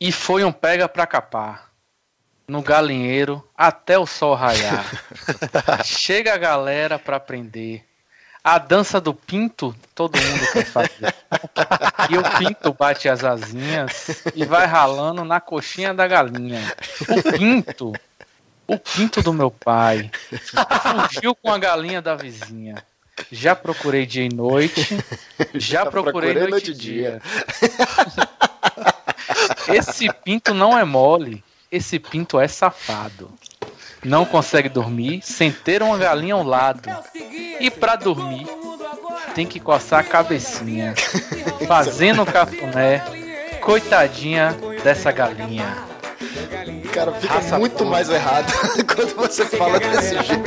E 0.00 0.12
foi 0.12 0.44
um 0.44 0.52
pega 0.52 0.88
pra 0.88 1.06
capar. 1.06 1.70
No 2.46 2.62
galinheiro 2.62 3.42
até 3.56 3.98
o 3.98 4.06
sol 4.06 4.34
raiar. 4.34 4.84
Chega 5.84 6.34
a 6.34 6.38
galera 6.38 6.98
pra 6.98 7.16
aprender. 7.16 7.84
A 8.44 8.58
dança 8.58 9.00
do 9.00 9.12
pinto, 9.12 9.74
todo 9.92 10.16
mundo 10.16 10.52
quer 10.52 10.66
fazer. 10.66 11.12
E 12.08 12.16
o 12.16 12.38
pinto 12.38 12.72
bate 12.72 13.08
as 13.08 13.24
asinhas 13.24 14.22
e 14.36 14.44
vai 14.44 14.66
ralando 14.66 15.24
na 15.24 15.40
coxinha 15.40 15.92
da 15.92 16.06
galinha. 16.06 16.60
O 17.08 17.32
pinto, 17.36 17.92
o 18.68 18.78
pinto 18.78 19.20
do 19.20 19.32
meu 19.32 19.50
pai, 19.50 20.08
fugiu 21.10 21.34
com 21.34 21.52
a 21.52 21.58
galinha 21.58 22.00
da 22.00 22.14
vizinha. 22.14 22.76
Já 23.32 23.56
procurei 23.56 24.06
dia 24.06 24.24
e 24.24 24.28
noite, 24.28 24.96
já, 25.54 25.82
já 25.82 25.86
procurei, 25.86 26.34
procurei 26.34 26.50
noite 26.50 26.70
e 26.70 26.74
dia. 26.74 27.20
dia. 27.20 28.28
Esse 29.68 30.12
pinto 30.12 30.54
não 30.54 30.78
é 30.78 30.84
mole, 30.84 31.42
esse 31.70 31.98
pinto 31.98 32.38
é 32.38 32.48
safado. 32.48 33.30
Não 34.04 34.24
consegue 34.24 34.68
dormir 34.68 35.20
sem 35.22 35.50
ter 35.50 35.82
uma 35.82 35.98
galinha 35.98 36.34
ao 36.34 36.42
lado. 36.42 36.88
E 37.58 37.70
para 37.70 37.96
dormir, 37.96 38.46
tem 39.34 39.46
que 39.46 39.58
coçar 39.58 40.00
a 40.00 40.04
cabecinha. 40.04 40.94
Fazendo 41.66 42.24
cafuné, 42.24 43.02
coitadinha 43.60 44.56
dessa 44.84 45.10
galinha. 45.10 45.96
Cara, 46.92 47.12
fica 47.12 47.34
Raça 47.34 47.58
muito 47.58 47.84
mais 47.84 48.08
errado 48.08 48.50
quando 48.94 49.14
você 49.16 49.44
fala 49.44 49.78
desse 49.78 50.14
jeito. 50.22 50.42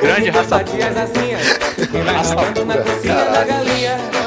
Grande 0.00 0.30
raça 0.30 0.58
pura. 0.58 2.12
Raça 2.12 2.34
pura. 2.34 4.21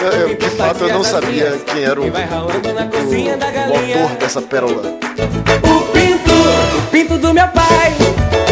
Eu, 0.00 0.28
eu, 0.28 0.34
de 0.36 0.50
fato, 0.50 0.84
eu 0.84 0.94
não 0.94 1.04
sabia 1.04 1.58
quem 1.66 1.84
era 1.84 2.00
o, 2.00 2.04
o, 2.04 2.06
o 2.06 2.10
autor 4.02 4.16
dessa 4.18 4.40
pérola. 4.42 4.82
O 5.62 5.80
pinto, 5.92 6.32
o 6.78 6.90
pinto 6.90 7.18
do 7.18 7.32
meu 7.34 7.48
pai, 7.48 7.94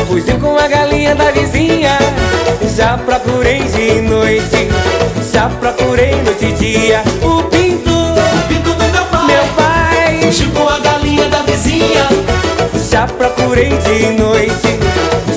fugiu 0.07 0.39
com 0.39 0.59
a 0.59 0.67
galinha 0.67 1.15
da 1.15 1.31
vizinha. 1.31 1.99
Já 2.77 2.99
procurei 2.99 3.63
de 3.65 4.01
noite, 4.03 4.69
já 5.33 5.49
procurei 5.49 6.15
noite 6.23 6.47
e 6.47 6.53
dia. 6.53 7.03
O 7.23 7.43
pinto, 7.45 7.91
o 7.91 8.49
pinto 8.49 8.75
do 8.75 8.85
meu 8.93 9.05
pai, 9.07 9.27
meu 9.27 9.45
pai, 9.57 10.21
fugiu 10.23 10.51
com 10.53 10.69
a 10.69 10.79
galinha 10.79 11.29
da 11.29 11.43
vizinha. 11.43 12.09
Já 12.91 13.07
procurei 13.07 13.71
de 13.71 14.11
noite, 14.21 14.79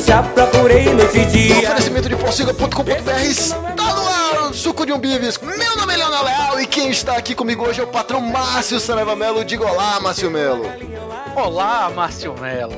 já 0.06 0.22
procurei 0.24 0.94
noite 0.94 1.20
e 1.20 1.26
dia. 1.26 1.70
Oferecimento 1.70 2.10
de 2.10 2.16
porciga.com.br 2.16 3.85
Suco 4.66 4.84
de 4.84 4.92
um 4.92 4.98
Bives. 4.98 5.38
Meu 5.38 5.78
nome 5.78 5.94
é 5.94 5.98
Leonel 5.98 6.24
Leal 6.24 6.60
e 6.60 6.66
quem 6.66 6.90
está 6.90 7.16
aqui 7.16 7.36
comigo 7.36 7.64
hoje 7.64 7.82
é 7.82 7.84
o 7.84 7.88
patrão 7.88 8.20
Márcio 8.20 8.80
Saraiva 8.80 9.16
Melo. 9.16 9.46
Diga 9.46 9.64
olá, 9.64 10.00
Márcio 10.00 10.32
Melo. 10.32 10.66
Olá, 11.36 11.92
Márcio 11.92 12.34
Melo. 12.34 12.74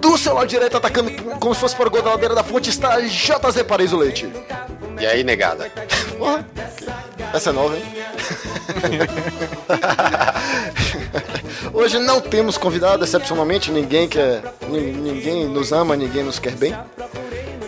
Do 0.00 0.16
seu 0.16 0.34
lado 0.34 0.46
direito, 0.46 0.76
atacando 0.76 1.10
como 1.40 1.52
se 1.52 1.60
fosse 1.60 1.74
para 1.74 1.88
o 1.88 1.90
gol 1.90 2.00
da 2.00 2.10
ladeira 2.10 2.32
da 2.32 2.44
fonte, 2.44 2.70
está 2.70 3.00
JZ 3.00 3.64
Paraíso 3.66 3.96
Leite. 3.96 4.32
E 5.00 5.04
aí, 5.04 5.24
negada? 5.24 5.68
Porra, 6.16 6.46
essa 7.32 7.50
é 7.50 7.52
nova, 7.52 7.76
hein? 7.76 7.82
Hoje 11.74 11.98
não 11.98 12.20
temos 12.20 12.56
convidado, 12.56 13.02
excepcionalmente, 13.02 13.72
ninguém 13.72 14.08
quer. 14.08 14.44
Ninguém 14.68 15.48
nos 15.48 15.72
ama, 15.72 15.96
ninguém 15.96 16.22
nos 16.22 16.38
quer 16.38 16.52
bem. 16.52 16.72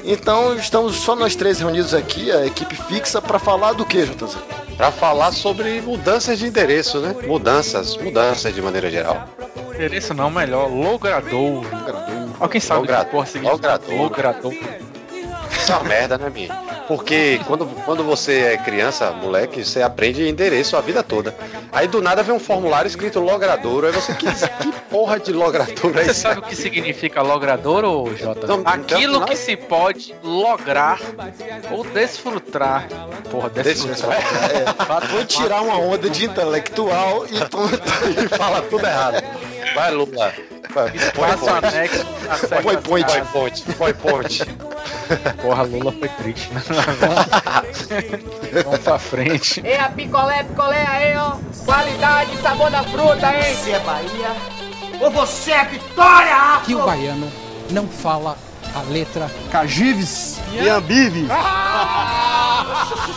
Então 0.09 0.55
estamos 0.55 0.95
só 0.95 1.17
nós 1.17 1.35
três 1.35 1.59
reunidos 1.59 1.93
aqui, 1.93 2.31
a 2.31 2.47
equipe 2.47 2.77
fixa, 2.77 3.21
para 3.21 3.41
falar 3.41 3.73
do 3.73 3.85
que, 3.85 4.07
JZ? 4.07 4.37
Para 4.77 4.93
falar 4.93 5.33
sobre 5.33 5.81
mudanças 5.81 6.39
de 6.39 6.47
endereço, 6.47 7.01
né? 7.01 7.13
Mudanças, 7.27 7.97
mudanças 7.97 8.55
de 8.55 8.63
maneira 8.63 8.89
geral. 8.89 9.29
Endereço 9.75 10.15
não, 10.15 10.31
melhor, 10.31 10.71
logrador. 10.71 11.65
Logrador. 11.65 12.29
Alguém 12.39 12.61
sabe 12.61 12.81
logrador. 12.83 13.05
que 13.07 13.11
porra 13.11 13.27
significa 13.27 13.53
logrador. 13.53 13.97
logrador. 13.97 14.53
Isso 14.53 15.73
é 15.73 15.75
uma 15.75 15.85
merda, 15.85 16.17
né, 16.17 16.31
minha? 16.31 16.76
Porque 16.87 17.41
quando, 17.47 17.67
quando 17.85 18.05
você 18.05 18.41
é 18.41 18.57
criança, 18.57 19.11
moleque, 19.11 19.65
você 19.65 19.83
aprende 19.83 20.29
endereço 20.29 20.77
a 20.77 20.81
vida 20.81 21.03
toda. 21.03 21.35
Aí 21.73 21.89
do 21.89 22.01
nada 22.01 22.23
vem 22.23 22.35
um 22.35 22.41
formulário 22.41 22.89
escrito 22.89 23.19
logradouro. 23.21 23.87
Aí 23.87 23.93
você, 23.93 24.15
que, 24.15 24.27
que 24.27 24.73
porra 24.89 25.19
de 25.19 25.33
logradouro 25.33 25.99
é 25.99 26.05
Você 26.05 26.15
sabe 26.15 26.41
o 26.41 26.43
que 26.43 26.55
significa 26.55 27.23
logradouro, 27.23 28.17
Jota? 28.17 28.47
Não, 28.47 28.63
Aquilo 28.65 29.21
não, 29.21 29.27
que 29.27 29.37
se 29.37 29.57
pode 29.57 30.15
lograr 30.23 31.01
ou 31.71 31.85
desfrutar. 31.85 32.89
Porra, 33.31 33.51
desfrutar. 33.51 34.19
É, 34.21 35.07
vou 35.09 35.25
tirar 35.25 35.63
uma 35.63 35.79
onda 35.79 36.09
de 36.09 36.25
intelectual 36.25 37.27
e, 37.27 37.41
tu, 37.49 37.59
e 38.25 38.29
fala 38.37 38.63
tudo 38.63 38.87
errado. 38.87 39.23
Vai, 39.77 39.91
Lula. 39.91 40.33
Espaço 40.95 41.51
anexo. 41.51 42.07
Foi 42.63 42.79
point. 42.79 43.07
Foi 43.77 43.93
point. 43.93 44.43
Porra, 45.43 45.63
Lula 45.65 45.93
foi 45.93 46.09
triste, 46.09 46.51
né? 46.55 46.63
Vamos 48.65 48.81
pra 48.81 48.99
frente. 48.99 49.61
E 49.61 49.75
a 49.75 49.91
picolé, 49.91 50.45
picolé 50.45 50.87
aí, 50.87 51.15
ó. 51.19 51.37
Qualidade, 51.67 52.35
sabor 52.39 52.71
da 52.71 52.83
fruta, 52.85 53.31
hein? 53.35 53.55
Você 53.55 53.73
é 53.73 53.81
Bahia 53.81 54.35
ou 54.99 55.11
você 55.11 55.53
é 55.53 55.65
Vitória? 55.67 56.63
Que 56.65 56.75
o 56.75 56.83
baiano 56.83 57.31
não 57.71 57.87
fala 57.87 58.39
a 58.77 58.83
letra 58.91 59.31
Cagives 59.51 60.39
e 60.53 60.69
Ambives. 60.69 61.29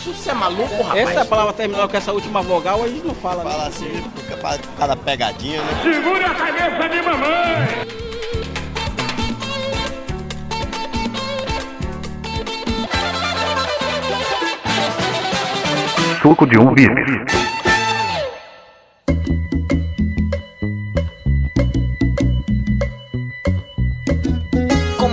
Você 0.06 0.30
é 0.30 0.34
maluco, 0.34 0.81
rapaz? 0.84 1.09
Essa 1.09 1.25
palavra 1.25 1.53
terminou 1.53 1.88
com 1.90 1.97
essa 1.97 2.14
última 2.14 2.42
vogal, 2.42 2.81
a 2.84 2.88
gente 2.88 3.06
não 3.06 3.14
fala. 3.14 3.44
Fala 3.44 3.64
né? 3.64 3.68
assim, 3.68 4.03
fica 4.16 4.38
cada 4.78 4.96
pegadinha, 4.96 5.62
né? 5.62 5.81
Segura 5.84 6.31
a 6.31 6.36
cabeça 6.36 6.90
de 6.90 7.02
mamãe! 7.02 8.00
suco 16.22 16.46
de 16.46 16.59
um 16.59 16.74
bife. 16.74 17.59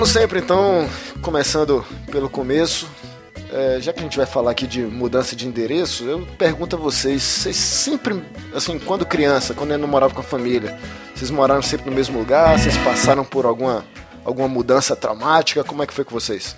Como 0.06 0.18
sempre, 0.20 0.38
então, 0.38 0.88
começando 1.20 1.84
pelo 2.12 2.30
começo, 2.30 2.88
é, 3.52 3.80
já 3.80 3.92
que 3.92 3.98
a 3.98 4.02
gente 4.04 4.16
vai 4.16 4.24
falar 4.24 4.52
aqui 4.52 4.64
de 4.64 4.82
mudança 4.82 5.34
de 5.34 5.48
endereço, 5.48 6.04
eu 6.04 6.24
pergunto 6.38 6.76
a 6.76 6.78
vocês, 6.78 7.20
vocês 7.20 7.56
sempre, 7.56 8.22
assim, 8.54 8.78
quando 8.78 9.04
criança, 9.04 9.52
quando 9.52 9.72
eu 9.72 9.78
não 9.78 9.88
morava 9.88 10.14
com 10.14 10.20
a 10.20 10.24
família, 10.24 10.78
vocês 11.12 11.28
moraram 11.28 11.60
sempre 11.60 11.90
no 11.90 11.96
mesmo 11.96 12.20
lugar? 12.20 12.56
Vocês 12.56 12.76
passaram 12.78 13.24
por 13.24 13.46
alguma, 13.46 13.84
alguma 14.24 14.46
mudança 14.46 14.94
traumática? 14.94 15.64
Como 15.64 15.82
é 15.82 15.86
que 15.88 15.92
foi 15.92 16.04
com 16.04 16.12
vocês? 16.12 16.54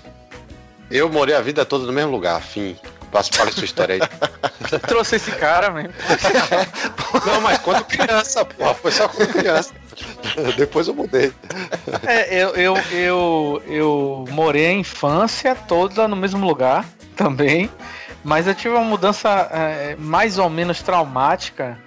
Eu 0.91 1.09
morei 1.09 1.35
a 1.35 1.41
vida 1.41 1.65
toda 1.65 1.87
no 1.87 1.93
mesmo 1.93 2.13
lugar, 2.13 2.43
fim. 2.43 2.77
Passo 3.11 3.31
para 3.31 3.49
a 3.49 3.53
sua 3.53 3.65
história 3.65 3.95
aí. 3.95 4.79
Trouxe 4.81 5.17
esse 5.17 5.31
cara 5.33 5.71
mesmo. 5.71 5.93
Não, 7.27 7.41
mas 7.41 7.59
quando 7.59 7.85
criança, 7.85 8.45
porra, 8.45 8.75
foi 8.75 8.93
só 8.93 9.09
quando 9.09 9.33
criança. 9.33 9.73
Depois 10.57 10.89
eu 10.89 10.95
mudei. 10.95 11.33
É, 12.07 12.43
eu, 12.43 12.51
eu, 12.51 12.77
eu, 12.93 13.63
eu 13.67 14.25
morei 14.31 14.67
a 14.67 14.73
infância 14.73 15.55
toda 15.55 16.07
no 16.07 16.17
mesmo 16.17 16.47
lugar 16.47 16.85
também, 17.17 17.71
mas 18.23 18.47
eu 18.47 18.55
tive 18.55 18.75
uma 18.75 18.85
mudança 18.85 19.49
é, 19.53 19.97
mais 19.99 20.39
ou 20.39 20.49
menos 20.49 20.83
traumática 20.83 21.79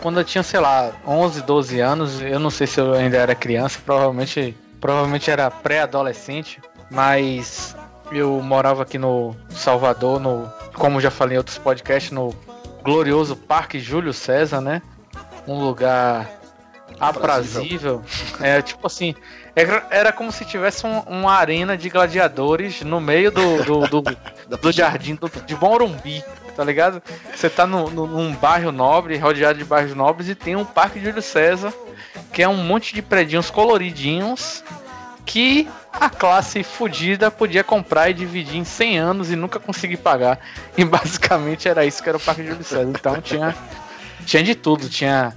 quando 0.00 0.20
eu 0.20 0.24
tinha, 0.24 0.42
sei 0.42 0.60
lá, 0.60 0.92
11, 1.06 1.42
12 1.42 1.80
anos. 1.80 2.22
Eu 2.22 2.38
não 2.38 2.50
sei 2.50 2.66
se 2.66 2.80
eu 2.80 2.94
ainda 2.94 3.16
era 3.16 3.34
criança, 3.34 3.78
provavelmente, 3.84 4.56
provavelmente 4.80 5.30
era 5.30 5.50
pré-adolescente, 5.50 6.60
mas 6.90 7.76
eu 8.18 8.40
morava 8.42 8.82
aqui 8.82 8.98
no 8.98 9.34
Salvador, 9.50 10.20
no, 10.20 10.50
como 10.74 11.00
já 11.00 11.10
falei 11.10 11.36
em 11.36 11.38
outros 11.38 11.58
podcasts, 11.58 12.10
no 12.10 12.34
glorioso 12.82 13.36
Parque 13.36 13.78
Júlio 13.78 14.12
César, 14.12 14.60
né? 14.60 14.82
Um 15.46 15.58
lugar 15.58 16.28
aprazível. 16.98 18.02
É 18.40 18.62
tipo 18.62 18.86
assim, 18.86 19.14
era, 19.54 19.86
era 19.90 20.12
como 20.12 20.30
se 20.30 20.44
tivesse 20.44 20.86
um, 20.86 21.00
uma 21.00 21.32
arena 21.32 21.76
de 21.76 21.88
gladiadores 21.88 22.82
no 22.82 23.00
meio 23.00 23.30
do, 23.30 23.64
do, 23.64 23.88
do, 23.88 24.02
do 24.56 24.72
jardim 24.72 25.14
do, 25.14 25.28
de 25.28 25.54
Morumbi, 25.56 26.22
tá 26.56 26.64
ligado? 26.64 27.02
Você 27.34 27.50
tá 27.50 27.66
no, 27.66 27.90
no, 27.90 28.06
num 28.06 28.34
bairro 28.34 28.72
nobre, 28.72 29.16
rodeado 29.18 29.58
de 29.58 29.64
bairros 29.64 29.94
nobres, 29.94 30.28
e 30.28 30.34
tem 30.34 30.56
um 30.56 30.64
Parque 30.64 31.02
Júlio 31.02 31.22
César, 31.22 31.72
que 32.32 32.42
é 32.42 32.48
um 32.48 32.56
monte 32.56 32.94
de 32.94 33.02
predinhos 33.02 33.50
coloridinhos 33.50 34.62
que 35.24 35.68
a 35.92 36.08
classe 36.08 36.62
fodida 36.62 37.30
podia 37.30 37.62
comprar 37.62 38.10
e 38.10 38.14
dividir 38.14 38.56
em 38.56 38.64
100 38.64 38.98
anos 38.98 39.30
e 39.30 39.36
nunca 39.36 39.58
conseguir 39.58 39.98
pagar. 39.98 40.38
E 40.76 40.84
basicamente 40.84 41.68
era 41.68 41.84
isso 41.84 42.02
que 42.02 42.08
era 42.08 42.16
o 42.16 42.20
Parque 42.20 42.46
Júlio 42.46 42.64
César. 42.64 42.84
Então 42.88 43.20
tinha, 43.20 43.54
tinha 44.24 44.42
de 44.42 44.54
tudo. 44.54 44.88
Tinha, 44.88 45.36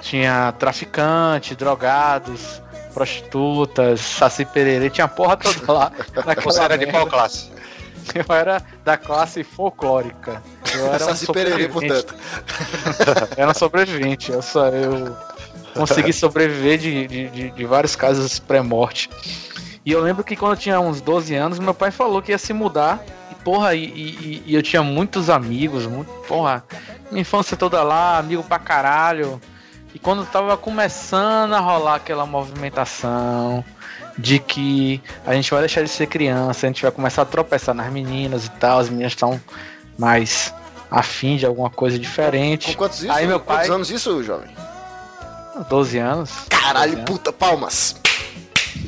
tinha 0.00 0.52
traficante, 0.58 1.54
drogados, 1.54 2.60
prostitutas, 2.92 4.00
saci 4.00 4.44
pererê, 4.44 4.90
tinha 4.90 5.06
porra 5.06 5.36
toda 5.36 5.72
lá. 5.72 5.92
Você 6.44 6.60
era 6.60 6.76
de 6.76 6.86
qual 6.86 7.06
classe? 7.06 7.52
Eu 8.14 8.34
era 8.34 8.60
da 8.84 8.96
classe 8.96 9.44
folclórica. 9.44 10.42
Eu 10.74 10.86
era 10.92 11.04
um 11.04 11.08
Saci 11.08 11.32
Pererê, 11.32 11.68
sobrevivente. 11.68 12.04
portanto. 12.04 13.30
Era 13.38 13.50
um 13.50 13.54
sobrevivente. 13.54 14.32
Eu, 14.32 14.42
só, 14.42 14.68
eu 14.68 15.16
consegui 15.74 16.12
sobreviver 16.12 16.78
de, 16.78 17.06
de, 17.06 17.28
de, 17.28 17.50
de 17.50 17.64
vários 17.64 17.94
casos 17.96 18.38
pré-morte. 18.38 19.08
E 19.84 19.90
eu 19.92 20.00
lembro 20.00 20.22
que 20.22 20.36
quando 20.36 20.52
eu 20.52 20.58
tinha 20.58 20.78
uns 20.80 21.00
12 21.00 21.34
anos, 21.34 21.58
meu 21.58 21.74
pai 21.74 21.90
falou 21.90 22.22
que 22.22 22.30
ia 22.32 22.38
se 22.38 22.52
mudar. 22.52 23.02
E, 23.30 23.34
porra, 23.44 23.74
e, 23.74 23.84
e- 23.84 24.42
e 24.46 24.54
eu 24.54 24.62
tinha 24.62 24.82
muitos 24.82 25.28
amigos, 25.28 25.86
muito, 25.86 26.08
porra, 26.28 26.64
minha 27.10 27.22
infância 27.22 27.56
toda 27.56 27.82
lá, 27.82 28.18
amigo 28.18 28.42
pra 28.44 28.58
caralho. 28.58 29.40
E 29.94 29.98
quando 29.98 30.24
tava 30.24 30.56
começando 30.56 31.52
a 31.54 31.58
rolar 31.60 31.96
aquela 31.96 32.24
movimentação 32.24 33.64
de 34.16 34.38
que 34.38 35.02
a 35.26 35.34
gente 35.34 35.50
vai 35.50 35.60
deixar 35.60 35.82
de 35.82 35.88
ser 35.88 36.06
criança, 36.06 36.66
a 36.66 36.68
gente 36.68 36.82
vai 36.82 36.90
começar 36.90 37.22
a 37.22 37.24
tropeçar 37.26 37.74
nas 37.74 37.90
meninas 37.92 38.46
e 38.46 38.50
tal, 38.52 38.78
as 38.78 38.88
meninas 38.88 39.12
estão 39.12 39.40
mais 39.98 40.54
afim 40.90 41.36
de 41.36 41.44
alguma 41.46 41.70
coisa 41.70 41.98
diferente. 41.98 42.72
Com 42.72 42.78
quantos, 42.84 43.02
isso? 43.02 43.10
Aí 43.12 43.26
meu 43.26 43.40
quantos 43.40 43.66
pai- 43.66 43.74
anos 43.74 43.90
isso, 43.90 44.22
jovem? 44.22 44.48
12 45.68 45.98
anos. 45.98 46.30
Caralho, 46.48 46.92
12 46.92 46.94
anos. 46.96 47.04
puta, 47.10 47.32
palmas. 47.32 47.96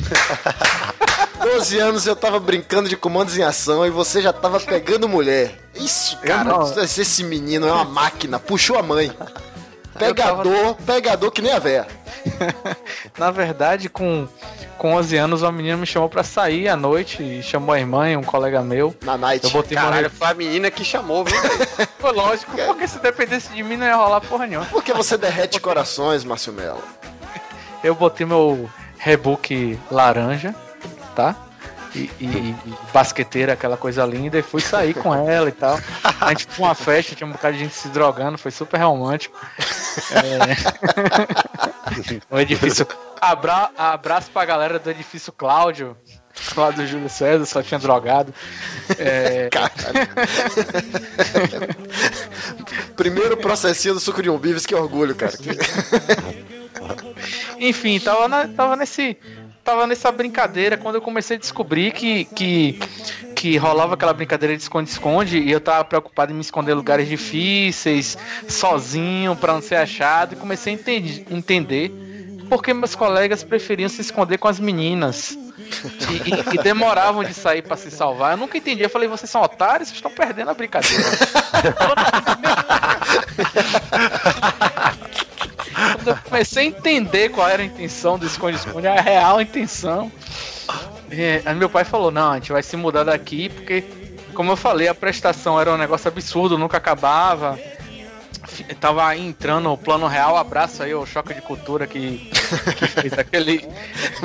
12 1.43 1.79
anos 1.79 2.07
eu 2.07 2.17
tava 2.17 2.39
brincando 2.41 2.89
de 2.89 2.97
comandos 2.97 3.37
em 3.37 3.43
ação 3.43 3.85
e 3.87 3.91
você 3.91 4.21
já 4.23 4.33
tava 4.33 4.59
pegando 4.61 5.09
mulher. 5.09 5.59
Isso, 5.75 6.17
cara, 6.19 6.45
não. 6.45 6.63
esse 6.83 7.23
menino 7.25 7.67
é 7.67 7.73
uma 7.73 7.85
máquina, 7.85 8.39
puxou 8.39 8.79
a 8.79 8.83
mãe. 8.83 9.13
Eu 10.01 10.13
tava- 10.13 10.43
Pegador, 10.43 10.75
pegador 10.85 11.31
que 11.31 11.41
nem 11.41 11.53
a 11.53 11.61
véia. 11.61 11.87
Na 13.17 13.31
verdade, 13.31 13.89
com, 13.89 14.27
com 14.85 14.93
11 14.97 15.17
anos, 15.17 15.41
uma 15.41 15.51
menina 15.51 15.79
me 15.79 15.87
chamou 15.87 16.11
pra 16.11 16.23
sair 16.23 16.69
à 16.69 16.77
noite 16.77 17.23
e 17.23 17.43
chamou 17.43 17.75
a 17.75 17.81
irmã 17.81 18.11
e 18.11 18.19
um 18.19 18.23
colega 18.23 18.61
meu. 18.61 18.95
Na 19.03 19.17
night. 19.17 19.43
Eu 19.43 19.51
botei 19.51 19.79
Caralho, 19.79 20.11
re- 20.11 20.15
foi 20.15 20.29
a 20.29 20.35
menina 20.35 20.71
que 20.71 20.85
chamou, 20.85 21.25
viu? 21.25 21.35
Foi 21.99 22.13
lógico, 22.13 22.53
porque 22.55 22.87
se 22.87 22.99
dependesse 22.99 23.51
de 23.51 23.63
mim 23.63 23.79
não 23.79 23.87
ia 23.87 23.97
rolar 23.97 24.21
porra 24.21 24.47
nenhuma. 24.47 24.67
Porque 24.67 24.93
você 24.93 25.17
derrete 25.17 25.59
corações, 25.59 26.23
Márcio 26.23 26.53
Mello. 26.53 26.85
Eu 27.83 27.95
botei 27.95 28.27
meu 28.27 28.69
rebook 28.99 29.79
laranja, 29.91 30.55
tá? 31.17 31.35
E, 31.95 32.11
e, 32.21 32.27
e 32.27 32.75
basqueteira, 32.93 33.55
aquela 33.55 33.79
coisa 33.79 34.05
linda, 34.05 34.39
e 34.39 34.43
fui 34.43 34.61
sair 34.61 34.93
com 34.93 35.15
ela 35.15 35.49
e 35.49 35.53
tal. 35.53 35.81
A 36.21 36.29
gente 36.29 36.47
foi 36.49 36.67
uma 36.67 36.75
festa, 36.75 37.15
tinha 37.15 37.27
um 37.27 37.33
bocado 37.33 37.57
de 37.57 37.61
gente 37.63 37.75
se 37.75 37.89
drogando, 37.89 38.37
foi 38.37 38.51
super 38.51 38.79
romântico. 38.83 39.35
É... 40.13 41.73
um 42.31 42.39
edifício. 42.39 42.87
Abra... 43.21 43.71
Abraço 43.77 44.31
pra 44.31 44.45
galera 44.45 44.79
do 44.79 44.91
edifício 44.91 45.33
Cláudio, 45.33 45.97
lá 46.57 46.71
do 46.71 46.87
Júlio 46.87 47.09
César, 47.09 47.45
só 47.47 47.63
tinha 47.63 47.79
drogado. 47.81 48.35
É... 48.99 49.49
Primeiro 52.97 53.37
processinho 53.37 53.95
do 53.95 54.01
suco 54.01 54.23
de 54.23 54.31
umbives, 54.31 54.67
que 54.67 54.75
orgulho, 54.75 55.15
cara. 55.15 55.33
Enfim, 57.59 57.99
tava, 58.01 58.29
na- 58.29 58.49
tava 58.49 58.77
nesse. 58.77 59.17
Tava 59.63 59.87
nessa 59.87 60.13
brincadeira 60.13 60.77
quando 60.77 60.97
eu 60.97 61.01
comecei 61.01 61.39
a 61.39 61.41
descobrir 61.41 61.91
que, 61.93 62.27
que, 62.27 62.79
que 63.45 63.59
rolava 63.59 63.93
aquela 63.93 64.15
brincadeira 64.15 64.57
de 64.57 64.63
esconde-esconde 64.63 65.37
e 65.39 65.53
eu 65.53 65.61
tava 65.61 65.85
preocupado 65.85 66.33
em 66.33 66.35
me 66.35 66.41
esconder 66.41 66.73
em 66.73 66.77
lugares 66.77 67.07
difíceis, 67.07 68.17
sozinho, 68.49 69.37
pra 69.37 69.53
não 69.53 69.61
ser 69.61 69.75
achado, 69.75 70.33
e 70.33 70.37
comecei 70.37 70.73
a 70.73 70.77
enten- 70.77 71.27
entender 71.31 71.93
porque 72.49 72.73
meus 72.73 72.95
colegas 72.95 73.45
preferiam 73.45 73.91
se 73.91 74.01
esconder 74.01 74.39
com 74.39 74.49
as 74.49 74.59
meninas. 74.59 75.37
E, 76.11 76.31
e- 76.31 76.55
e 76.55 76.63
demoravam 76.63 77.23
de 77.23 77.35
sair 77.35 77.61
pra 77.61 77.77
se 77.77 77.91
salvar. 77.91 78.31
Eu 78.33 78.39
nunca 78.39 78.57
entendi. 78.57 78.83
Eu 78.83 78.89
falei, 78.89 79.09
vocês 79.09 79.29
são 79.31 79.43
otários, 79.43 79.89
vocês 79.91 79.99
estão 79.99 80.11
perdendo 80.11 80.51
a 80.51 80.55
brincadeira. 80.55 81.05
Quando 85.97 86.09
eu 86.09 86.17
comecei 86.25 86.63
a 86.65 86.67
entender 86.67 87.29
qual 87.31 87.47
era 87.49 87.63
a 87.63 87.67
intenção 87.67 88.19
do 88.19 88.25
esconde-esconde, 88.27 88.87
a 88.87 89.01
real 89.03 89.39
intenção. 89.41 90.11
É, 91.19 91.43
aí 91.45 91.55
meu 91.55 91.69
pai 91.71 91.85
falou: 91.85 92.11
não, 92.11 92.33
a 92.33 92.35
gente 92.37 92.53
vai 92.53 92.63
se 92.63 92.77
mudar 92.77 93.05
daqui, 93.05 93.49
porque, 93.49 93.85
como 94.35 94.53
eu 94.53 94.57
falei, 94.57 94.89
a 94.89 94.95
prestação 94.95 95.61
era 95.61 95.73
um 95.73 95.77
negócio 95.79 96.09
absurdo, 96.09 96.59
nunca 96.59 96.77
acabava. 96.77 97.59
Tava 98.79 99.17
entrando 99.17 99.73
o 99.73 99.77
plano 99.79 100.07
real, 100.07 100.37
abraço 100.37 100.83
aí 100.83 100.93
ao 100.93 101.05
Choque 101.07 101.35
de 101.35 101.41
Cultura 101.41 101.87
que, 101.87 102.31
que 102.77 102.87
fez 102.87 103.13
aquele 103.19 103.67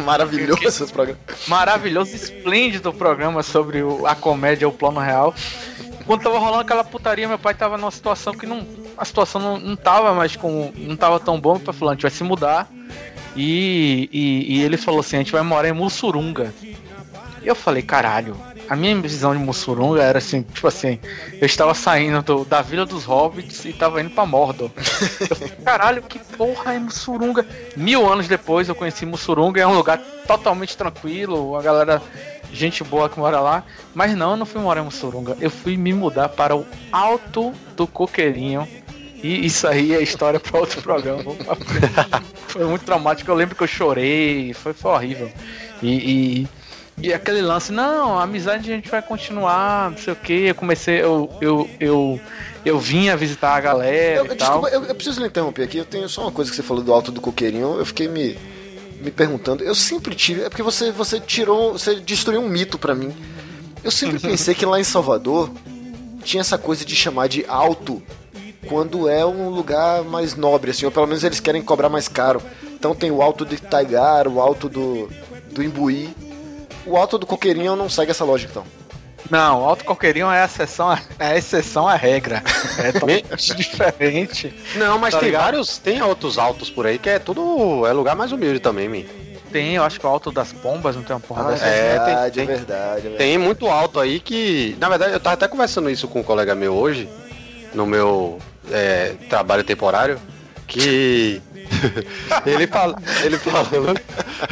Maravilhoso 0.05 0.87
programa. 0.91 1.17
maravilhoso, 1.47 2.15
esplêndido 2.15 2.93
programa 2.93 3.41
sobre 3.41 3.81
o- 3.81 4.05
a 4.05 4.13
comédia 4.15 4.67
O 4.67 4.71
Plano 4.71 4.99
Real. 4.99 5.33
Quando 6.05 6.21
tava 6.23 6.37
rolando 6.37 6.61
aquela 6.61 6.83
putaria, 6.83 7.27
meu 7.27 7.39
pai 7.39 7.53
tava 7.53 7.77
numa 7.77 7.91
situação 7.91 8.33
que 8.33 8.45
não. 8.45 8.67
A 8.97 9.05
situação 9.05 9.39
não, 9.41 9.57
não 9.57 9.75
tava 9.75 10.13
mais 10.13 10.35
com. 10.35 10.71
não 10.75 10.95
tava 10.95 11.19
tão 11.19 11.39
bom. 11.39 11.53
Meu 11.55 11.61
pai 11.65 11.73
falou, 11.73 11.91
a 11.91 11.93
gente 11.95 12.01
vai 12.03 12.11
se 12.11 12.23
mudar. 12.23 12.67
E, 13.41 14.09
e, 14.11 14.57
e 14.57 14.61
ele 14.63 14.75
falou 14.75 14.99
assim, 14.99 15.15
a 15.15 15.19
gente 15.19 15.31
vai 15.31 15.41
morar 15.41 15.69
em 15.69 15.71
Mussurunga. 15.71 16.53
E 17.41 17.47
eu 17.47 17.55
falei, 17.55 17.81
caralho, 17.81 18.35
a 18.69 18.75
minha 18.75 18.93
visão 18.99 19.31
de 19.33 19.41
Mussurunga 19.41 20.03
era 20.03 20.17
assim, 20.17 20.41
tipo 20.41 20.67
assim, 20.67 20.99
eu 21.39 21.45
estava 21.45 21.73
saindo 21.73 22.21
do- 22.21 22.43
da 22.43 22.61
Vila 22.61 22.85
dos 22.85 23.05
Hobbits 23.05 23.63
e 23.63 23.71
tava 23.71 24.01
indo 24.01 24.09
pra 24.09 24.25
Mordor. 24.25 24.69
Falei, 24.75 25.49
caralho, 25.63 26.01
que 26.03 26.19
porra 26.19 26.73
é 26.73 26.79
Mussurunga? 26.79 27.47
Mil 27.77 28.11
anos 28.11 28.27
depois 28.27 28.67
eu 28.67 28.75
conheci 28.75 29.05
Mussurunga, 29.05 29.61
é 29.61 29.65
um 29.65 29.73
lugar 29.73 29.99
totalmente 30.27 30.75
tranquilo, 30.75 31.55
a 31.55 31.61
galera, 31.61 32.01
gente 32.51 32.83
boa 32.83 33.07
que 33.07 33.17
mora 33.17 33.39
lá. 33.39 33.63
Mas 33.95 34.13
não, 34.17 34.31
eu 34.31 34.37
não 34.37 34.45
fui 34.45 34.59
morar 34.59 34.81
em 34.81 34.85
Mussurunga, 34.85 35.37
eu 35.39 35.49
fui 35.49 35.77
me 35.77 35.93
mudar 35.93 36.27
para 36.27 36.57
o 36.57 36.65
Alto 36.91 37.53
do 37.77 37.87
Coqueirinho. 37.87 38.67
E 39.21 39.45
isso 39.45 39.67
aí 39.67 39.93
é 39.93 40.01
história 40.01 40.39
para 40.39 40.59
outro 40.59 40.81
programa. 40.81 41.23
foi 42.47 42.65
muito 42.65 42.85
traumático, 42.85 43.29
eu 43.29 43.35
lembro 43.35 43.55
que 43.55 43.63
eu 43.63 43.67
chorei, 43.67 44.53
foi, 44.53 44.73
foi 44.73 44.91
horrível. 44.91 45.31
E, 45.81 45.89
e, 45.89 46.47
e 47.01 47.13
aquele 47.13 47.41
lance, 47.41 47.71
não, 47.71 48.17
a 48.17 48.23
amizade 48.23 48.71
a 48.71 48.75
gente 48.75 48.89
vai 48.89 49.01
continuar, 49.01 49.91
não 49.91 49.97
sei 49.97 50.13
o 50.13 50.15
que. 50.15 50.33
Eu 50.47 50.55
comecei, 50.55 51.01
eu, 51.01 51.29
eu, 51.41 51.69
eu, 51.79 52.19
eu 52.65 52.79
vinha 52.79 53.15
visitar 53.15 53.55
a 53.55 53.61
galera 53.61 54.19
Eu, 54.19 54.25
e 54.25 54.35
tal. 54.35 54.35
desculpa, 54.35 54.69
eu, 54.69 54.83
eu 54.83 54.95
preciso 54.95 55.21
lhe 55.21 55.27
interromper 55.27 55.63
aqui. 55.63 55.77
Eu 55.77 55.85
tenho 55.85 56.07
só 56.09 56.23
uma 56.23 56.31
coisa 56.31 56.49
que 56.49 56.55
você 56.55 56.63
falou 56.63 56.83
do 56.83 56.93
alto 56.93 57.11
do 57.11 57.21
coqueirinho. 57.21 57.77
Eu 57.77 57.85
fiquei 57.85 58.07
me, 58.07 58.37
me 59.01 59.11
perguntando. 59.11 59.63
Eu 59.63 59.75
sempre 59.75 60.15
tive. 60.15 60.43
É 60.43 60.49
porque 60.49 60.63
você, 60.63 60.91
você 60.91 61.19
tirou. 61.19 61.73
Você 61.73 61.95
destruiu 61.95 62.41
um 62.41 62.49
mito 62.49 62.77
pra 62.77 62.95
mim. 62.95 63.13
Eu 63.83 63.91
sempre 63.91 64.19
pensei 64.19 64.53
que 64.53 64.65
lá 64.65 64.79
em 64.79 64.83
Salvador 64.83 65.49
tinha 66.23 66.41
essa 66.41 66.57
coisa 66.57 66.83
de 66.83 66.95
chamar 66.95 67.27
de 67.27 67.45
alto 67.47 68.03
quando 68.67 69.07
é 69.09 69.25
um 69.25 69.49
lugar 69.49 70.03
mais 70.03 70.35
nobre, 70.35 70.71
assim, 70.71 70.85
ou 70.85 70.91
pelo 70.91 71.07
menos 71.07 71.23
eles 71.23 71.39
querem 71.39 71.61
cobrar 71.61 71.89
mais 71.89 72.07
caro. 72.07 72.41
Então 72.73 72.93
tem 72.95 73.11
o 73.11 73.21
alto 73.21 73.45
de 73.45 73.57
Taigar, 73.57 74.27
o 74.27 74.39
alto 74.41 74.67
do, 74.69 75.09
do 75.51 75.63
Imbuí. 75.63 76.13
O 76.85 76.95
alto 76.97 77.17
do 77.17 77.25
Coqueirinho 77.25 77.75
não 77.75 77.89
segue 77.89 78.11
essa 78.11 78.23
lógica, 78.25 78.51
então. 78.51 78.63
Não, 79.29 79.61
o 79.61 79.65
Alto 79.65 79.85
Coqueirinho 79.85 80.31
é 80.31 80.41
a 80.41 80.45
exceção, 80.45 80.91
é 80.91 80.99
a 81.19 81.37
exceção 81.37 81.87
à 81.87 81.93
regra. 81.95 82.41
É 82.79 82.91
totalmente 82.93 83.53
diferente. 83.53 84.51
Não, 84.75 84.97
mas 84.97 85.13
Tá 85.13 85.19
tem 85.19 85.27
ligado? 85.27 85.43
vários, 85.43 85.77
tem 85.77 86.01
outros 86.01 86.37
altos 86.39 86.69
por 86.71 86.87
aí 86.87 86.97
que 86.97 87.09
é 87.09 87.19
tudo. 87.19 87.85
É 87.85 87.91
lugar 87.91 88.15
mais 88.15 88.31
humilde 88.31 88.59
também, 88.59 88.89
mi. 88.89 89.03
Tem, 89.51 89.75
eu 89.75 89.83
acho 89.83 89.99
que 89.99 90.05
o 90.05 90.09
Alto 90.09 90.31
das 90.31 90.51
Pombas 90.53 90.95
não 90.95 91.03
tem 91.03 91.15
uma 91.15 91.19
porra 91.19 91.43
Ah, 91.43 91.51
dessa. 91.51 91.65
é 91.65 91.67
É, 91.67 91.89
tem- 91.99 92.05
verdade, 92.05 92.31
tem- 92.33 92.43
é 92.43 92.47
verdade, 92.47 92.89
é 92.97 93.01
verdade. 93.01 93.17
Tem 93.17 93.37
muito 93.37 93.67
alto 93.67 93.99
aí 93.99 94.19
que. 94.19 94.75
Na 94.79 94.89
verdade, 94.89 95.13
eu 95.13 95.19
tava 95.19 95.33
até 95.35 95.47
conversando 95.47 95.89
isso 95.91 96.07
com 96.07 96.21
um 96.21 96.23
colega 96.23 96.55
meu 96.55 96.73
hoje, 96.73 97.07
no 97.73 97.85
meu 97.85 98.39
é, 98.71 99.15
trabalho 99.29 99.63
temporário, 99.63 100.19
que. 100.67 101.41
ele, 102.45 102.67
fala, 102.67 102.95
ele 103.23 103.37
falando. 103.37 104.01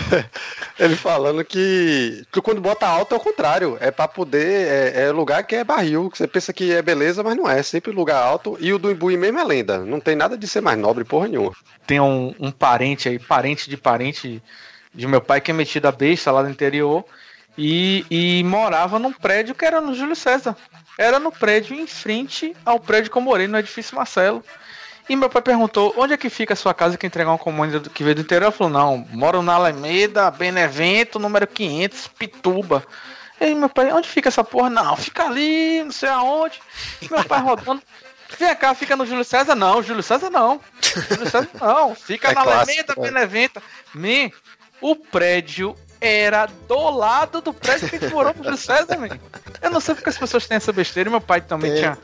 ele 0.80 0.96
falando 0.96 1.44
que, 1.44 2.24
que 2.32 2.42
quando 2.42 2.62
bota 2.62 2.88
alto 2.88 3.16
é 3.16 3.18
o 3.18 3.22
contrário. 3.22 3.78
É 3.80 3.92
pra 3.92 4.08
poder. 4.08 4.68
É, 4.68 5.06
é 5.06 5.12
lugar 5.12 5.44
que 5.44 5.56
é 5.56 5.64
barril. 5.64 6.10
que 6.10 6.18
Você 6.18 6.28
pensa 6.28 6.54
que 6.54 6.74
é 6.74 6.82
beleza, 6.82 7.24
mas 7.24 7.36
não 7.36 7.50
é. 7.50 7.60
É 7.60 7.64
sempre 7.64 7.92
lugar 7.92 8.22
alto. 8.22 8.58
E 8.60 8.74
o 8.74 8.80
do 8.80 8.92
Imbuí 8.92 9.18
mesmo 9.18 9.40
é 9.40 9.44
lenda. 9.44 9.80
Não 9.80 10.00
tem 10.00 10.16
nada 10.16 10.38
de 10.38 10.48
ser 10.48 10.62
mais 10.62 10.78
nobre, 10.78 11.04
porra 11.04 11.28
nenhuma. 11.28 11.54
Tem 11.86 12.00
um, 12.00 12.34
um 12.40 12.52
parente 12.52 13.10
aí, 13.10 13.20
parente 13.20 13.70
de 13.70 13.78
parente 13.78 14.42
de 14.94 15.08
meu 15.08 15.22
pai 15.22 15.40
que 15.40 15.52
é 15.52 15.54
metido 15.54 15.88
a 15.88 15.92
besta 15.92 16.32
lá 16.32 16.42
do 16.42 16.50
interior 16.50 17.06
e, 17.58 18.06
e 18.10 18.44
morava 18.44 19.00
num 19.00 19.12
prédio 19.12 19.56
que 19.56 19.66
era 19.66 19.82
no 19.82 19.94
Júlio 19.94 20.16
César. 20.16 20.56
Era 20.98 21.20
no 21.20 21.32
prédio 21.32 21.75
em 21.75 21.86
frente 21.86 22.56
ao 22.66 22.80
prédio 22.80 23.12
que 23.12 23.18
eu 23.18 23.22
morei, 23.22 23.48
no 23.48 23.58
edifício 23.58 23.96
Marcelo. 23.96 24.44
E 25.10 25.16
meu 25.16 25.30
pai 25.30 25.42
perguntou, 25.42 25.94
onde 25.96 26.13
é 26.13 26.18
que 26.18 26.30
fica 26.30 26.54
a 26.54 26.58
sua 26.58 26.74
casa 26.74 26.98
que 26.98 27.08
entregar 27.08 27.32
uma 27.32 27.38
comanda 27.38 27.80
que 27.89 28.04
veio 28.04 28.16
do 28.16 28.22
interior? 28.22 28.48
Eu 28.48 28.51
falou, 28.51 28.74
não, 28.74 29.08
moro 29.12 29.42
na 29.42 29.54
Alameda, 29.54 30.30
Benevento, 30.30 31.18
número 31.18 31.48
500, 31.48 32.08
Pituba. 32.10 32.84
E 33.39 33.46
aí 33.46 33.56
meu 33.56 33.70
pai, 33.70 33.92
onde 33.94 34.08
fica 34.08 34.27
essa 34.27 34.44
porra? 34.44 34.70
Não, 34.70 34.98
fica 34.98 35.25
ali, 35.25 35.84
não 35.84 35.92
sei 35.92 36.10
aonde. 36.10 36.60
E 37.01 37.10
meu 37.10 37.24
pai 37.24 37.39
rodando. 37.39 37.82
Vem 38.38 38.56
cá, 38.56 38.74
fica 38.74 38.96
no 38.96 39.06
Júlio 39.06 39.24
César? 39.24 39.56
Não, 39.56 39.82
Júlio 39.82 40.04
César 40.04 40.30
não. 40.30 40.60
Júlio 40.82 41.30
César 41.30 41.48
não, 41.62 41.96
fica 41.96 42.32
É 42.32 42.34
na 42.34 42.44
clássico, 42.44 42.72
Alameda, 42.72 42.94
é. 42.98 43.01
Benevento. 43.01 43.63
Man, 43.94 44.30
o 44.82 44.96
prédio 44.96 45.75
era 46.00 46.48
do 46.68 46.89
lado 46.89 47.42
do 47.42 47.54
prédio 47.54 47.89
que 47.89 47.96
a 47.96 48.00
gente 48.00 48.13
morou 48.13 48.34
Júlio 48.36 48.58
César, 48.58 48.98
man. 49.00 49.10
Eu 49.62 49.70
não 49.72 49.80
sei 49.80 49.96
porque 49.96 50.10
as 50.10 50.18
pessoas 50.18 50.48
têm 50.48 50.58
essa 50.58 50.72
besteira. 50.72 51.10
Meu 51.10 51.22
pai 51.22 51.42
também 51.42 51.72
Tem. 51.72 51.80
tinha 51.80 51.98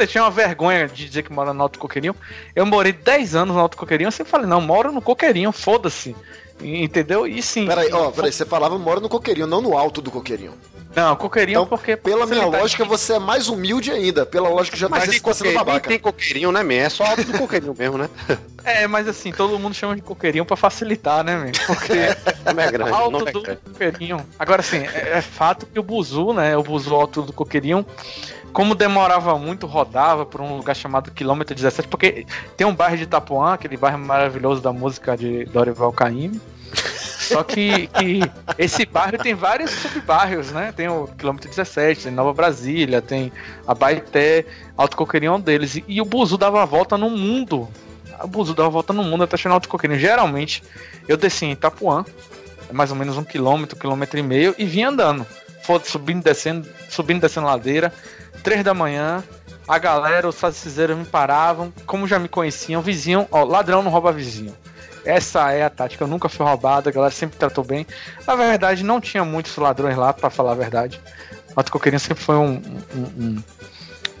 você 0.00 0.06
tinha 0.06 0.24
uma 0.24 0.30
vergonha 0.30 0.88
de 0.88 1.06
dizer 1.06 1.22
que 1.22 1.32
mora 1.32 1.52
no 1.52 1.62
Alto 1.62 1.78
Coqueirinho. 1.78 2.16
Eu 2.56 2.64
morei 2.64 2.90
10 2.90 3.34
anos 3.34 3.54
no 3.54 3.60
Alto 3.60 3.76
Coqueirinho, 3.76 4.08
eu 4.08 4.12
sempre 4.12 4.30
falei, 4.30 4.46
não, 4.46 4.58
moro 4.58 4.90
no 4.90 5.02
Coqueirinho, 5.02 5.52
foda-se. 5.52 6.16
Entendeu? 6.62 7.26
E 7.26 7.42
sim. 7.42 7.66
Peraí, 7.66 7.92
ó, 7.92 8.10
peraí, 8.10 8.32
você 8.32 8.44
falava 8.44 8.78
mora 8.78 9.00
no 9.00 9.08
coqueirinho, 9.08 9.46
não 9.46 9.60
no 9.60 9.76
alto 9.76 10.02
do 10.02 10.10
coqueirinho. 10.10 10.52
Não, 10.94 11.14
Coqueirinho 11.14 11.58
Então, 11.58 11.66
porque. 11.66 11.96
pela 11.96 12.26
minha 12.26 12.46
lógica, 12.46 12.84
você 12.84 13.14
é 13.14 13.18
mais 13.18 13.48
humilde 13.48 13.90
ainda. 13.92 14.26
Pela 14.26 14.48
lógica, 14.48 14.76
já 14.76 14.88
tá 14.88 14.96
Mas 14.96 15.10
se 15.14 15.20
coqueirinho, 15.20 15.54
nem 15.54 15.64
babaca. 15.64 15.88
tem 15.88 15.98
coqueirinho, 15.98 16.52
né, 16.52 16.62
man? 16.62 16.74
É 16.74 16.88
só 16.88 17.04
alto 17.04 17.24
do 17.24 17.38
coqueirinho 17.38 17.74
mesmo, 17.76 17.98
né? 17.98 18.08
É, 18.62 18.86
mas 18.86 19.08
assim, 19.08 19.32
todo 19.32 19.58
mundo 19.58 19.72
chama 19.74 19.96
de 19.96 20.02
Coqueirinho 20.02 20.44
pra 20.44 20.54
facilitar, 20.54 21.24
né, 21.24 21.34
meu? 21.34 21.50
Porque. 21.66 21.94
Não 22.54 22.62
é 22.62 22.70
grande, 22.70 22.90
alto 22.92 23.10
não 23.10 23.26
é 23.26 23.32
do 23.32 23.40
grande. 23.40 23.60
Coqueirinho. 23.64 24.26
Agora, 24.38 24.60
assim, 24.60 24.76
é, 24.76 25.12
é 25.16 25.22
fato 25.22 25.64
que 25.64 25.80
o 25.80 25.82
Buzu, 25.82 26.34
né? 26.34 26.54
O 26.58 26.62
Buzu 26.62 26.94
alto 26.94 27.22
do 27.22 27.32
Coqueirinho, 27.32 27.86
como 28.52 28.74
demorava 28.74 29.38
muito, 29.38 29.66
rodava 29.66 30.26
por 30.26 30.42
um 30.42 30.58
lugar 30.58 30.76
chamado 30.76 31.10
Quilômetro 31.10 31.54
17, 31.54 31.88
porque 31.88 32.26
tem 32.54 32.66
um 32.66 32.74
bairro 32.74 32.98
de 32.98 33.04
Itapuã, 33.04 33.54
aquele 33.54 33.78
bairro 33.78 33.98
maravilhoso 33.98 34.60
da 34.60 34.74
música 34.74 35.16
de 35.16 35.46
Dorival 35.46 35.90
Caymmi. 35.90 36.38
Só 37.34 37.44
que, 37.44 37.86
que 37.88 38.20
esse 38.58 38.84
bairro 38.84 39.18
tem 39.18 39.34
vários 39.34 39.70
subbairros, 39.70 40.50
né? 40.50 40.72
Tem 40.74 40.88
o 40.88 41.06
quilômetro 41.06 41.48
17, 41.48 42.04
tem 42.04 42.12
Nova 42.12 42.32
Brasília, 42.32 43.00
tem 43.00 43.32
a 43.66 43.74
Baité, 43.74 44.44
Alto 44.76 44.96
Coqueirinho 44.96 45.32
é 45.32 45.36
um 45.36 45.40
deles. 45.40 45.80
E, 45.86 46.00
o 46.00 46.04
Buzu 46.04 46.36
dava 46.36 46.62
a 46.62 46.64
volta 46.64 46.98
no 46.98 47.10
mundo. 47.10 47.68
O 48.22 48.26
Buzu 48.26 48.54
dava 48.54 48.68
a 48.68 48.72
volta 48.72 48.92
no 48.92 49.04
mundo 49.04 49.24
até 49.24 49.36
chegar 49.36 49.50
no 49.50 49.54
Alto 49.54 49.68
Coqueirinho. 49.68 50.00
Geralmente, 50.00 50.62
eu 51.06 51.16
descia 51.16 51.48
em 51.48 51.52
Itapuã, 51.52 52.04
mais 52.72 52.90
ou 52.90 52.96
menos 52.96 53.16
um 53.16 53.24
quilômetro, 53.24 53.78
quilômetro 53.78 54.18
e 54.18 54.22
meio, 54.22 54.54
e 54.58 54.64
vinha 54.64 54.88
andando. 54.88 55.26
Foda, 55.62 55.84
subindo, 55.84 56.22
descendo, 56.22 56.68
subindo, 56.88 57.20
descendo 57.20 57.46
ladeira. 57.46 57.92
Três 58.42 58.64
da 58.64 58.74
manhã, 58.74 59.22
a 59.68 59.78
galera, 59.78 60.28
os 60.28 60.34
sacizeiros 60.34 60.96
me 60.96 61.04
paravam, 61.04 61.72
como 61.86 62.08
já 62.08 62.18
me 62.18 62.28
conheciam, 62.28 62.82
vizinho, 62.82 63.28
ó, 63.30 63.44
ladrão 63.44 63.82
não 63.82 63.90
rouba 63.90 64.10
vizinho. 64.10 64.54
Essa 65.04 65.50
é 65.52 65.62
a 65.64 65.70
tática, 65.70 66.04
eu 66.04 66.08
nunca 66.08 66.28
fui 66.28 66.44
roubado, 66.44 66.88
a 66.88 66.92
galera 66.92 67.12
sempre 67.12 67.38
tratou 67.38 67.64
bem. 67.64 67.86
Na 68.26 68.34
verdade, 68.36 68.84
não 68.84 69.00
tinha 69.00 69.24
muitos 69.24 69.56
ladrões 69.56 69.96
lá, 69.96 70.12
pra 70.12 70.28
falar 70.30 70.52
a 70.52 70.54
verdade. 70.56 71.00
Alto 71.56 71.72
Coqueirinho 71.72 72.00
sempre 72.00 72.22
foi 72.22 72.36
um, 72.36 72.62
um, 72.94 73.02
um- 73.24 73.42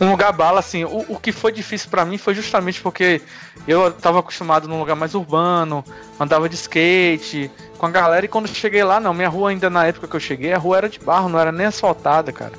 um 0.02 0.10
lugar 0.10 0.32
bala, 0.32 0.60
assim. 0.60 0.84
O, 0.84 1.04
o 1.10 1.20
que 1.20 1.30
foi 1.32 1.52
difícil 1.52 1.90
pra 1.90 2.06
mim 2.06 2.16
foi 2.16 2.34
justamente 2.34 2.80
porque 2.80 3.20
eu 3.68 3.92
tava 3.92 4.20
acostumado 4.20 4.66
num 4.66 4.78
lugar 4.78 4.96
mais 4.96 5.14
urbano, 5.14 5.84
andava 6.18 6.48
de 6.48 6.54
skate 6.54 7.50
com 7.76 7.84
a 7.86 7.90
galera, 7.90 8.24
e 8.24 8.28
quando 8.28 8.48
cheguei 8.48 8.82
lá, 8.82 8.98
não, 8.98 9.12
minha 9.12 9.28
rua 9.28 9.50
ainda 9.50 9.68
na 9.68 9.86
época 9.86 10.08
que 10.08 10.16
eu 10.16 10.20
cheguei, 10.20 10.52
a 10.54 10.58
rua 10.58 10.78
era 10.78 10.88
de 10.88 10.98
barro, 10.98 11.28
não 11.28 11.38
era 11.38 11.52
nem 11.52 11.66
asfaltada, 11.66 12.32
cara. 12.32 12.52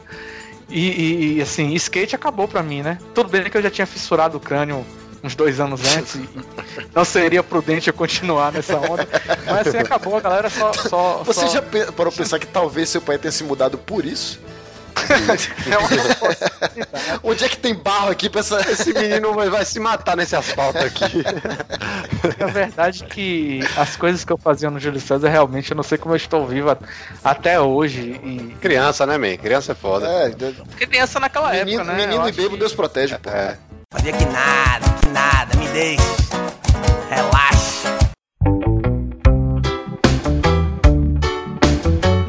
E, 0.69 0.79
e- 0.89 1.37
e, 1.37 1.41
assim, 1.41 1.73
skate 1.73 2.15
acabou 2.15 2.47
pra 2.47 2.61
mim, 2.63 2.81
né? 2.83 2.97
Tudo 3.13 3.29
bem 3.29 3.43
que 3.43 3.57
eu 3.57 3.61
já 3.63 3.69
tinha 3.71 3.87
fissurado 3.87 4.37
o 4.37 4.39
crânio 4.39 4.85
uns 5.23 5.35
dois 5.35 5.59
anos 5.59 5.81
antes, 5.95 6.15
e 6.15 6.29
não 6.95 7.05
seria 7.05 7.43
prudente 7.43 7.87
eu 7.89 7.93
continuar 7.93 8.51
nessa 8.51 8.77
onda, 8.77 9.07
mas 9.45 9.67
assim, 9.67 9.77
acabou, 9.77 10.17
a 10.17 10.21
galera 10.21 10.49
só. 10.49 10.73
só 10.73 11.23
Você 11.23 11.41
só- 11.41 11.47
já 11.47 11.61
parou 11.95 12.11
pensar 12.11 12.39
que 12.39 12.47
talvez 12.47 12.89
seu 12.89 13.01
pai 13.01 13.17
tenha 13.17 13.31
se 13.31 13.43
mudado 13.43 13.77
por 13.77 14.05
isso? 14.05 14.39
É 15.71 15.77
uma 15.77 15.87
possibilidade. 15.87 17.19
Onde 17.23 17.45
é 17.45 17.49
que 17.49 17.57
tem 17.57 17.73
barro 17.73 18.09
aqui 18.09 18.29
pra 18.29 18.41
essa. 18.41 18.59
Esse 18.69 18.93
menino 18.93 19.33
vai, 19.33 19.49
vai 19.49 19.63
se 19.65 19.79
matar 19.79 20.17
nesse 20.17 20.35
asfalto 20.35 20.79
aqui. 20.79 21.05
É 22.39 22.45
verdade 22.45 23.03
que 23.05 23.61
as 23.77 23.95
coisas 23.95 24.23
que 24.23 24.31
eu 24.31 24.37
fazia 24.37 24.69
no 24.69 24.79
Júlio 24.79 24.99
César, 24.99 25.27
realmente, 25.29 25.71
eu 25.71 25.75
não 25.77 25.83
sei 25.83 25.97
como 25.97 26.13
eu 26.13 26.17
estou 26.17 26.45
vivo 26.45 26.69
a- 26.71 26.77
até 27.23 27.59
hoje. 27.59 28.19
E 28.23 28.55
Criança, 28.61 29.05
né, 29.07 29.17
man? 29.17 29.37
Criança 29.37 29.71
é 29.71 29.75
foda. 29.75 30.07
É, 30.07 30.29
de- 30.29 30.53
criança 30.77 31.19
naquela 31.19 31.51
menino, 31.51 31.81
época, 31.81 31.93
né? 31.97 32.05
menino 32.05 32.23
Eu 32.23 32.29
e 32.29 32.31
bebo, 32.33 32.49
que- 32.51 32.57
Deus 32.57 32.73
protege, 32.73 33.17
pô. 33.17 33.29
É. 33.29 33.57
Fazia 33.93 34.13
que 34.13 34.23
nada, 34.23 34.85
que 35.01 35.09
nada, 35.09 35.57
me 35.57 35.67
deixe. 35.67 36.01
Relaxa. 37.09 37.99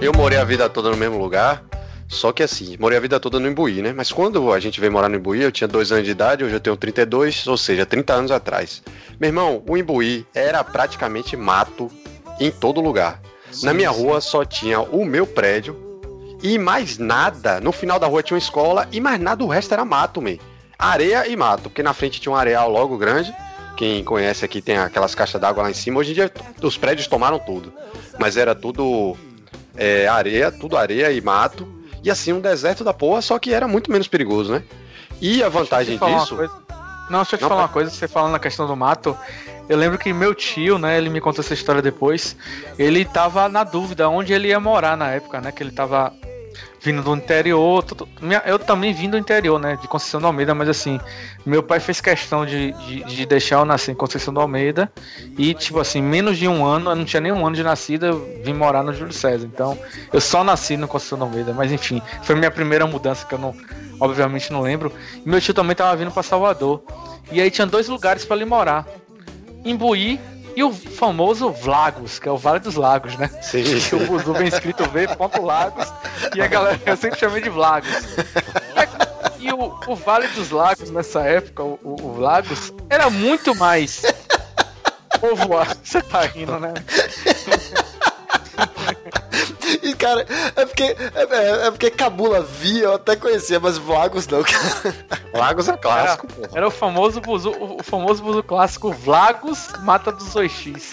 Eu 0.00 0.12
morei 0.12 0.38
a 0.38 0.44
vida 0.44 0.68
toda 0.68 0.90
no 0.90 0.96
mesmo 0.96 1.18
lugar. 1.18 1.62
Só 2.08 2.32
que 2.32 2.42
assim, 2.42 2.76
morei 2.80 2.98
a 2.98 3.00
vida 3.00 3.20
toda 3.20 3.38
no 3.38 3.48
Imbuí, 3.48 3.80
né? 3.80 3.92
Mas 3.92 4.10
quando 4.10 4.52
a 4.52 4.58
gente 4.58 4.80
veio 4.80 4.92
morar 4.92 5.08
no 5.08 5.14
Imbuí, 5.14 5.40
eu 5.40 5.52
tinha 5.52 5.68
dois 5.68 5.92
anos 5.92 6.04
de 6.04 6.10
idade, 6.10 6.42
hoje 6.42 6.52
eu 6.52 6.60
tenho 6.60 6.76
32, 6.76 7.46
ou 7.46 7.56
seja, 7.56 7.86
30 7.86 8.12
anos 8.12 8.30
atrás. 8.32 8.82
Meu 9.20 9.28
irmão, 9.28 9.62
o 9.66 9.76
Imbuí 9.76 10.26
era 10.34 10.64
praticamente 10.64 11.36
mato 11.36 11.88
em 12.40 12.50
todo 12.50 12.80
lugar. 12.80 13.22
Na 13.62 13.72
minha 13.72 13.90
rua 13.90 14.20
só 14.20 14.44
tinha 14.44 14.80
o 14.80 15.04
meu 15.04 15.28
prédio 15.28 15.78
e 16.42 16.58
mais 16.58 16.98
nada. 16.98 17.60
No 17.60 17.70
final 17.70 18.00
da 18.00 18.08
rua 18.08 18.20
tinha 18.20 18.34
uma 18.34 18.42
escola 18.42 18.88
e 18.90 19.00
mais 19.00 19.20
nada, 19.20 19.44
o 19.44 19.48
resto 19.48 19.72
era 19.72 19.84
mato, 19.84 20.20
man. 20.20 20.36
Areia 20.82 21.28
e 21.28 21.36
mato, 21.36 21.62
porque 21.64 21.82
na 21.82 21.94
frente 21.94 22.20
tinha 22.20 22.32
um 22.32 22.36
areal 22.36 22.68
logo 22.68 22.98
grande. 22.98 23.32
Quem 23.76 24.02
conhece 24.02 24.44
aqui 24.44 24.60
tem 24.60 24.76
aquelas 24.76 25.14
caixas 25.14 25.40
d'água 25.40 25.62
lá 25.62 25.70
em 25.70 25.74
cima. 25.74 26.00
Hoje 26.00 26.10
em 26.10 26.14
dia 26.14 26.30
os 26.60 26.76
prédios 26.76 27.06
tomaram 27.06 27.38
tudo. 27.38 27.72
Mas 28.18 28.36
era 28.36 28.52
tudo 28.52 29.16
é, 29.76 30.08
areia, 30.08 30.50
tudo 30.50 30.76
areia 30.76 31.12
e 31.12 31.20
mato. 31.20 31.66
E 32.02 32.10
assim, 32.10 32.32
um 32.32 32.40
deserto 32.40 32.82
da 32.82 32.92
porra, 32.92 33.22
só 33.22 33.38
que 33.38 33.54
era 33.54 33.68
muito 33.68 33.92
menos 33.92 34.08
perigoso, 34.08 34.52
né? 34.52 34.64
E 35.20 35.40
a 35.40 35.48
vantagem 35.48 35.96
disso. 35.96 36.36
Não, 37.08 37.20
deixa 37.20 37.36
eu 37.36 37.38
te 37.38 37.42
Não, 37.42 37.48
falar 37.48 37.62
uma 37.62 37.68
coisa, 37.68 37.88
você 37.88 38.08
falando 38.08 38.32
na 38.32 38.40
questão 38.40 38.66
do 38.66 38.74
mato. 38.74 39.16
Eu 39.68 39.78
lembro 39.78 39.96
que 39.96 40.12
meu 40.12 40.34
tio, 40.34 40.78
né, 40.78 40.98
ele 40.98 41.08
me 41.08 41.20
contou 41.20 41.44
essa 41.44 41.54
história 41.54 41.80
depois. 41.80 42.36
Ele 42.76 43.04
tava 43.04 43.48
na 43.48 43.62
dúvida 43.62 44.08
onde 44.08 44.32
ele 44.32 44.48
ia 44.48 44.58
morar 44.58 44.96
na 44.96 45.10
época, 45.10 45.40
né? 45.40 45.52
Que 45.52 45.62
ele 45.62 45.70
tava 45.70 46.12
vindo 46.80 47.02
do 47.02 47.14
interior. 47.14 47.82
tudo- 47.82 48.08
minha- 48.20 48.42
eu 48.46 48.58
também 48.58 48.92
vim 48.92 49.08
do 49.08 49.16
interior, 49.18 49.58
né? 49.58 49.76
De 49.80 49.86
Conceição 49.88 50.20
do 50.20 50.26
Almeida, 50.26 50.54
mas 50.54 50.68
assim, 50.68 51.00
meu 51.46 51.62
pai 51.62 51.78
fez 51.80 52.00
questão 52.00 52.44
de, 52.46 52.72
de, 52.72 53.04
de 53.04 53.26
deixar 53.26 53.56
eu 53.56 53.64
nascer 53.64 53.92
em 53.92 53.94
Conceição 53.94 54.32
do 54.34 54.40
Almeida. 54.40 54.90
E, 55.38 55.54
tipo 55.54 55.78
assim, 55.80 56.02
menos 56.02 56.36
de 56.38 56.46
um 56.48 56.64
ano, 56.64 56.90
eu 56.90 56.96
não 56.96 57.04
tinha 57.04 57.20
nem 57.20 57.32
um 57.32 57.46
ano 57.46 57.54
de 57.56 57.62
nascida, 57.62 58.06
eu 58.08 58.40
vim 58.44 58.52
morar 58.54 58.82
no 58.82 58.92
Júlio 58.92 59.12
César. 59.12 59.46
Então, 59.46 59.78
eu 60.12 60.20
só 60.20 60.42
nasci 60.42 60.76
no 60.76 60.88
Conceição 60.88 61.18
do 61.18 61.24
Almeida. 61.24 61.52
Mas 61.52 61.70
enfim, 61.72 62.00
foi 62.22 62.34
minha 62.34 62.50
primeira 62.50 62.86
mudança 62.86 63.24
que 63.26 63.34
eu 63.34 63.38
não, 63.38 63.54
obviamente 64.00 64.52
não 64.52 64.60
lembro. 64.60 64.92
E 65.24 65.28
meu 65.28 65.40
tio 65.40 65.54
também 65.54 65.76
tava 65.76 65.94
vindo 65.96 66.10
pra 66.10 66.22
Salvador. 66.22 66.82
E 67.30 67.40
aí 67.40 67.50
tinha 67.50 67.66
dois 67.66 67.88
lugares 67.88 68.24
pra 68.24 68.36
ele 68.36 68.44
morar. 68.44 68.86
Imbuí 69.64 70.18
e 70.54 70.62
o 70.62 70.72
famoso 70.72 71.50
Vlagos, 71.50 72.18
que 72.18 72.28
é 72.28 72.32
o 72.32 72.36
Vale 72.36 72.60
dos 72.60 72.74
Lagos, 72.74 73.16
né? 73.16 73.28
Sim. 73.42 73.62
Que 73.88 73.94
o 73.94 74.06
Buzu 74.06 74.32
vem 74.32 74.48
escrito 74.48 74.84
V, 74.88 75.08
Lagos, 75.40 75.92
e 76.34 76.40
a 76.40 76.46
galera, 76.46 76.80
eu 76.86 76.96
sempre 76.96 77.18
chamei 77.18 77.42
de 77.42 77.50
Vlagos. 77.50 77.90
E 79.38 79.52
o, 79.52 79.74
o 79.86 79.96
Vale 79.96 80.28
dos 80.28 80.50
Lagos, 80.50 80.90
nessa 80.90 81.22
época, 81.22 81.62
o, 81.62 81.78
o, 81.82 82.00
o 82.00 82.20
Lagos, 82.20 82.72
era 82.88 83.10
muito 83.10 83.54
mais 83.54 84.02
povoado. 85.20 85.76
Você 85.82 86.00
tá 86.02 86.22
rindo, 86.22 86.58
né? 86.58 86.74
E, 89.82 89.94
cara, 89.94 90.26
é 90.56 90.66
porque, 90.66 90.82
é, 90.82 91.66
é- 91.66 91.70
porque 91.70 91.90
Cabula 91.90 92.40
via, 92.42 92.84
eu 92.84 92.94
até 92.94 93.14
conhecia, 93.16 93.60
mas 93.60 93.78
Vlagos 93.78 94.26
não, 94.26 94.42
cara. 94.42 94.94
Lagos 95.32 95.68
é 95.68 95.72
Era, 95.72 95.80
clássico, 95.80 96.26
pô. 96.26 96.48
era 96.56 96.66
o 96.66 96.70
famoso 96.70 97.20
Buzu, 97.20 97.50
o, 97.50 97.80
o 97.80 97.82
famoso 97.82 98.22
Buzu 98.22 98.42
clássico 98.42 98.90
Vlagos 98.92 99.68
Mata 99.82 100.10
dos 100.12 100.28
2x. 100.34 100.92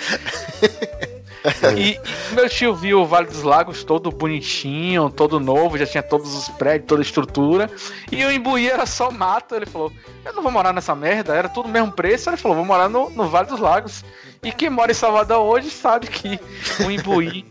E, 1.77 1.91
e 1.93 2.35
meu 2.35 2.49
tio 2.49 2.75
viu 2.75 3.01
o 3.01 3.05
Vale 3.05 3.27
dos 3.27 3.43
Lagos 3.43 3.83
todo 3.85 4.11
bonitinho, 4.11 5.09
todo 5.09 5.39
novo, 5.39 5.77
já 5.77 5.85
tinha 5.85 6.03
todos 6.03 6.33
os 6.35 6.49
prédios, 6.49 6.87
toda 6.87 7.01
a 7.01 7.03
estrutura. 7.03 7.69
E 8.11 8.23
o 8.25 8.31
Imbuí 8.31 8.69
era 8.69 8.85
só 8.85 9.09
mato. 9.09 9.55
Ele 9.55 9.65
falou: 9.65 9.89
Eu 10.25 10.33
não 10.33 10.43
vou 10.43 10.51
morar 10.51 10.73
nessa 10.73 10.93
merda, 10.93 11.33
era 11.33 11.47
tudo 11.47 11.67
o 11.67 11.71
mesmo 11.71 11.91
preço. 11.93 12.29
Ele 12.29 12.35
falou: 12.37 12.57
Vou 12.57 12.65
morar 12.65 12.89
no, 12.89 13.09
no 13.11 13.29
Vale 13.29 13.47
dos 13.47 13.59
Lagos. 13.59 14.03
E 14.43 14.51
quem 14.51 14.69
mora 14.69 14.91
em 14.91 14.95
Salvador 14.95 15.39
hoje 15.45 15.69
sabe 15.69 16.07
que 16.07 16.37
o 16.85 16.91
Imbuí 16.91 17.45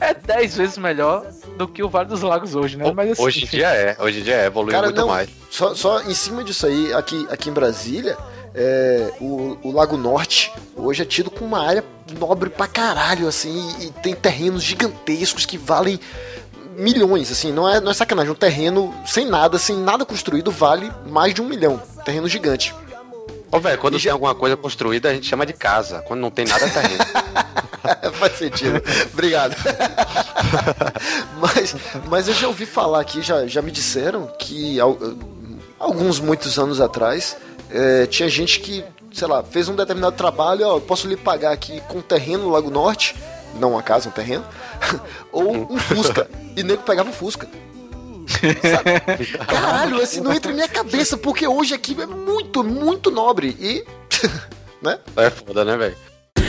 é 0.00 0.14
10 0.14 0.56
vezes 0.56 0.78
melhor 0.78 1.24
do 1.56 1.68
que 1.68 1.82
o 1.82 1.88
Vale 1.88 2.08
dos 2.08 2.22
Lagos 2.22 2.54
hoje, 2.54 2.76
né? 2.76 2.92
Mas 2.92 3.12
assim, 3.12 3.22
Hoje 3.22 3.44
em 3.44 3.46
dia 3.46 3.68
é, 3.68 3.96
hoje 3.98 4.20
em 4.20 4.22
dia 4.22 4.34
é, 4.34 4.46
evoluiu 4.46 4.72
Cara, 4.72 4.86
muito 4.86 5.00
não, 5.00 5.08
mais. 5.08 5.28
Só, 5.50 5.74
só 5.74 6.02
em 6.02 6.14
cima 6.14 6.42
disso 6.42 6.66
aí, 6.66 6.92
aqui, 6.94 7.26
aqui 7.30 7.50
em 7.50 7.52
Brasília, 7.52 8.16
é, 8.54 9.12
o, 9.20 9.56
o 9.62 9.72
Lago 9.72 9.96
Norte 9.96 10.52
hoje 10.76 11.02
é 11.02 11.04
tido 11.04 11.30
como 11.30 11.46
uma 11.46 11.66
área 11.66 11.84
nobre 12.18 12.50
pra 12.50 12.66
caralho, 12.66 13.26
assim, 13.28 13.70
e, 13.80 13.86
e 13.86 13.90
tem 13.90 14.14
terrenos 14.14 14.62
gigantescos 14.62 15.46
que 15.46 15.56
valem 15.56 15.98
milhões, 16.76 17.30
assim, 17.30 17.52
não 17.52 17.68
é, 17.68 17.80
não 17.80 17.90
é 17.90 17.94
sacanagem, 17.94 18.32
um 18.32 18.36
terreno 18.36 18.94
sem 19.06 19.26
nada, 19.26 19.58
sem 19.58 19.76
nada 19.76 20.04
construído, 20.04 20.50
vale 20.50 20.90
mais 21.06 21.34
de 21.34 21.42
um 21.42 21.46
milhão, 21.46 21.80
terreno 22.04 22.28
gigante. 22.28 22.74
Ô, 23.52 23.60
velho, 23.60 23.78
quando 23.78 23.94
E 23.94 23.96
tem 23.98 24.04
já- 24.06 24.12
alguma 24.12 24.34
coisa 24.34 24.56
construída, 24.56 25.10
a 25.10 25.14
gente 25.14 25.26
chama 25.26 25.44
de 25.44 25.52
casa. 25.52 26.00
Quando 26.08 26.20
não 26.20 26.30
tem 26.30 26.46
nada, 26.46 26.64
é 26.64 26.68
terreno. 26.70 27.04
Faz 28.18 28.38
sentido. 28.38 28.82
Obrigado. 29.12 29.54
mas, 31.38 31.76
mas 32.08 32.28
eu 32.28 32.34
já 32.34 32.46
ouvi 32.48 32.66
falar 32.66 33.00
aqui, 33.00 33.22
já, 33.22 33.46
já 33.46 33.60
me 33.62 33.70
disseram 33.70 34.26
que 34.38 34.80
al- 34.80 34.98
alguns, 35.78 36.18
muitos 36.20 36.58
anos 36.58 36.80
atrás, 36.80 37.36
eh, 37.70 38.06
tinha 38.06 38.28
gente 38.28 38.60
que, 38.60 38.84
sei 39.12 39.28
lá, 39.28 39.42
fez 39.42 39.68
um 39.68 39.74
determinado 39.76 40.16
trabalho, 40.16 40.66
ó, 40.66 40.76
eu 40.76 40.80
posso 40.80 41.06
lhe 41.08 41.16
pagar 41.16 41.52
aqui 41.52 41.80
com 41.88 41.98
um 41.98 42.02
terreno 42.02 42.44
no 42.44 42.50
Lago 42.50 42.70
Norte, 42.70 43.14
não 43.58 43.72
uma 43.72 43.82
casa, 43.82 44.08
um 44.08 44.12
terreno, 44.12 44.44
ou 45.32 45.72
um 45.72 45.78
Fusca. 45.78 46.28
E 46.56 46.62
nego 46.62 46.82
pegava 46.82 47.10
o 47.10 47.12
Fusca. 47.12 47.48
Sabe? 48.42 49.26
Caralho, 49.46 50.00
assim 50.00 50.20
não 50.20 50.32
entra 50.32 50.50
em 50.50 50.54
minha 50.54 50.68
cabeça, 50.68 51.16
porque 51.16 51.46
hoje 51.46 51.74
aqui 51.74 51.96
é 52.00 52.06
muito, 52.06 52.64
muito 52.64 53.10
nobre. 53.10 53.56
E. 53.60 53.84
né? 54.82 54.98
É 55.16 55.30
foda, 55.30 55.64
né, 55.64 55.76
velho? 55.76 55.96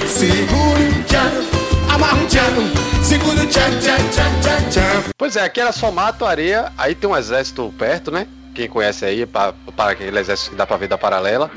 Segura 0.08 0.80
o 0.80 1.04
tchan, 1.04 1.94
amarra 1.94 2.24
o 2.24 2.28
tchan, 2.28 3.04
segura 3.04 3.44
o 3.44 3.48
tchan, 3.48 3.80
tchan, 3.80 3.98
tchan, 4.10 4.42
tchan, 4.42 4.70
tchan. 4.70 5.12
Pois 5.18 5.36
é, 5.36 5.44
aqui 5.44 5.62
era 5.62 5.72
só 5.72 5.92
mato, 5.92 6.26
areia, 6.26 6.72
aí 6.78 6.96
tem 6.96 7.10
um 7.10 7.16
exército 7.16 7.74
perto, 7.78 8.12
né? 8.12 8.28
Quem 8.54 8.68
conhece 8.68 9.06
aí, 9.06 9.26
para 9.26 9.54
aquele 9.78 10.20
exército 10.20 10.52
que 10.52 10.56
dá 10.56 10.66
pra 10.66 10.78
ver 10.78 10.88
da 10.88 10.98
paralela. 10.98 11.50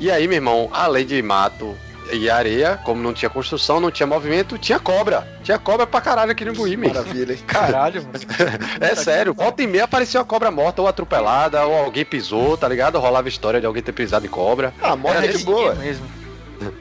E 0.00 0.10
aí, 0.10 0.26
meu 0.28 0.36
irmão, 0.36 0.70
além 0.72 1.04
de 1.04 1.20
mato 1.20 1.76
e 2.12 2.28
areia, 2.30 2.78
como 2.84 3.02
não 3.02 3.12
tinha 3.12 3.28
construção, 3.30 3.80
não 3.80 3.90
tinha 3.90 4.06
movimento, 4.06 4.58
tinha 4.58 4.78
cobra. 4.78 5.26
Tinha 5.42 5.58
cobra 5.58 5.86
pra 5.86 6.00
caralho 6.00 6.32
aqui 6.32 6.44
no 6.44 6.52
Buí, 6.52 6.76
meu. 6.76 6.88
Maravilha, 6.88 7.32
hein? 7.32 7.38
Caralho, 7.46 8.02
mano. 8.02 8.18
É 8.80 8.94
sério, 8.94 9.34
volta 9.34 9.62
e 9.62 9.66
meia 9.66 9.84
aparecia 9.84 10.20
uma 10.20 10.26
cobra 10.26 10.50
morta 10.50 10.80
ou 10.82 10.88
atropelada, 10.88 11.64
ou 11.66 11.76
alguém 11.84 12.04
pisou, 12.04 12.56
tá 12.56 12.68
ligado? 12.68 12.98
Rolava 12.98 13.28
história 13.28 13.60
de 13.60 13.66
alguém 13.66 13.82
ter 13.82 13.92
pisado 13.92 14.26
em 14.26 14.28
cobra. 14.28 14.72
Ah, 14.82 14.96
morta 14.96 15.24
é 15.24 15.28
de 15.28 15.38
boa. 15.44 15.74
mesmo. 15.74 16.06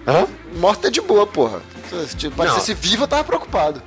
Hã? 0.07 0.27
Morta 0.55 0.87
é 0.87 0.91
de 0.91 1.01
boa, 1.01 1.27
porra. 1.27 1.61
Se 2.59 2.73
viva, 2.73 3.03
eu 3.03 3.07
tava 3.07 3.23
preocupado. 3.23 3.81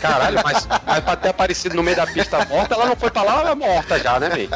Caralho, 0.00 0.40
mas, 0.44 0.66
mas 0.86 1.00
pra 1.04 1.16
ter 1.16 1.28
aparecido 1.28 1.74
no 1.74 1.82
meio 1.82 1.96
da 1.96 2.06
pista 2.06 2.44
morta, 2.46 2.74
ela 2.74 2.86
não 2.86 2.96
foi 2.96 3.10
pra 3.10 3.22
lá, 3.22 3.40
ela 3.40 3.50
é 3.50 3.54
morta 3.54 3.98
já, 3.98 4.18
né, 4.18 4.28
velho? 4.28 4.48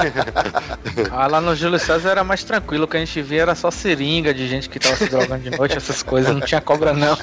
Ah, 1.10 1.26
lá 1.26 1.40
no 1.40 1.54
Júlio 1.54 1.78
César 1.78 2.10
era 2.10 2.24
mais 2.24 2.42
tranquilo, 2.44 2.84
o 2.84 2.88
que 2.88 2.96
a 2.96 3.00
gente 3.00 3.20
via 3.22 3.42
era 3.42 3.54
só 3.54 3.70
seringa 3.70 4.32
de 4.34 4.48
gente 4.48 4.68
que 4.68 4.78
tava 4.78 4.96
se 4.96 5.06
drogando 5.06 5.42
de 5.42 5.56
noite, 5.56 5.76
essas 5.76 6.02
coisas, 6.02 6.34
não 6.34 6.40
tinha 6.40 6.60
cobra 6.60 6.92
não. 6.92 7.16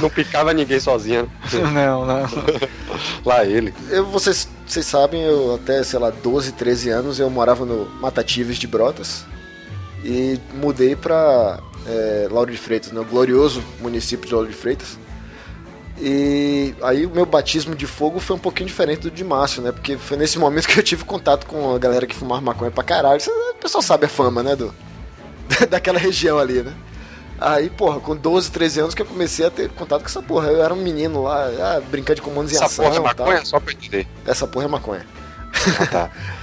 Não 0.00 0.10
picava 0.10 0.52
ninguém 0.52 0.80
sozinha. 0.80 1.26
Não, 1.72 2.06
não. 2.06 2.22
Lá 3.24 3.44
ele. 3.44 3.74
Eu, 3.90 4.06
vocês, 4.06 4.48
vocês 4.66 4.86
sabem, 4.86 5.22
eu 5.22 5.54
até, 5.54 5.82
sei 5.82 5.98
lá, 5.98 6.10
12, 6.10 6.52
13 6.52 6.90
anos, 6.90 7.18
eu 7.18 7.28
morava 7.30 7.64
no 7.64 7.86
Matatives 8.00 8.58
de 8.58 8.66
Brotas. 8.66 9.24
E 10.04 10.38
mudei 10.54 10.96
pra 10.96 11.60
é, 11.86 12.28
Lauro 12.30 12.50
de 12.50 12.58
Freitas, 12.58 12.90
no 12.92 13.04
glorioso 13.04 13.62
município 13.80 14.26
de 14.26 14.34
Lauro 14.34 14.48
de 14.48 14.56
Freitas. 14.56 14.98
E 16.04 16.74
aí 16.82 17.06
o 17.06 17.10
meu 17.10 17.24
batismo 17.24 17.76
de 17.76 17.86
fogo 17.86 18.18
foi 18.18 18.34
um 18.34 18.38
pouquinho 18.38 18.66
diferente 18.68 19.02
do 19.02 19.10
de 19.10 19.22
Márcio, 19.22 19.62
né? 19.62 19.70
Porque 19.70 19.96
foi 19.96 20.16
nesse 20.16 20.36
momento 20.36 20.66
que 20.66 20.76
eu 20.76 20.82
tive 20.82 21.04
contato 21.04 21.46
com 21.46 21.72
a 21.72 21.78
galera 21.78 22.08
que 22.08 22.14
fumava 22.16 22.40
maconha 22.40 22.72
pra 22.72 22.82
caralho. 22.82 23.20
O 23.52 23.54
pessoal 23.54 23.80
sabe 23.80 24.06
a 24.06 24.08
fama, 24.08 24.42
né? 24.42 24.56
Do, 24.56 24.74
daquela 25.70 26.00
região 26.00 26.40
ali, 26.40 26.60
né? 26.60 26.74
Aí, 27.38 27.70
porra, 27.70 28.00
com 28.00 28.16
12, 28.16 28.50
13 28.50 28.80
anos 28.80 28.94
que 28.94 29.02
eu 29.02 29.06
comecei 29.06 29.46
a 29.46 29.50
ter 29.50 29.68
contato 29.70 30.00
com 30.00 30.08
essa 30.08 30.20
porra. 30.20 30.48
Eu 30.48 30.64
era 30.64 30.74
um 30.74 30.82
menino 30.82 31.22
lá, 31.22 31.46
ah, 31.46 31.80
brincando 31.88 32.16
de 32.16 32.22
comandos 32.22 32.52
em 32.52 32.56
Essa 32.56 32.66
ação 32.66 32.84
porra 32.84 32.96
é 32.96 32.98
e 32.98 33.14
tal. 33.14 33.26
maconha? 33.26 33.44
Só 33.44 33.60
pra 33.60 33.72
entender. 33.72 34.08
Essa 34.26 34.46
porra 34.48 34.64
é 34.64 34.68
maconha. 34.68 35.06
Ah, 35.78 35.86
tá. 35.86 36.10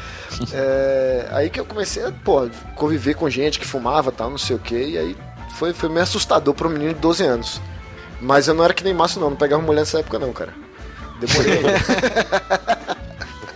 É, 0.54 1.28
aí 1.32 1.50
que 1.50 1.60
eu 1.60 1.66
comecei 1.66 2.06
a, 2.06 2.12
pô, 2.12 2.48
conviver 2.75 3.16
com 3.16 3.28
gente 3.30 3.60
que 3.60 3.66
fumava 3.66 4.12
tal, 4.12 4.30
não 4.30 4.38
sei 4.38 4.56
o 4.56 4.60
que, 4.60 4.75
e 4.75 4.98
aí 4.98 5.18
foi, 5.56 5.74
foi 5.74 5.89
meio 5.89 6.04
assustador 6.04 6.54
pra 6.54 6.68
um 6.68 6.72
menino 6.72 6.94
de 6.94 7.00
12 7.00 7.25
anos. 7.25 7.60
Mas 8.22 8.48
eu 8.48 8.54
não 8.54 8.64
era 8.64 8.74
que 8.74 8.84
nem 8.84 8.94
Márcio, 8.94 9.20
não, 9.22 9.30
não 9.30 9.38
pegava 9.38 9.62
mulher 9.62 9.82
nessa 9.82 10.00
época, 10.00 10.20
não, 10.20 10.34
cara. 10.34 10.54
Demorei. 11.20 11.58
ainda. 11.58 13.00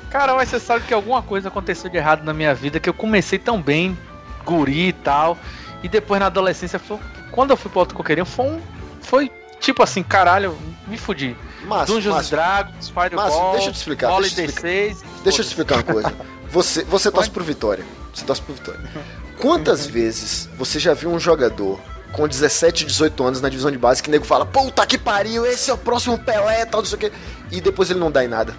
Cara, 0.09 0.35
mas 0.35 0.49
você 0.49 0.59
sabe 0.59 0.85
que 0.85 0.93
alguma 0.93 1.23
coisa 1.23 1.47
aconteceu 1.47 1.89
de 1.89 1.97
errado 1.97 2.23
na 2.23 2.33
minha 2.35 2.53
vida, 2.53 2.79
que 2.79 2.87
eu 2.87 2.93
comecei 2.93 3.39
tão 3.39 3.59
bem, 3.59 3.97
guri 4.45 4.89
e 4.89 4.93
tal, 4.93 5.35
e 5.81 5.87
depois 5.89 6.19
na 6.19 6.27
adolescência, 6.27 6.77
foi- 6.77 6.99
quando 7.31 7.49
eu 7.49 7.57
fui 7.57 7.71
pro 7.71 7.79
Alto 7.79 7.95
Coqueirinho, 7.95 8.23
foi 8.25 8.45
um, 8.45 8.61
foi 9.01 9.31
tipo 9.59 9.81
assim, 9.81 10.03
caralho, 10.03 10.55
me 10.87 10.99
fudi. 10.99 11.35
Márcio, 11.65 11.95
Dungeons 11.95 12.13
Márcio, 12.15 12.37
Dragons, 12.37 12.89
Fireball, 12.89 13.15
Márcio, 13.15 13.51
deixa 13.53 13.69
eu 13.69 13.73
te 13.73 13.77
explicar, 13.77 14.19
deixa 14.21 14.41
eu 14.41 14.47
te 14.47 14.61
6. 14.61 15.03
deixa 15.23 15.41
eu 15.41 15.45
te 15.45 15.47
explicar 15.47 15.75
uma 15.77 15.83
coisa. 15.83 16.13
Você, 16.51 16.83
você 16.83 17.11
torce 17.11 17.31
pro 17.31 17.43
Vitória. 17.43 17.83
Você 18.13 18.23
torce 18.23 18.41
pro 18.43 18.53
Vitória. 18.53 18.81
Quantas 19.39 19.87
vezes 19.87 20.47
você 20.55 20.77
já 20.77 20.93
viu 20.93 21.09
um 21.09 21.19
jogador 21.19 21.79
com 22.13 22.27
17, 22.27 22.85
18 22.85 23.23
anos 23.23 23.41
na 23.41 23.49
divisão 23.49 23.69
de 23.69 23.77
base 23.77 24.01
que 24.01 24.07
o 24.07 24.11
nego 24.11 24.23
fala, 24.23 24.45
puta 24.45 24.85
que 24.85 24.97
pariu, 24.97 25.45
esse 25.45 25.69
é 25.69 25.73
o 25.73 25.77
próximo 25.77 26.17
Pelé, 26.17 26.65
tal, 26.65 26.81
não 26.81 26.85
sei 26.87 26.95
o 26.95 26.99
quê, 26.99 27.11
e 27.51 27.59
depois 27.59 27.89
ele 27.89 27.99
não 27.99 28.11
dá 28.11 28.23
em 28.23 28.27
nada? 28.27 28.55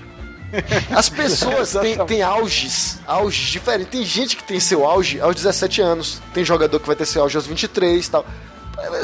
As 0.94 1.08
pessoas 1.08 1.72
têm, 1.72 2.04
têm 2.06 2.22
auges, 2.22 2.98
auges 3.06 3.48
diferentes. 3.48 3.90
Tem 3.90 4.04
gente 4.04 4.36
que 4.36 4.44
tem 4.44 4.60
seu 4.60 4.86
auge 4.86 5.20
aos 5.20 5.34
17 5.34 5.80
anos. 5.80 6.22
Tem 6.32 6.44
jogador 6.44 6.78
que 6.78 6.86
vai 6.86 6.96
ter 6.96 7.06
seu 7.06 7.22
auge 7.22 7.36
aos 7.36 7.46
23 7.46 8.06
e 8.06 8.10
tal. 8.10 8.24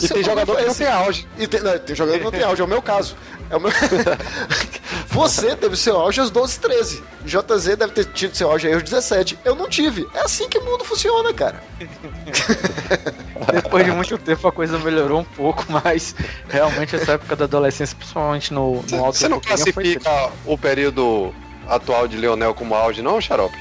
E 0.02 0.08
tem 0.08 0.24
jogador 0.24 0.56
que 0.56 0.64
não 0.64 0.74
tem 0.74 0.86
auge. 0.88 1.28
E 1.38 1.46
tem, 1.46 1.60
não, 1.60 1.78
tem 1.78 1.96
jogador 1.96 2.18
que 2.18 2.24
não 2.24 2.30
tem 2.30 2.42
auge, 2.42 2.62
é 2.62 2.64
o 2.64 2.68
meu 2.68 2.82
caso. 2.82 3.16
É 3.48 3.56
o 3.56 3.60
meu... 3.60 3.70
Você 5.08 5.56
teve 5.56 5.76
seu 5.76 5.98
auge 5.98 6.20
aos 6.20 6.30
12, 6.30 6.60
13. 6.60 7.02
JZ 7.24 7.76
deve 7.76 7.92
ter 7.92 8.04
tido 8.06 8.36
seu 8.36 8.50
auge 8.50 8.68
aí 8.68 8.74
aos 8.74 8.82
17. 8.82 9.38
Eu 9.44 9.54
não 9.54 9.68
tive. 9.68 10.08
É 10.14 10.20
assim 10.20 10.48
que 10.48 10.58
o 10.58 10.64
mundo 10.64 10.84
funciona, 10.84 11.32
cara. 11.34 11.62
Depois 13.52 13.84
de 13.84 13.92
muito 13.92 14.16
tempo 14.18 14.46
a 14.46 14.52
coisa 14.52 14.78
melhorou 14.78 15.20
um 15.20 15.24
pouco, 15.24 15.64
mas 15.68 16.14
realmente 16.48 16.94
essa 16.94 17.12
época 17.12 17.34
da 17.34 17.44
adolescência, 17.44 17.96
principalmente 17.96 18.54
no, 18.54 18.82
no 18.90 19.04
Alto 19.04 19.18
Você 19.18 19.28
não 19.28 19.40
classifica 19.40 20.30
o 20.46 20.56
período 20.56 21.34
atual 21.68 22.06
de 22.06 22.16
Leonel 22.16 22.54
como 22.54 22.74
auge, 22.74 23.02
não, 23.02 23.20
Xarope? 23.20 23.58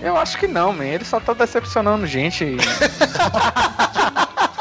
Eu 0.00 0.16
acho 0.16 0.38
que 0.38 0.46
não, 0.46 0.72
man. 0.72 0.84
Ele 0.84 1.04
só 1.04 1.18
tá 1.18 1.32
decepcionando 1.32 2.06
gente. 2.06 2.44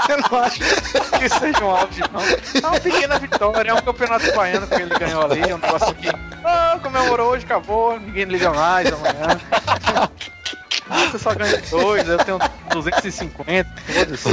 Eu 0.10 0.18
não 0.32 0.40
acho 0.44 0.60
que 0.60 1.30
seja 1.30 1.64
um 1.64 1.70
auge, 1.72 2.02
não. 2.14 2.22
É 2.22 2.68
uma 2.68 2.80
pequena 2.80 3.20
vitória, 3.20 3.70
é 3.72 3.74
um 3.74 3.82
campeonato 3.82 4.34
baiano 4.34 4.68
que 4.68 4.76
ele 4.76 4.98
ganhou 4.98 5.26
ali, 5.26 5.42
é 5.42 5.56
um 5.56 5.58
negócio 5.58 5.94
que. 5.96 6.08
Ah, 6.44 6.80
comemorou 6.82 7.32
hoje, 7.32 7.44
acabou, 7.46 8.00
ninguém 8.00 8.26
liga 8.26 8.52
mais 8.52 8.88
amanhã. 8.92 9.40
Ah, 10.90 11.06
você 11.12 11.20
só 11.20 11.34
ganha 11.36 11.62
dois, 11.70 12.08
eu 12.08 12.18
tenho 12.20 12.40
250, 12.72 13.70
foda-se. 13.94 14.30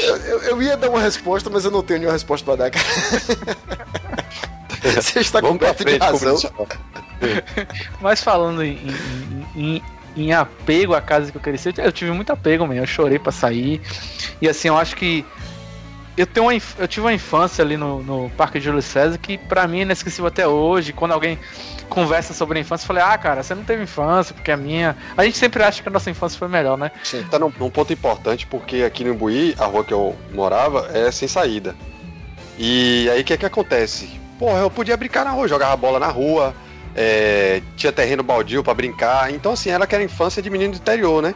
Eu, 0.00 0.16
eu- 0.18 0.40
eu 0.42 0.62
ia 0.62 0.76
dar 0.76 0.90
uma 0.90 1.00
resposta, 1.00 1.48
mas 1.50 1.64
eu 1.64 1.70
não 1.70 1.82
tenho 1.82 2.00
nenhuma 2.00 2.12
resposta 2.14 2.44
pra 2.44 2.56
dar, 2.56 2.70
cara. 2.70 2.84
Você 5.00 5.20
está 5.20 5.40
Vamos 5.40 5.58
pra 5.58 5.68
completo 5.68 5.84
de 5.84 6.04
razão. 6.04 6.36
Mas 8.00 8.20
falando 8.22 8.64
em, 8.64 8.78
em- 9.54 9.76
em- 9.76 9.82
em 10.16 10.32
apego 10.32 10.94
à 10.94 11.00
casa 11.00 11.30
que 11.30 11.36
eu 11.36 11.40
cresci, 11.40 11.72
eu 11.78 11.92
tive 11.92 12.10
muito 12.10 12.32
apego, 12.32 12.66
man. 12.66 12.74
Eu 12.74 12.86
chorei 12.86 13.18
pra 13.18 13.32
sair. 13.32 13.80
E 14.40 14.48
assim, 14.48 14.68
eu 14.68 14.76
acho 14.76 14.96
que. 14.96 15.24
Eu, 16.14 16.26
tenho 16.26 16.46
uma, 16.46 16.52
eu 16.78 16.86
tive 16.86 17.06
uma 17.06 17.12
infância 17.12 17.64
ali 17.64 17.74
no, 17.76 18.02
no 18.02 18.30
Parque 18.30 18.58
de 18.58 18.66
Júlio 18.66 18.82
César 18.82 19.16
que 19.16 19.38
pra 19.38 19.66
mim 19.66 19.78
é 19.78 19.82
inesquecível 19.82 20.26
até 20.26 20.46
hoje. 20.46 20.92
Quando 20.92 21.12
alguém 21.12 21.38
conversa 21.88 22.34
sobre 22.34 22.58
a 22.58 22.60
infância, 22.60 22.84
eu 22.84 22.88
falei, 22.88 23.02
ah, 23.02 23.16
cara, 23.16 23.42
você 23.42 23.54
não 23.54 23.64
teve 23.64 23.82
infância, 23.82 24.34
porque 24.34 24.50
a 24.50 24.56
minha. 24.56 24.96
A 25.16 25.24
gente 25.24 25.38
sempre 25.38 25.62
acha 25.62 25.82
que 25.82 25.88
a 25.88 25.92
nossa 25.92 26.10
infância 26.10 26.38
foi 26.38 26.48
melhor, 26.48 26.76
né? 26.76 26.90
Tá 27.30 27.38
num, 27.38 27.50
num 27.58 27.70
ponto 27.70 27.92
importante, 27.92 28.46
porque 28.46 28.82
aqui 28.82 29.04
no 29.04 29.14
Imbuí, 29.14 29.54
a 29.58 29.64
rua 29.64 29.84
que 29.84 29.94
eu 29.94 30.14
morava, 30.32 30.90
é 30.92 31.10
sem 31.10 31.26
saída. 31.26 31.74
E 32.58 33.08
aí 33.10 33.22
o 33.22 33.24
que 33.24 33.32
é 33.32 33.36
que 33.36 33.46
acontece? 33.46 34.20
Porra, 34.38 34.58
eu 34.60 34.70
podia 34.70 34.96
brincar 34.96 35.24
na 35.24 35.30
rua, 35.30 35.48
jogava 35.48 35.76
bola 35.76 35.98
na 35.98 36.08
rua, 36.08 36.54
é, 36.94 37.62
tinha 37.76 37.92
terreno 37.92 38.22
baldio 38.22 38.62
pra 38.62 38.74
brincar. 38.74 39.32
Então, 39.32 39.52
assim, 39.52 39.70
era 39.70 39.84
aquela 39.84 40.02
infância 40.02 40.42
de 40.42 40.50
menino 40.50 40.72
do 40.72 40.76
interior, 40.76 41.22
né? 41.22 41.34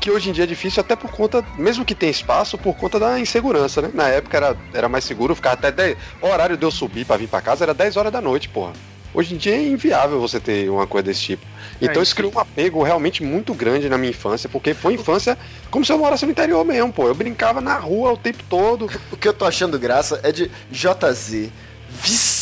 Que 0.00 0.10
hoje 0.10 0.30
em 0.30 0.32
dia 0.32 0.44
é 0.44 0.46
difícil 0.46 0.80
até 0.80 0.94
por 0.94 1.10
conta, 1.10 1.44
mesmo 1.56 1.84
que 1.84 1.94
tenha 1.94 2.10
espaço, 2.10 2.58
por 2.58 2.76
conta 2.76 2.98
da 2.98 3.18
insegurança, 3.18 3.80
né? 3.80 3.90
Na 3.94 4.08
época 4.08 4.36
era, 4.36 4.56
era 4.72 4.88
mais 4.88 5.04
seguro, 5.04 5.34
ficava 5.34 5.54
até 5.54 5.70
10. 5.70 5.96
O 6.20 6.26
horário 6.26 6.56
de 6.56 6.64
eu 6.64 6.70
subir 6.70 7.04
pra 7.04 7.16
vir 7.16 7.28
pra 7.28 7.40
casa 7.40 7.64
era 7.64 7.72
10 7.72 7.96
horas 7.96 8.12
da 8.12 8.20
noite, 8.20 8.48
porra. 8.48 8.72
Hoje 9.14 9.34
em 9.34 9.38
dia 9.38 9.54
é 9.54 9.68
inviável 9.68 10.20
você 10.20 10.40
ter 10.40 10.68
uma 10.68 10.88
coisa 10.88 11.04
desse 11.04 11.20
tipo. 11.20 11.46
Então 11.80 12.02
isso 12.02 12.16
criou 12.16 12.32
um 12.34 12.38
apego 12.38 12.82
realmente 12.82 13.22
muito 13.22 13.54
grande 13.54 13.88
na 13.88 13.96
minha 13.96 14.10
infância, 14.10 14.48
porque 14.48 14.74
foi 14.74 14.94
infância 14.94 15.38
como 15.70 15.84
se 15.84 15.92
eu 15.92 15.98
morasse 15.98 16.24
no 16.24 16.32
interior 16.32 16.64
mesmo, 16.64 16.92
pô. 16.92 17.06
Eu 17.06 17.14
brincava 17.14 17.60
na 17.60 17.78
rua 17.78 18.12
o 18.12 18.16
tempo 18.16 18.42
todo. 18.50 18.90
O 19.12 19.16
que 19.16 19.28
eu 19.28 19.32
tô 19.32 19.44
achando 19.44 19.78
graça 19.78 20.18
é 20.24 20.32
de 20.32 20.50
JZ 20.68 21.52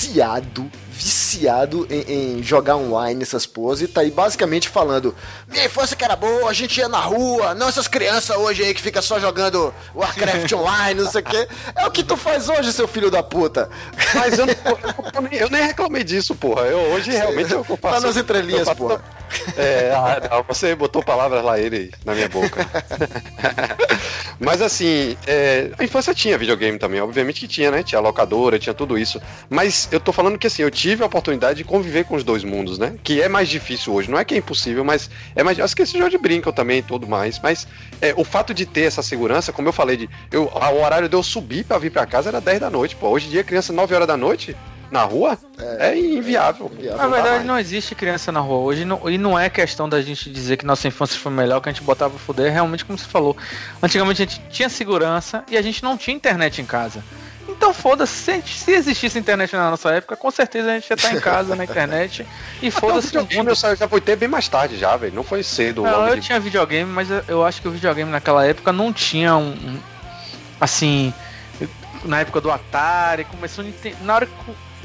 viciado, 0.07 0.71
viciado 0.91 1.87
em, 1.91 2.39
em 2.39 2.43
jogar 2.43 2.77
online 2.77 3.23
essas 3.23 3.47
poses 3.47 3.89
e 3.89 3.93
tá 3.93 4.01
aí 4.01 4.11
basicamente 4.11 4.69
falando: 4.69 5.15
Minha 5.49 5.65
infância 5.67 5.97
que 5.97 6.05
era 6.05 6.17
boa, 6.17 6.51
a 6.51 6.53
gente 6.53 6.79
ia 6.79 6.89
na 6.89 6.99
rua, 6.99 7.55
não 7.55 7.69
essas 7.69 7.87
crianças 7.89 8.37
hoje 8.37 8.63
aí 8.65 8.75
que 8.75 8.83
fica 8.83 9.01
só 9.01 9.19
jogando 9.21 9.73
Warcraft 9.95 10.53
online, 10.55 11.01
não 11.03 11.11
sei 11.11 11.21
o 11.21 11.25
quê. 11.25 11.49
É 11.77 11.87
o 11.87 11.91
que 11.91 12.03
tu 12.03 12.17
faz 12.17 12.49
hoje, 12.49 12.73
seu 12.73 12.89
filho 12.89 13.11
da 13.11 13.23
puta. 13.23 13.71
Mas 14.15 14.39
eu, 14.39 14.47
não- 14.47 14.55
eu 15.15 15.23
nem- 15.23 15.41
eu 15.41 15.51
nem 15.51 15.63
reclamei 15.67 16.03
disso, 16.05 16.35
porra. 16.35 16.63
Eu 16.63 16.79
hoje 16.93 17.11
realmente 17.11 17.53
eu, 17.53 17.65
eu 17.69 17.77
Tá 17.79 18.01
nas 18.01 18.17
entrelinhas, 18.17 18.67
eu 18.69 18.77
porra. 18.77 19.03
É, 19.57 19.93
ah, 19.95 20.29
não, 20.31 20.43
você 20.43 20.75
botou 20.75 21.03
palavras 21.03 21.45
lá 21.45 21.59
ele 21.59 21.91
na 22.05 22.15
minha 22.15 22.29
boca. 22.29 22.67
Mas 24.39 24.61
assim, 24.61 25.17
é, 25.27 25.71
a 25.79 25.85
infância 25.85 26.15
tinha 26.15 26.37
videogame 26.37 26.79
também, 26.79 27.01
obviamente 27.01 27.41
que 27.41 27.49
tinha, 27.49 27.71
né? 27.71 27.83
Tinha 27.83 28.01
locadora, 28.01 28.59
tinha 28.59 28.75
tudo 28.75 28.99
isso. 28.99 29.21
Mas 29.49 29.89
eu 29.93 30.01
tô 30.01 30.13
falando 30.13 30.39
que 30.39 30.47
assim, 30.47 30.63
eu 30.63 30.71
tive 30.71 31.03
a 31.03 31.07
oportunidade 31.07 31.59
de 31.59 31.65
conviver 31.65 32.05
com 32.05 32.17
os 32.17 32.25
dois 32.25 32.43
mundos, 32.43 32.79
né? 32.79 32.95
Que 33.03 33.23
é 33.23 33.29
mais 33.29 33.49
difícil 33.49 33.93
hoje. 33.93 34.11
Não 34.11 34.19
é 34.19 34.25
que 34.25 34.35
é 34.35 34.39
impossível, 34.39 34.85
mas 34.85 35.11
é 35.35 35.43
mais. 35.43 35.59
Acho 35.61 35.77
que 35.77 35.83
esse 35.83 35.97
jogo 35.97 36.11
de 36.11 36.19
brincam 36.19 36.53
também 36.53 36.79
e 36.79 36.83
tudo 36.83 37.07
mais. 37.07 37.39
Mas 37.41 37.67
é, 38.01 38.15
o 38.17 38.25
fato 38.25 38.53
de 38.53 38.67
ter 38.67 38.83
essa 38.83 39.03
segurança, 39.03 39.53
como 39.53 39.69
eu 39.69 39.73
falei, 39.73 39.97
de 39.97 40.11
eu, 40.31 40.45
o 40.45 40.83
horário 40.83 41.09
de 41.09 41.15
eu 41.17 41.23
subir 41.23 41.65
pra 41.65 41.79
vir 41.79 41.91
pra 41.91 42.07
casa 42.07 42.31
era 42.31 42.41
10 42.41 42.61
da 42.61 42.71
noite, 42.71 42.97
pô. 42.97 43.09
Hoje 43.09 43.29
em 43.29 43.31
dia, 43.31 43.45
criança 43.45 43.73
9 43.73 43.95
horas 43.95 44.09
da 44.09 44.17
noite. 44.17 44.57
Na 44.93 45.03
rua 45.05 45.39
é, 45.79 45.99
inviável. 45.99 46.71
Inviável. 46.73 46.99
Na 46.99 47.05
Não 47.05 47.11
dá 47.11 47.23
verdade, 47.23 47.45
não 47.45 47.59
existe 47.59 47.95
criança 47.95 48.31
na 48.31 48.41
rua 48.41 48.59
hoje. 48.59 48.85
não- 48.85 49.09
e 49.11 49.17
não 49.17 49.39
é 49.39 49.49
questão 49.49 49.89
da 49.89 50.01
gente 50.03 50.29
dizer 50.31 50.59
que 50.59 50.67
nossa 50.67 50.87
infância 50.87 51.19
foi 51.19 51.33
melhor, 51.33 51.61
que 51.61 51.69
a 51.69 51.73
gente 51.73 51.83
botava 51.83 52.11
pra 52.11 52.19
fuder. 52.21 52.47
É 52.47 52.51
realmente 52.51 52.85
como 52.85 52.99
você 52.99 53.07
falou. 53.07 53.35
Antigamente 53.83 54.23
a 54.23 54.27
gente 54.27 54.41
tinha 54.51 54.69
segurança 54.69 55.43
e 55.51 55.57
a 55.57 55.63
gente 55.63 55.83
não 55.83 55.97
tinha 55.97 56.15
internet 56.15 56.61
em 56.61 56.67
casa. 56.67 57.03
Então 57.49 57.73
foda-se, 57.75 58.13
se, 58.13 58.43
se 58.47 58.71
existisse 58.71 59.19
internet 59.19 59.53
na 59.57 59.71
nossa 59.71 59.91
época, 59.91 60.15
com 60.17 60.31
certeza 60.31 60.71
a 60.71 60.75
gente 60.75 60.89
ia 60.91 60.95
estar 60.95 61.13
em 61.13 61.21
casa 61.21 61.57
na 61.57 61.65
internet. 61.65 62.25
E 62.63 62.71
foda-se 62.71 63.09
o 63.09 63.23
videogame 63.23 63.49
mundo. 63.51 63.59
eu 63.67 63.77
já 63.77 63.89
foi 63.89 64.01
ter 64.01 64.15
bem 64.17 64.29
mais 64.29 64.47
tarde 64.49 64.77
já, 64.79 64.97
velho. 64.97 65.15
Não 65.15 65.25
foi 65.25 65.43
cedo. 65.43 65.83
Não, 65.83 66.07
eu 66.07 66.15
de- 66.17 66.21
tinha 66.21 66.39
videogame, 66.39 66.91
mas 66.91 67.09
eu- 67.27 67.45
acho 67.45 67.61
que 67.63 67.67
o 67.69 67.71
videogame 67.73 68.11
naquela 68.11 68.45
época 68.47 68.73
não 68.73 68.93
tinha 68.93 69.37
um. 69.37 69.49
um- 69.53 69.81
assim. 70.61 71.13
Na 72.05 72.21
época 72.21 72.41
do 72.41 72.51
Atari, 72.51 73.25
começou. 73.25 73.65
Na 74.03 74.15
hora 74.17 74.27
que 74.27 74.33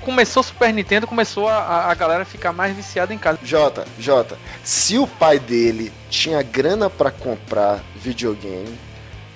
começou 0.07 0.39
o 0.41 0.43
Super 0.43 0.73
Nintendo, 0.73 1.05
começou 1.05 1.49
a- 1.49 1.57
a, 1.57 1.91
a 1.91 1.93
galera 1.93 2.23
ficar 2.23 2.53
mais 2.53 2.73
viciada 2.75 3.13
em 3.13 3.17
casa. 3.17 3.37
Jota, 3.43 3.85
Jota, 3.99 4.37
se 4.63 4.97
o 4.97 5.05
pai 5.05 5.37
dele 5.37 5.91
tinha 6.09 6.41
grana 6.41 6.89
pra 6.89 7.11
comprar 7.11 7.83
videogame, 7.95 8.73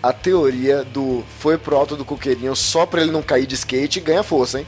a 0.02 0.14
teoria 0.14 0.84
do 0.86 1.24
foi 1.40 1.58
pro 1.58 1.76
alto 1.76 1.96
do 1.98 2.06
coqueirinho 2.06 2.56
só 2.56 2.86
pra 2.86 3.02
ele 3.02 3.12
não 3.12 3.22
cair 3.22 3.46
de 3.46 3.56
skate 3.56 4.00
ganha 4.00 4.24
força, 4.24 4.60
hein? 4.60 4.68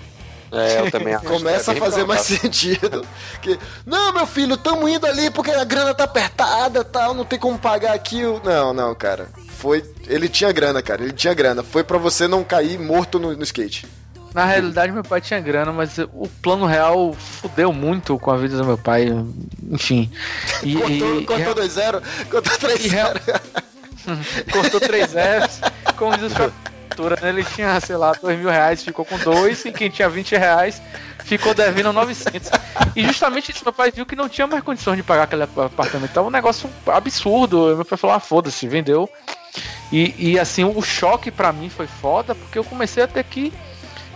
É, 0.51 0.81
eu 0.81 0.91
também 0.91 1.15
acho. 1.15 1.25
Começa 1.25 1.71
É 1.71 1.75
a 1.75 1.79
fazer 1.79 2.05
mais 2.05 2.21
sentido. 2.21 3.03
Que, 3.41 3.57
não, 3.85 4.13
meu 4.13 4.27
filho, 4.27 4.55
tamo 4.57 4.87
indo 4.87 5.07
ali 5.07 5.31
porque 5.31 5.49
a 5.51 5.63
grana 5.63 5.93
tá 5.95 6.03
apertada 6.03 6.83
tal, 6.83 7.13
não 7.15 7.23
tem 7.25 7.39
como 7.39 7.57
pagar 7.57 7.93
aqui. 7.93 8.23
o-" 8.25 8.39
Não, 8.43 8.73
não, 8.73 8.93
cara. 8.93 9.29
Foi. 9.57 9.83
Ele 10.07 10.27
tinha 10.29 10.51
grana, 10.51 10.81
cara. 10.83 11.01
Ele 11.01 11.13
tinha 11.13 11.33
grana. 11.33 11.63
Foi 11.63 11.83
pra 11.83 11.97
você 11.97 12.27
não 12.27 12.43
cair 12.43 12.77
morto 12.77 13.17
no, 13.17 13.35
no 13.35 13.43
skate. 13.43 13.87
Na 14.33 14.45
realidade, 14.45 14.91
meu 14.91 15.03
pai 15.03 15.21
tinha 15.21 15.39
grana, 15.39 15.71
mas 15.71 15.97
o 15.99 16.27
plano 16.41 16.65
real 16.65 17.13
fudeu 17.13 17.71
muito 17.71 18.17
com 18.17 18.31
a 18.31 18.37
vida 18.37 18.57
do 18.57 18.65
meu 18.65 18.77
pai. 18.77 19.07
Enfim. 19.69 20.09
E, 20.63 20.73
Cortou, 20.75 21.21
e- 21.21 21.25
cortou 21.25 21.55
2-0, 21.55 22.01
cortou 22.29 22.69
e 22.71 22.87
real- 22.87 23.13
3-0. 23.13 23.41
cortou 24.51 24.79
três 24.81 25.11
Fs, 25.13 25.61
como 25.95 26.17
diz 26.17 26.33
o? 26.33 26.51
Ele 27.25 27.43
tinha, 27.43 27.79
sei 27.79 27.95
lá, 27.95 28.11
dois 28.13 28.37
mil 28.37 28.49
reais, 28.49 28.83
ficou 28.83 29.03
com 29.05 29.17
dois, 29.17 29.63
e 29.65 29.71
quem 29.71 29.89
tinha 29.89 30.07
20 30.07 30.35
reais 30.35 30.79
ficou 31.23 31.53
devendo 31.53 31.91
900. 31.91 32.51
E 32.95 33.03
justamente 33.03 33.51
isso, 33.51 33.63
meu 33.63 33.73
pai 33.73 33.91
viu 33.91 34.05
que 34.05 34.15
não 34.15 34.29
tinha 34.29 34.45
mais 34.45 34.63
condições 34.63 34.97
de 34.97 35.03
pagar 35.03 35.23
aquele 35.23 35.41
apartamento. 35.43 36.11
Tava 36.11 36.27
um 36.27 36.31
negócio 36.31 36.69
absurdo. 36.85 37.75
Meu 37.75 37.85
pai 37.85 37.97
falou, 37.97 38.15
ah, 38.15 38.19
foda-se, 38.19 38.67
vendeu. 38.67 39.09
E, 39.91 40.13
e 40.33 40.39
assim, 40.39 40.63
o 40.63 40.81
choque 40.83 41.31
pra 41.31 41.51
mim 41.51 41.67
foi 41.69 41.87
foda, 41.87 42.35
porque 42.35 42.59
eu 42.59 42.63
comecei 42.63 43.01
a 43.03 43.07
ter 43.07 43.23
que. 43.23 43.51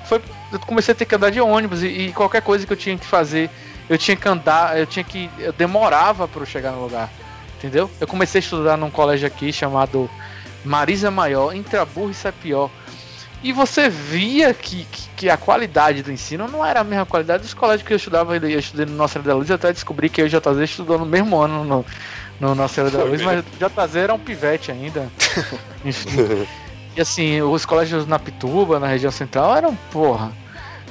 Foi, 0.08 0.22
eu 0.52 0.60
comecei 0.60 0.93
a 0.93 0.96
ter 0.96 1.06
que 1.06 1.15
andar 1.15 1.30
de 1.30 1.41
ônibus 1.41 1.84
e, 1.84 1.88
e 1.88 2.13
qualquer 2.13 2.41
coisa 2.41 2.65
que 2.65 2.72
eu 2.72 2.78
tinha 2.78 2.98
que 2.98 3.06
fazer, 3.06 3.50
eu 3.89 3.98
tinha 3.98 4.15
que 4.15 4.28
andar, 4.28 4.78
eu 4.78 4.86
tinha 4.86 5.04
que. 5.04 5.30
Eu 5.38 5.54
demorava 5.54 6.30
eu 6.34 6.46
chegar 6.46 6.72
no 6.72 6.84
lugar. 6.84 7.10
Entendeu? 7.58 7.89
Eu 8.00 8.08
comecei 8.08 8.39
a 8.39 8.43
estudar 8.43 8.78
num 8.78 8.91
colégio 8.91 9.28
aqui 9.28 9.52
chamado 9.52 10.10
Marisa 10.63 11.10
Maior, 11.10 11.56
entre 11.56 11.78
a 11.78 11.86
burra 11.86 12.12
e 12.12 12.13
Sapió. 12.13 12.70
E 13.43 13.52
você 13.52 13.89
via 13.89 14.54
que, 14.54 14.86
que, 14.86 15.10
que 15.15 15.30
a 15.30 15.38
qualidade 15.38 16.04
do 16.04 16.12
ensino 16.12 16.48
não 16.48 16.65
era 16.65 16.80
a 16.80 16.84
mesma 16.84 17.06
qualidade 17.06 17.43
dos 17.43 17.54
colégios 17.54 17.88
que 17.88 17.93
eu 17.93 17.98
estudava. 17.98 18.36
Eu 18.36 18.60
estudei 18.60 18.86
no 18.86 18.93
Nossa 18.93 19.20
da 19.20 19.34
Luz, 19.36 19.50
até 19.50 19.72
descobri 19.72 20.10
que 20.10 20.22
eu 20.22 20.28
e 20.28 20.30
o 20.30 20.32
JZ 20.32 20.58
estudou 20.63 20.98
no 21.00 21.06
mesmo 21.06 21.39
ano 21.39 21.63
no, 21.63 21.86
no 22.39 22.56
Nossa 22.56 22.76
Senhora 22.76 22.98
da 22.98 23.04
Luz, 23.04 23.22
mas 23.22 23.39
o 23.39 23.43
JZ 23.58 23.96
era 23.96 24.13
um 24.13 24.20
pivete 24.20 24.72
ainda. 24.72 25.10
Enfim. 25.86 26.48
E 26.98 27.02
assim, 27.02 27.44
os 27.44 27.64
colégios 27.64 28.08
na 28.08 28.18
Pituba, 28.18 28.80
na 28.80 28.88
região 28.88 29.12
central, 29.12 29.56
eram, 29.56 29.76
porra, 29.76 30.34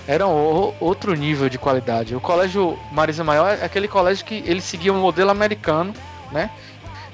eram 0.07 0.31
outro 0.79 1.15
nível 1.15 1.49
de 1.49 1.59
qualidade. 1.59 2.15
O 2.15 2.21
colégio 2.21 2.79
Marisa 2.93 3.25
Maior 3.25 3.59
é 3.61 3.65
aquele 3.65 3.89
colégio 3.89 4.25
que 4.25 4.37
ele 4.47 4.61
seguia 4.61 4.93
um 4.93 5.01
modelo 5.01 5.33
americano, 5.33 5.93
né? 6.31 6.49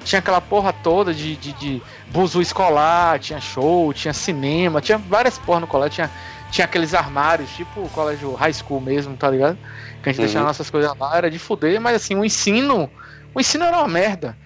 Tinha 0.05 0.18
aquela 0.18 0.42
porra 0.42 0.74
toda 0.74 1.14
de, 1.14 1.37
de, 1.37 1.52
de 1.55 1.83
buzu 2.09 2.42
escolar, 2.42 3.18
tinha 3.18 3.40
show, 3.40 3.94
tinha 3.94 4.12
cinema, 4.12 4.83
tinha 4.83 4.98
várias 4.98 5.38
porra 5.38 5.61
no 5.61 5.66
colégio, 5.66 5.94
tinha, 5.94 6.11
tinha 6.50 6.64
aqueles 6.66 6.92
armários, 6.92 7.50
tipo 7.50 7.85
o 7.85 7.88
colégio 7.88 8.35
high 8.35 8.52
school 8.52 8.81
mesmo, 8.81 9.16
tá 9.16 9.31
ligado? 9.31 9.59
Que 10.02 10.11
a 10.11 10.12
gente 10.12 10.20
Uhum. 10.20 10.26
deixava 10.26 10.46
nossas 10.46 10.68
coisas 10.68 10.92
lá, 10.98 11.16
era 11.16 11.31
de 11.31 11.38
fuder, 11.38 11.81
mas 11.81 11.96
assim, 11.96 12.14
o 12.14 12.24
ensino, 12.24 12.92
o 13.33 13.40
ensino 13.40 13.64
era 13.64 13.78
uma 13.78 13.88
merda. 13.88 14.37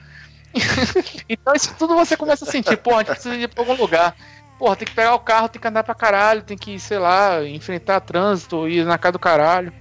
então 1.28 1.54
isso 1.54 1.74
tudo 1.78 1.94
você 1.94 2.16
começa 2.16 2.44
a 2.44 2.48
sentir, 2.48 2.76
pô, 2.78 2.94
a 2.94 2.98
gente 2.98 3.08
precisa 3.12 3.34
ir 3.34 3.48
pra 3.48 3.62
algum 3.62 3.74
lugar. 3.74 4.14
Porra, 4.58 4.76
tem 4.76 4.86
que 4.86 4.94
pegar 4.94 5.14
o 5.14 5.18
carro, 5.18 5.48
tem 5.48 5.60
que 5.60 5.68
andar 5.68 5.84
pra 5.84 5.94
caralho, 5.94 6.42
tem 6.42 6.56
que, 6.56 6.78
sei 6.80 6.98
lá, 6.98 7.44
enfrentar 7.44 8.00
trânsito, 8.00 8.66
ir 8.68 8.84
na 8.86 8.96
casa 8.96 9.12
do 9.12 9.18
caralho. 9.18 9.72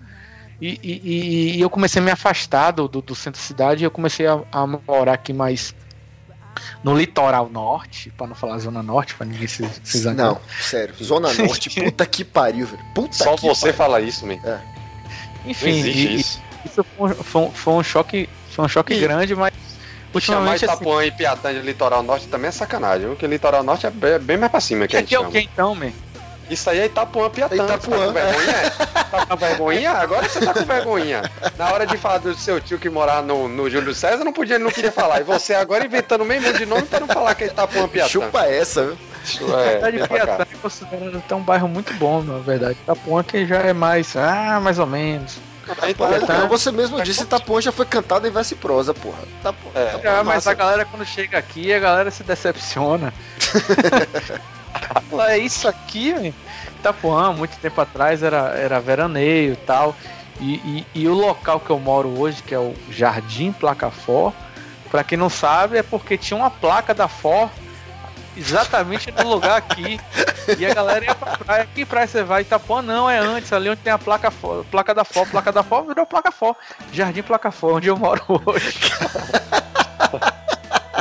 E, 0.61 0.79
e- 0.83 1.01
e- 1.03 1.57
e 1.57 1.61
eu 1.61 1.69
comecei 1.69 2.01
a 2.01 2.05
me 2.05 2.11
afastar 2.11 2.71
do, 2.71 2.87
do, 2.87 3.01
do 3.01 3.15
centro 3.15 3.39
da 3.41 3.45
cidade 3.45 3.83
e 3.83 3.85
eu 3.85 3.91
comecei 3.91 4.25
a, 4.27 4.41
a 4.51 4.65
morar 4.67 5.13
aqui 5.13 5.31
mais 5.33 5.73
no 6.83 6.97
litoral 6.97 7.49
norte, 7.49 8.09
pra 8.17 8.25
não 8.27 8.35
falar 8.35 8.57
zona 8.59 8.81
norte, 8.81 9.15
pra 9.15 9.25
ninguém 9.25 9.47
se, 9.47 9.67
se 9.83 9.97
zangar. 9.97 10.27
Não, 10.27 10.41
sério. 10.61 10.95
Zona 11.03 11.31
Norte, 11.35 11.69
puta 11.69 12.05
que 12.05 12.23
pariu, 12.23 12.65
velho. 12.67 12.83
Puta 12.93 13.13
Só 13.15 13.35
que 13.35 13.41
você 13.41 13.61
pariu. 13.73 13.73
fala 13.75 14.01
isso, 14.01 14.25
man. 14.25 14.37
Não 14.43 14.61
Enfim, 15.45 15.69
e- 15.71 16.15
isso. 16.15 16.41
isso 16.65 16.83
foi, 16.97 17.09
um- 17.11 17.13
foi 17.15 17.41
um- 17.41 17.51
foi 17.51 17.73
um 17.73 17.83
choque, 17.83 18.29
foi 18.49 18.65
um 18.65 18.69
choque 18.69 18.93
E- 18.93 18.99
grande, 18.99 19.35
mas 19.35 19.53
Chamar 20.19 20.39
ultimamente 20.39 20.65
assim, 20.65 20.73
Itapuã 20.75 21.05
e 21.05 21.11
Piatã 21.11 21.53
de 21.53 21.59
litoral 21.61 22.03
norte 22.03 22.27
também 22.27 22.49
é 22.49 22.51
sacanagem, 22.51 23.07
porque 23.07 23.27
litoral 23.27 23.63
norte 23.63 23.85
é 23.85 23.89
bem, 23.89 24.19
bem 24.19 24.37
mais 24.37 24.51
pra 24.51 24.59
cima 24.59 24.87
que 24.87 24.95
a 24.95 24.99
gente 24.99 25.15
aqui 25.15 25.23
é 25.23 25.27
o 25.27 25.31
que 25.31 25.39
então, 25.39 25.75
man? 25.75 25.91
Isso 26.49 26.69
aí 26.69 26.79
é 26.79 26.85
Itapuã, 26.85 27.29
Piatã. 27.29 27.55
Itapuã, 27.55 27.77
Você 27.79 27.89
tá 27.89 28.05
com 28.05 28.13
vergonha? 28.13 28.71
Tá 29.11 29.25
com 29.25 29.35
vergonha? 29.35 29.91
Agora 29.93 30.29
você 30.29 30.39
tá 30.45 30.53
com 30.53 30.63
vergonha. 30.63 31.31
Na 31.57 31.71
hora 31.71 31.87
de 31.87 31.97
falar 31.97 32.19
do 32.19 32.35
seu 32.35 32.61
tio 32.61 32.77
que 32.77 32.89
morava 32.89 33.23
no, 33.23 33.47
no 33.47 33.69
Júlio 33.69 33.95
César, 33.95 34.23
não 34.23 34.31
podia, 34.31 34.55
ele 34.55 34.63
não 34.63 34.71
queria 34.71 34.91
falar. 34.91 35.21
E 35.21 35.23
você 35.23 35.55
agora 35.55 35.83
inventando 35.85 36.23
meio 36.23 36.41
mundo 36.41 36.57
de 36.57 36.65
nome 36.65 36.83
pra 36.83 36.99
não 36.99 37.07
falar 37.07 37.33
que 37.33 37.45
é 37.45 37.47
Itapuã, 37.47 37.87
Piatã. 37.87 38.09
Chupa 38.09 38.45
essa, 38.45 38.85
viu? 38.85 38.97
É, 39.57 39.77
Tá 39.77 39.89
de 39.89 39.97
vem 39.97 40.07
pra 40.07 40.19
cá. 40.19 40.25
Piatã 40.25 40.43
é 40.43 40.57
considerado 40.61 41.17
até 41.17 41.35
um 41.35 41.41
bairro 41.41 41.67
muito 41.67 41.91
bom, 41.95 42.21
na 42.21 42.37
verdade. 42.37 42.77
Itapuã 42.83 43.23
que 43.23 43.45
já 43.47 43.57
é 43.61 43.73
mais, 43.73 44.15
ah, 44.15 44.59
mais 44.61 44.77
ou 44.77 44.85
menos. 44.85 45.39
Então, 45.87 46.19
tá. 46.27 46.45
você 46.47 46.71
mesmo 46.71 47.01
disse, 47.01 47.23
Itapuã 47.23 47.59
já 47.61 47.71
foi 47.71 47.85
cantado 47.85 48.27
em 48.27 48.31
verso 48.31 48.53
e 48.53 48.57
prosa, 48.57 48.93
porra. 48.93 49.17
Itapuã, 49.39 49.71
É. 49.73 49.87
Itapuã 49.89 50.11
Ah, 50.11 50.23
mas 50.23 50.35
massa. 50.35 50.51
a 50.51 50.53
galera 50.53 50.85
quando 50.85 51.05
chega 51.05 51.37
aqui, 51.37 51.73
a 51.73 51.79
galera 51.79 52.11
se 52.11 52.23
decepciona. 52.23 53.13
Fala, 55.09 55.31
é 55.31 55.37
isso 55.39 55.67
aqui, 55.67 56.13
velho. 56.13 56.33
Itapuã, 56.79 57.33
muito 57.33 57.57
tempo 57.57 57.79
atrás, 57.81 58.21
era, 58.21 58.49
era 58.57 58.79
veraneio 58.79 59.53
e 59.53 59.57
tal. 59.57 59.95
E, 60.39 60.55
e, 60.55 60.87
e 61.03 61.07
o 61.07 61.13
local 61.13 61.59
que 61.59 61.69
eu 61.69 61.79
moro 61.79 62.19
hoje, 62.19 62.43
que 62.43 62.53
é 62.53 62.59
o 62.59 62.75
Jardim 62.91 63.51
Placa 63.51 63.89
For, 63.89 64.33
pra 64.91 65.03
quem 65.03 65.17
não 65.17 65.29
sabe, 65.29 65.77
é 65.77 65.83
porque 65.83 66.17
tinha 66.17 66.37
uma 66.37 66.51
placa 66.51 66.93
da 66.93 67.07
For 67.07 67.49
exatamente 68.35 69.11
no 69.11 69.29
lugar 69.29 69.57
aqui. 69.57 69.99
E 70.57 70.65
a 70.65 70.73
galera 70.73 71.05
ia 71.05 71.15
pra 71.15 71.37
praia. 71.37 71.67
Que 71.73 71.85
praia 71.85 72.07
você 72.07 72.23
vai? 72.23 72.41
Itapuã 72.41 72.81
não, 72.81 73.09
é 73.09 73.17
antes, 73.17 73.51
ali 73.51 73.69
onde 73.69 73.81
tem 73.81 73.91
a 73.91 73.97
placa, 73.97 74.31
placa 74.69 74.93
da 74.93 75.03
For. 75.03 75.27
Placa 75.27 75.51
da 75.51 75.63
For 75.63 75.85
virou 75.85 76.05
placa 76.05 76.31
For. 76.31 76.55
Jardim 76.91 77.23
Placa 77.23 77.51
For, 77.51 77.73
onde 77.73 77.87
eu 77.87 77.97
moro 77.97 78.23
hoje. 78.45 78.91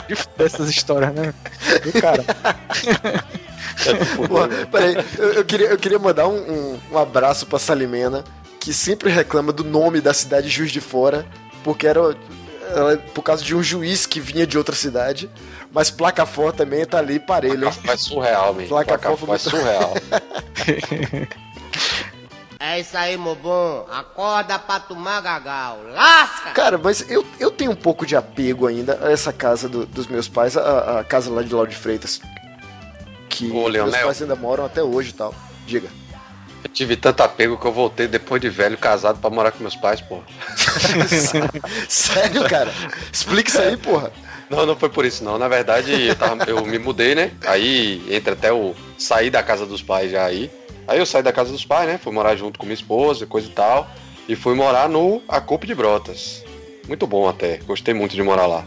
De 0.08 0.14
fuder 0.14 0.46
essas 0.46 0.68
histórias, 0.68 1.14
né? 1.14 1.32
Do 1.82 1.92
cara. 2.00 2.24
Porra, 4.28 4.48
peraí, 4.70 4.96
eu, 5.18 5.32
eu 5.32 5.44
queria, 5.44 5.66
eu 5.68 5.78
queria 5.78 5.98
mandar 5.98 6.28
um, 6.28 6.36
um, 6.36 6.80
um 6.92 6.98
abraço 6.98 7.46
pra 7.46 7.58
Salimena, 7.58 8.22
que 8.60 8.72
sempre 8.72 9.10
reclama 9.10 9.52
do 9.52 9.64
nome 9.64 10.00
da 10.00 10.14
cidade 10.14 10.48
Juiz 10.48 10.70
de 10.70 10.80
Fora, 10.80 11.26
porque 11.62 11.86
era, 11.86 12.00
era 12.00 12.96
por 13.14 13.22
causa 13.22 13.42
de 13.42 13.54
um 13.54 13.62
juiz 13.62 14.06
que 14.06 14.20
vinha 14.20 14.46
de 14.46 14.58
outra 14.58 14.74
cidade, 14.74 15.30
mas 15.74 15.90
Placa 15.90 16.24
For 16.24 16.52
também 16.52 16.86
tá 16.86 16.98
ali 16.98 17.18
parelho, 17.18 17.66
hein? 17.68 17.74
É 17.88 17.96
surreal, 17.96 18.54
man. 18.54 18.66
Placa 18.66 18.96
Placa 18.98 19.16
fofa 19.16 19.34
é 19.34 19.38
surreal. 19.38 19.94
É 22.60 22.80
isso 22.80 22.96
aí, 22.96 23.16
meu 23.18 23.34
bom. 23.34 23.86
Acorda 23.90 24.58
pra 24.58 24.80
tomar 24.80 25.20
gagal. 25.20 25.80
Lasca! 25.92 26.50
Cara, 26.52 26.78
mas 26.78 27.04
eu, 27.10 27.24
eu 27.38 27.50
tenho 27.50 27.72
um 27.72 27.76
pouco 27.76 28.06
de 28.06 28.16
apego 28.16 28.66
ainda 28.66 28.98
a 29.02 29.12
essa 29.12 29.32
casa 29.34 29.68
do- 29.68 29.84
dos 29.84 30.06
meus 30.06 30.28
pais, 30.28 30.56
a, 30.56 31.00
a 31.00 31.04
casa 31.04 31.30
lá 31.30 31.42
de 31.42 31.52
Lauro 31.52 31.68
de 31.68 31.76
Freitas. 31.76 32.20
Que 33.28 33.50
Ô, 33.50 33.68
meus 33.68 33.94
pais 33.94 34.22
ainda 34.22 34.34
moram 34.34 34.64
até 34.64 34.82
hoje 34.82 35.10
e 35.10 35.12
tal. 35.12 35.34
Diga. 35.66 35.88
Eu 36.62 36.70
tive 36.70 36.96
tanto 36.96 37.22
apego 37.22 37.58
que 37.58 37.66
eu 37.66 37.72
voltei 37.72 38.08
depois 38.08 38.40
de 38.40 38.48
velho 38.48 38.78
casado 38.78 39.18
pra 39.20 39.28
morar 39.28 39.50
com 39.52 39.58
meus 39.62 39.76
pais, 39.76 40.00
pô. 40.00 40.22
Sério, 41.88 42.48
cara? 42.48 42.72
Explica 43.12 43.50
isso 43.50 43.60
aí, 43.60 43.76
porra. 43.76 44.10
Não, 44.50 44.66
não 44.66 44.76
foi 44.76 44.88
por 44.88 45.04
isso 45.04 45.24
não. 45.24 45.38
Na 45.38 45.48
verdade, 45.48 45.92
eu, 46.08 46.14
tava- 46.16 46.44
eu 46.46 46.64
me 46.66 46.78
mudei, 46.78 47.14
né? 47.14 47.32
Aí 47.46 48.02
entra 48.10 48.32
até 48.34 48.52
o 48.52 48.74
sair 48.98 49.30
da 49.30 49.42
casa 49.42 49.64
dos 49.66 49.82
pais 49.82 50.10
já 50.10 50.24
aí. 50.24 50.50
Aí 50.86 50.98
eu 50.98 51.06
saí 51.06 51.22
da 51.22 51.32
casa 51.32 51.50
dos 51.50 51.64
pais, 51.64 51.88
né? 51.88 51.98
Fui 52.02 52.12
morar 52.12 52.36
junto 52.36 52.58
com 52.58 52.66
minha 52.66 52.74
esposa, 52.74 53.26
coisa 53.26 53.48
e 53.48 53.52
tal. 53.52 53.88
E 54.28 54.34
fui 54.36 54.54
morar 54.54 54.88
no 54.88 55.22
Acope 55.28 55.66
de 55.66 55.74
Brotas. 55.74 56.44
Muito 56.86 57.06
bom 57.06 57.26
até. 57.28 57.58
Gostei 57.66 57.94
muito 57.94 58.14
de 58.14 58.22
morar 58.22 58.46
lá. 58.46 58.66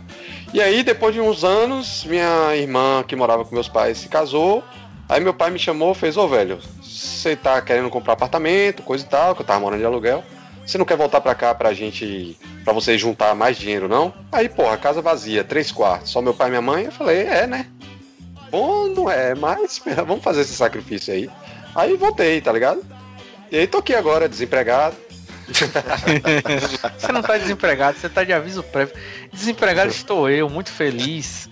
E 0.54 0.60
aí, 0.62 0.82
depois 0.82 1.13
de 1.13 1.22
uns 1.22 1.44
anos, 1.44 2.04
minha 2.06 2.56
irmã 2.56 3.04
que 3.08 3.16
morava 3.16 3.46
com 3.46 3.54
meus 3.54 3.68
pais 3.70 3.98
se 4.00 4.08
casou. 4.10 4.63
Aí 5.08 5.22
meu 5.22 5.34
pai 5.34 5.52
me 5.52 5.60
chamou 5.60 5.94
fez, 5.94 6.18
ô 6.18 6.28
velho, 6.28 6.60
você 6.82 7.36
tá 7.36 7.62
querendo 7.62 7.90
comprar 7.90 8.13
apartamento, 8.13 8.82
coisa 8.84 9.06
e 9.06 9.08
tal, 9.08 9.36
que 9.36 9.42
eu 9.42 9.46
tava 9.46 9.60
morando 9.60 9.80
de 9.80 9.86
aluguel. 9.86 10.24
Você 10.68 10.78
não 10.78 10.86
quer 10.86 10.98
voltar 10.98 11.22
pra 11.22 11.34
cá 11.34 11.56
pra 11.56 11.74
gente. 11.74 12.38
pra 12.66 12.74
você 12.74 12.98
juntar 12.98 13.34
mais 13.34 13.58
dinheiro, 13.58 13.88
não? 13.88 14.14
Aí, 14.30 14.50
porra, 14.50 14.78
casa 14.78 15.02
vazia, 15.02 15.42
três 15.42 15.72
quartos, 15.72 16.12
só 16.12 16.22
meu 16.22 16.34
pai 16.34 16.48
e 16.48 16.50
minha 16.50 16.62
mãe. 16.62 16.86
Eu 16.86 16.92
falei, 16.92 17.22
é, 17.22 17.48
né? 17.48 17.68
Bom, 18.52 18.88
não 18.88 19.10
é, 19.10 19.34
mas 19.34 19.82
vamos 20.06 20.22
fazer 20.22 20.42
esse 20.42 20.54
sacrifício 20.54 21.14
aí. 21.14 21.30
Aí 21.74 21.96
voltei, 21.96 22.42
tá 22.42 22.52
ligado? 22.52 22.86
E 23.50 23.58
aí 23.58 23.66
tô 23.66 23.78
aqui 23.78 23.96
agora, 23.96 24.28
desempregado. 24.28 24.98
você 26.98 27.12
não 27.14 27.22
tá 27.22 27.38
desempregado, 27.38 27.98
você 27.98 28.10
tá 28.10 28.26
de 28.26 28.34
aviso 28.34 28.62
prévio. 28.62 28.94
Desempregado 29.32 29.90
estou 29.92 30.30
eu, 30.30 30.50
muito 30.50 30.70
feliz. 30.70 31.50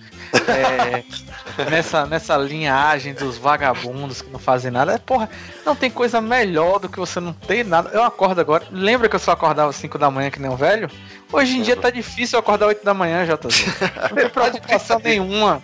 É, 0.48 1.70
nessa, 1.70 2.06
nessa 2.06 2.36
linhagem 2.36 3.14
dos 3.14 3.38
vagabundos 3.38 4.22
que 4.22 4.30
não 4.30 4.38
fazem 4.38 4.70
nada. 4.70 4.94
É, 4.94 4.98
porra, 4.98 5.28
não 5.64 5.74
tem 5.74 5.90
coisa 5.90 6.20
melhor 6.20 6.78
do 6.78 6.88
que 6.88 6.98
você 6.98 7.20
não 7.20 7.32
ter 7.32 7.64
nada. 7.64 7.90
Eu 7.92 8.02
acordo 8.02 8.40
agora. 8.40 8.66
Lembra 8.70 9.08
que 9.08 9.16
eu 9.16 9.20
só 9.20 9.32
acordava 9.32 9.70
às 9.70 9.76
5 9.76 9.98
da 9.98 10.10
manhã 10.10 10.30
que 10.30 10.40
nem 10.40 10.50
um 10.50 10.56
velho? 10.56 10.90
Hoje 11.32 11.58
em 11.58 11.62
dia 11.62 11.76
tá 11.76 11.90
difícil 11.90 12.36
eu 12.36 12.40
acordar 12.40 12.66
8 12.66 12.84
da 12.84 12.94
manhã, 12.94 13.24
JZ. 13.24 13.66
Não 14.10 14.16
tem 14.16 14.28
preocupação 14.30 14.98
nenhuma. 14.98 15.62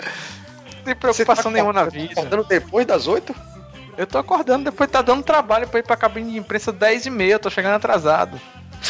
Não 0.77 0.83
tem 0.85 0.95
preocupação 0.95 1.45
tá 1.45 1.51
nenhuma 1.51 1.73
na 1.73 1.85
vida. 1.85 2.13
Acordando 2.13 2.45
depois 2.45 2.87
das 2.87 3.07
8? 3.07 3.35
Eu 3.97 4.07
tô 4.07 4.19
acordando, 4.19 4.65
depois 4.65 4.91
tá 4.91 5.03
dando 5.03 5.23
trabalho 5.23 5.69
pra 5.69 5.81
ir 5.81 5.83
pra 5.83 5.97
cabine 5.97 6.33
de 6.33 6.39
imprensa 6.39 6.73
10 6.73 7.07
e 7.07 7.11
meia, 7.11 7.35
eu 7.35 7.39
tô 7.39 7.51
chegando 7.51 7.75
atrasado. 7.75 8.41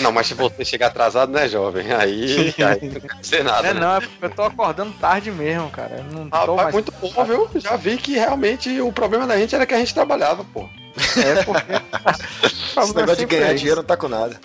Não, 0.01 0.11
mas 0.11 0.27
se 0.27 0.35
você 0.35 0.65
chegar 0.65 0.89
atrasado, 0.89 1.33
né, 1.33 1.49
jovem? 1.49 1.93
Aí, 1.93 2.55
aí 2.65 2.89
não 2.89 3.01
quer 3.01 3.21
dizer 3.21 3.45
nada. 3.45 3.69
É, 3.69 3.75
né? 3.75 3.81
não, 3.81 3.97
é 3.97 4.03
eu 4.23 4.31
tô 4.31 4.43
acordando 4.43 4.93
tarde 4.95 5.31
mesmo, 5.31 5.71
cara. 5.71 5.97
Eu 5.99 6.05
não 6.05 6.29
ah, 6.31 6.47
tô 6.47 6.57
mais... 6.57 6.73
muito 6.73 6.93
bom, 6.93 7.25
viu? 7.25 7.49
Já 7.57 7.77
vi 7.77 7.97
que 7.97 8.15
realmente 8.15 8.81
o 8.81 8.93
problema 8.93 9.27
da 9.27 9.37
gente 9.37 9.55
era 9.55 9.67
que 9.67 9.75
a 9.75 9.79
gente 9.79 9.95
trabalhava, 9.95 10.45
pô. 10.45 10.69
É, 11.17 11.43
porque. 11.43 11.73
Esse 12.81 12.95
negócio 12.95 13.17
de 13.17 13.27
ganhar 13.27 13.51
é 13.51 13.55
dinheiro 13.55 13.81
não 13.81 13.87
tá 13.87 13.97
com 13.97 14.09
nada. 14.09 14.41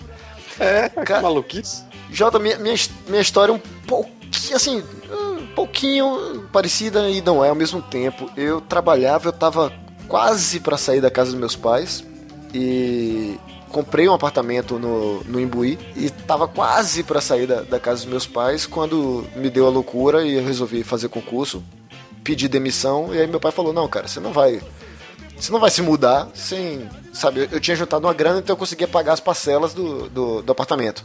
É, 0.60 0.88
cara, 0.88 1.22
maluquice. 1.22 1.84
Jota, 2.10 2.38
minha, 2.38 2.58
minha, 2.58 2.74
minha 3.06 3.20
história 3.22 3.52
é 3.52 3.54
um 3.54 3.60
pouquinho, 3.86 4.56
assim, 4.56 4.82
um 5.10 5.46
pouquinho 5.54 6.48
parecida 6.52 7.08
e 7.10 7.20
não 7.20 7.44
é 7.44 7.48
ao 7.48 7.54
mesmo 7.54 7.80
tempo. 7.80 8.30
Eu 8.36 8.60
trabalhava, 8.60 9.28
eu 9.28 9.32
tava 9.32 9.72
quase 10.06 10.60
para 10.60 10.76
sair 10.76 11.00
da 11.00 11.10
casa 11.10 11.30
dos 11.30 11.38
meus 11.38 11.54
pais 11.54 12.04
e 12.52 13.38
comprei 13.68 14.08
um 14.08 14.14
apartamento 14.14 14.78
no, 14.78 15.22
no 15.24 15.40
Imbuí 15.40 15.78
e 15.96 16.10
tava 16.10 16.48
quase 16.48 17.02
para 17.02 17.20
sair 17.20 17.46
da, 17.46 17.62
da, 17.62 17.78
casa 17.78 18.02
dos 18.02 18.10
meus 18.10 18.26
pais 18.26 18.66
quando 18.66 19.26
me 19.36 19.50
deu 19.50 19.66
a 19.66 19.70
loucura 19.70 20.24
e 20.24 20.34
eu 20.34 20.44
resolvi 20.44 20.82
fazer 20.82 21.08
concurso, 21.08 21.62
pedi 22.24 22.48
demissão 22.48 23.14
e 23.14 23.20
aí 23.20 23.26
meu 23.26 23.40
pai 23.40 23.52
falou: 23.52 23.72
"Não, 23.72 23.86
cara, 23.88 24.08
você 24.08 24.20
não 24.20 24.32
vai 24.32 24.60
você 25.38 25.52
não 25.52 25.60
vai 25.60 25.70
se 25.70 25.80
mudar 25.82 26.28
sem, 26.34 26.88
sabe, 27.12 27.48
eu 27.52 27.60
tinha 27.60 27.76
juntado 27.76 28.06
uma 28.06 28.12
grana 28.12 28.40
então 28.40 28.54
eu 28.54 28.58
conseguia 28.58 28.88
pagar 28.88 29.12
as 29.12 29.20
parcelas 29.20 29.72
do, 29.72 30.08
do, 30.08 30.42
do 30.42 30.52
apartamento. 30.52 31.04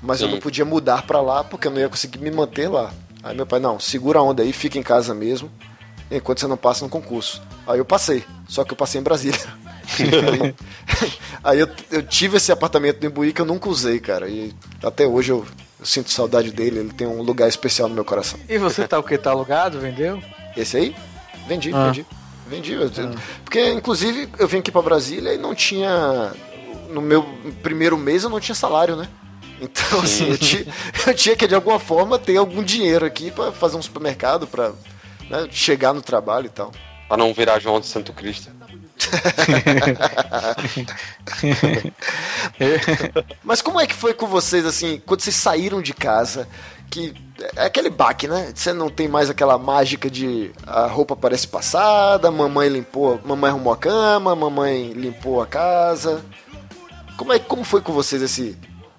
Mas 0.00 0.18
Sim. 0.18 0.26
eu 0.26 0.30
não 0.30 0.38
podia 0.38 0.64
mudar 0.64 1.02
para 1.02 1.20
lá 1.20 1.42
porque 1.42 1.66
eu 1.66 1.72
não 1.72 1.80
ia 1.80 1.88
conseguir 1.88 2.18
me 2.18 2.30
manter 2.30 2.68
lá. 2.68 2.92
Aí 3.24 3.34
meu 3.34 3.46
pai, 3.46 3.58
não, 3.58 3.80
segura 3.80 4.20
a 4.20 4.22
onda 4.22 4.42
aí, 4.42 4.52
fica 4.52 4.78
em 4.78 4.82
casa 4.82 5.12
mesmo, 5.12 5.50
enquanto 6.08 6.40
você 6.40 6.46
não 6.46 6.56
passa 6.56 6.84
no 6.84 6.90
concurso. 6.90 7.42
Aí 7.66 7.78
eu 7.78 7.84
passei, 7.84 8.24
só 8.48 8.62
que 8.62 8.72
eu 8.72 8.76
passei 8.76 9.00
em 9.00 9.04
Brasília. 9.04 9.40
aí, 11.42 11.60
eu, 11.60 11.68
eu, 11.90 12.02
tive 12.02 12.36
esse 12.36 12.50
apartamento 12.50 13.00
no 13.00 13.08
Imbuí 13.08 13.32
que 13.32 13.40
eu 13.40 13.46
nunca 13.46 13.68
usei, 13.68 14.00
cara. 14.00 14.28
E 14.28 14.54
até 14.82 15.06
hoje 15.06 15.32
eu, 15.32 15.46
eu, 15.78 15.86
sinto 15.86 16.10
saudade 16.10 16.50
dele, 16.50 16.80
ele 16.80 16.92
tem 16.92 17.06
um 17.06 17.22
lugar 17.22 17.48
especial 17.48 17.88
no 17.88 17.94
meu 17.94 18.04
coração. 18.04 18.38
E 18.48 18.58
você 18.58 18.86
tá 18.86 18.98
o 18.98 19.02
que? 19.02 19.16
Tá 19.16 19.30
alugado? 19.30 19.78
Vendeu? 19.78 20.22
Esse 20.56 20.76
aí? 20.76 20.96
Vendi, 21.46 21.70
ah. 21.72 21.86
vendi. 21.86 22.06
Vendi. 22.48 22.76
Ah. 22.76 23.12
Porque, 23.44 23.72
inclusive, 23.72 24.28
eu 24.38 24.46
vim 24.46 24.58
aqui 24.58 24.70
pra 24.70 24.82
Brasília 24.82 25.34
e 25.34 25.38
não 25.38 25.54
tinha. 25.54 26.32
No 26.90 27.00
meu 27.00 27.24
primeiro 27.62 27.96
mês 27.96 28.22
eu 28.22 28.30
não 28.30 28.40
tinha 28.40 28.54
salário, 28.54 28.96
né? 28.96 29.08
Então, 29.60 30.00
assim, 30.00 30.28
eu 30.28 30.38
tinha, 30.38 30.66
eu 31.06 31.14
tinha 31.14 31.36
que 31.36 31.46
de 31.46 31.54
alguma 31.54 31.78
forma 31.78 32.18
ter 32.18 32.36
algum 32.36 32.62
dinheiro 32.62 33.04
aqui 33.04 33.30
para 33.30 33.52
fazer 33.52 33.76
um 33.76 33.82
supermercado, 33.82 34.46
para 34.46 34.72
né, 35.30 35.48
chegar 35.50 35.92
no 35.92 36.02
trabalho 36.02 36.46
e 36.46 36.50
tal. 36.50 36.70
Pra 37.08 37.16
não 37.16 37.32
virar 37.32 37.58
João 37.58 37.80
de 37.80 37.86
Santo 37.86 38.12
Cristo. 38.12 38.50
Mas 43.42 43.62
como 43.62 43.80
é 43.80 43.86
que 43.86 43.94
foi 43.94 44.14
com 44.14 44.26
vocês, 44.26 44.64
assim, 44.64 45.02
quando 45.04 45.20
vocês 45.20 45.36
saíram 45.36 45.82
de 45.82 45.92
casa? 45.92 46.48
Que 46.90 47.12
é 47.56 47.66
aquele 47.66 47.90
baque, 47.90 48.28
né? 48.28 48.52
Você 48.54 48.72
não 48.72 48.88
tem 48.88 49.08
mais 49.08 49.28
aquela 49.28 49.58
mágica 49.58 50.08
de 50.08 50.52
a 50.66 50.86
roupa 50.86 51.16
parece 51.16 51.48
passada, 51.48 52.30
mamãe 52.30 52.68
limpou, 52.68 53.20
mamãe 53.24 53.50
arrumou 53.50 53.72
a 53.72 53.76
cama, 53.76 54.36
mamãe 54.36 54.92
limpou 54.92 55.42
a 55.42 55.46
casa. 55.46 56.24
Como 57.16 57.32
é 57.32 57.38
como 57.38 57.64
foi 57.64 57.80
com 57.80 57.92
vocês 57.92 58.22
esse 58.22 58.56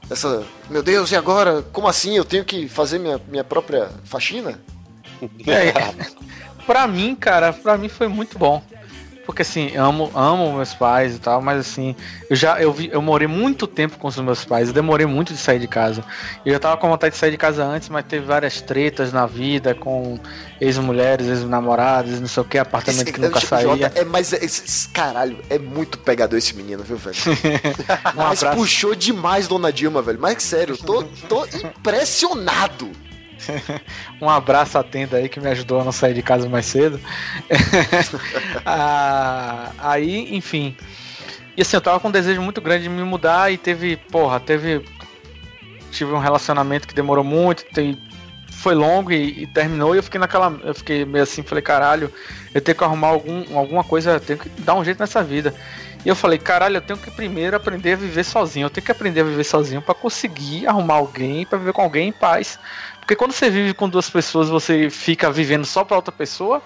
essa, 0.09 0.45
meu 0.69 0.83
Deus, 0.83 1.11
e 1.11 1.15
agora? 1.15 1.63
Como 1.73 1.87
assim? 1.87 2.15
Eu 2.15 2.25
tenho 2.25 2.45
que 2.45 2.67
fazer 2.67 2.99
minha, 2.99 3.19
minha 3.27 3.43
própria 3.43 3.89
faxina? 4.05 4.59
É, 5.47 5.73
pra 6.65 6.87
mim, 6.87 7.15
cara, 7.15 7.51
pra 7.51 7.77
mim 7.77 7.89
foi 7.89 8.07
muito 8.07 8.37
bom 8.37 8.61
porque 9.27 9.41
assim, 9.41 9.75
amo, 9.75 10.09
amo 10.15 10.53
meus 10.53 10.73
pais 10.73 11.17
e 11.17 11.19
tal, 11.19 11.41
mas 11.41 11.59
assim, 11.59 11.93
eu 12.29 12.35
já 12.35 12.61
eu, 12.61 12.71
vi, 12.71 12.89
eu 12.89 13.01
morei 13.01 13.27
muito 13.27 13.67
tempo 13.67 13.97
com 13.97 14.07
os 14.07 14.15
meus 14.17 14.45
pais, 14.45 14.69
eu 14.69 14.73
demorei 14.73 15.05
muito 15.05 15.33
de 15.33 15.39
sair 15.39 15.59
de 15.59 15.67
casa. 15.67 16.01
Eu 16.45 16.53
já 16.53 16.59
tava 16.59 16.77
com 16.77 16.87
vontade 16.87 17.13
de 17.13 17.19
sair 17.19 17.31
de 17.31 17.37
casa 17.37 17.61
antes, 17.61 17.89
mas 17.89 18.05
teve 18.05 18.25
várias 18.25 18.61
tretas 18.61 19.11
na 19.11 19.25
vida 19.25 19.75
com 19.75 20.17
ex-mulheres, 20.61 21.27
ex-namoradas, 21.27 22.21
não 22.21 22.27
sei 22.29 22.41
o 22.41 22.45
que, 22.45 22.57
apartamento 22.57 23.03
esse, 23.03 23.11
que 23.11 23.19
nunca 23.19 23.41
tipo, 23.41 23.49
saía. 23.49 23.91
É, 23.93 24.05
mas 24.05 24.31
esse, 24.31 24.87
caralho, 24.89 25.37
é 25.49 25.59
muito 25.59 25.97
pegador 25.97 26.37
esse 26.37 26.55
menino, 26.55 26.81
viu, 26.81 26.95
velho? 26.95 27.17
um 28.15 28.23
mas 28.23 28.41
abraço. 28.41 28.57
puxou 28.57 28.95
demais 28.95 29.45
Dona 29.45 29.73
Dilma, 29.73 30.01
velho. 30.01 30.19
Mas 30.21 30.41
sério, 30.41 30.75
eu 30.75 30.77
tô, 30.77 31.03
tô 31.27 31.45
impressionado. 31.45 32.89
um 34.21 34.29
abraço 34.29 34.77
à 34.77 34.83
tenda 34.83 35.17
aí 35.17 35.29
que 35.29 35.39
me 35.39 35.49
ajudou 35.49 35.81
a 35.81 35.83
não 35.83 35.91
sair 35.91 36.13
de 36.13 36.21
casa 36.21 36.47
mais 36.49 36.65
cedo. 36.65 36.99
ah, 38.65 39.71
aí, 39.77 40.35
enfim. 40.35 40.75
E 41.55 41.61
assim, 41.61 41.75
eu 41.75 41.81
tava 41.81 41.99
com 41.99 42.07
um 42.07 42.11
desejo 42.11 42.41
muito 42.41 42.61
grande 42.61 42.83
de 42.83 42.89
me 42.89 43.03
mudar 43.03 43.51
e 43.51 43.57
teve, 43.57 43.97
porra, 43.97 44.39
teve. 44.39 44.85
Tive 45.91 46.11
um 46.11 46.19
relacionamento 46.19 46.87
que 46.87 46.93
demorou 46.93 47.23
muito, 47.23 47.63
tem, 47.73 47.97
foi 48.51 48.75
longo 48.75 49.11
e, 49.11 49.43
e, 49.43 49.47
terminou 49.47 49.95
e 49.95 49.97
eu 49.97 50.03
fiquei 50.03 50.19
naquela. 50.19 50.55
Eu 50.63 50.75
fiquei 50.75 51.05
meio 51.05 51.23
assim, 51.23 51.41
falei, 51.41 51.61
caralho, 51.61 52.11
eu 52.53 52.61
tenho 52.61 52.77
que 52.77 52.83
arrumar 52.83 53.07
algum, 53.07 53.57
alguma 53.57 53.83
coisa, 53.83 54.11
eu 54.11 54.19
tenho 54.19 54.37
que 54.37 54.49
dar 54.61 54.75
um 54.75 54.83
jeito 54.83 54.99
nessa 54.99 55.23
vida. 55.23 55.53
E 56.05 56.09
eu 56.09 56.15
falei, 56.15 56.37
caralho, 56.37 56.77
eu 56.77 56.81
tenho 56.81 56.99
que 56.99 57.09
primeiro 57.09 57.55
aprender 57.57 57.93
a 57.93 57.95
viver 57.95 58.23
sozinho. 58.23 58.65
Eu 58.65 58.69
tenho 58.69 58.85
que 58.85 58.91
aprender 58.91 59.21
a 59.21 59.23
viver 59.23 59.43
sozinho 59.43 59.81
para 59.81 59.95
conseguir 59.95 60.67
arrumar 60.67 60.95
alguém, 60.95 61.45
para 61.45 61.57
viver 61.57 61.73
com 61.73 61.81
alguém 61.81 62.09
em 62.09 62.11
paz. 62.11 62.59
Porque 63.07 63.15
quando 63.15 63.31
você 63.31 63.49
vive 63.49 63.73
com 63.73 63.87
duas 63.87 64.09
pessoas, 64.09 64.49
você 64.49 64.89
fica 64.89 65.31
vivendo 65.31 65.65
só 65.65 65.85
pra 65.85 65.95
outra 65.95 66.11
pessoa, 66.11 66.61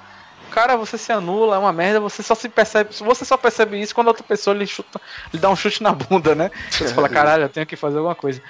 cara, 0.49 0.75
você 0.75 0.97
se 0.97 1.11
anula, 1.11 1.55
é 1.55 1.59
uma 1.59 1.71
merda, 1.71 1.99
você 1.99 2.23
só 2.23 2.33
se 2.33 2.49
percebe, 2.49 2.89
você 2.99 3.23
só 3.23 3.37
percebe 3.37 3.79
isso 3.79 3.93
quando 3.93 4.07
a 4.07 4.09
outra 4.09 4.23
pessoa 4.23 4.55
lhe, 4.55 4.65
chuta, 4.65 4.99
lhe 5.31 5.39
dá 5.39 5.51
um 5.51 5.55
chute 5.55 5.83
na 5.83 5.91
bunda, 5.91 6.33
né? 6.33 6.49
Você 6.71 6.95
fala, 6.95 7.07
caralho, 7.09 7.43
eu 7.43 7.49
tenho 7.49 7.67
que 7.67 7.75
fazer 7.75 7.99
alguma 7.99 8.15
coisa. 8.15 8.41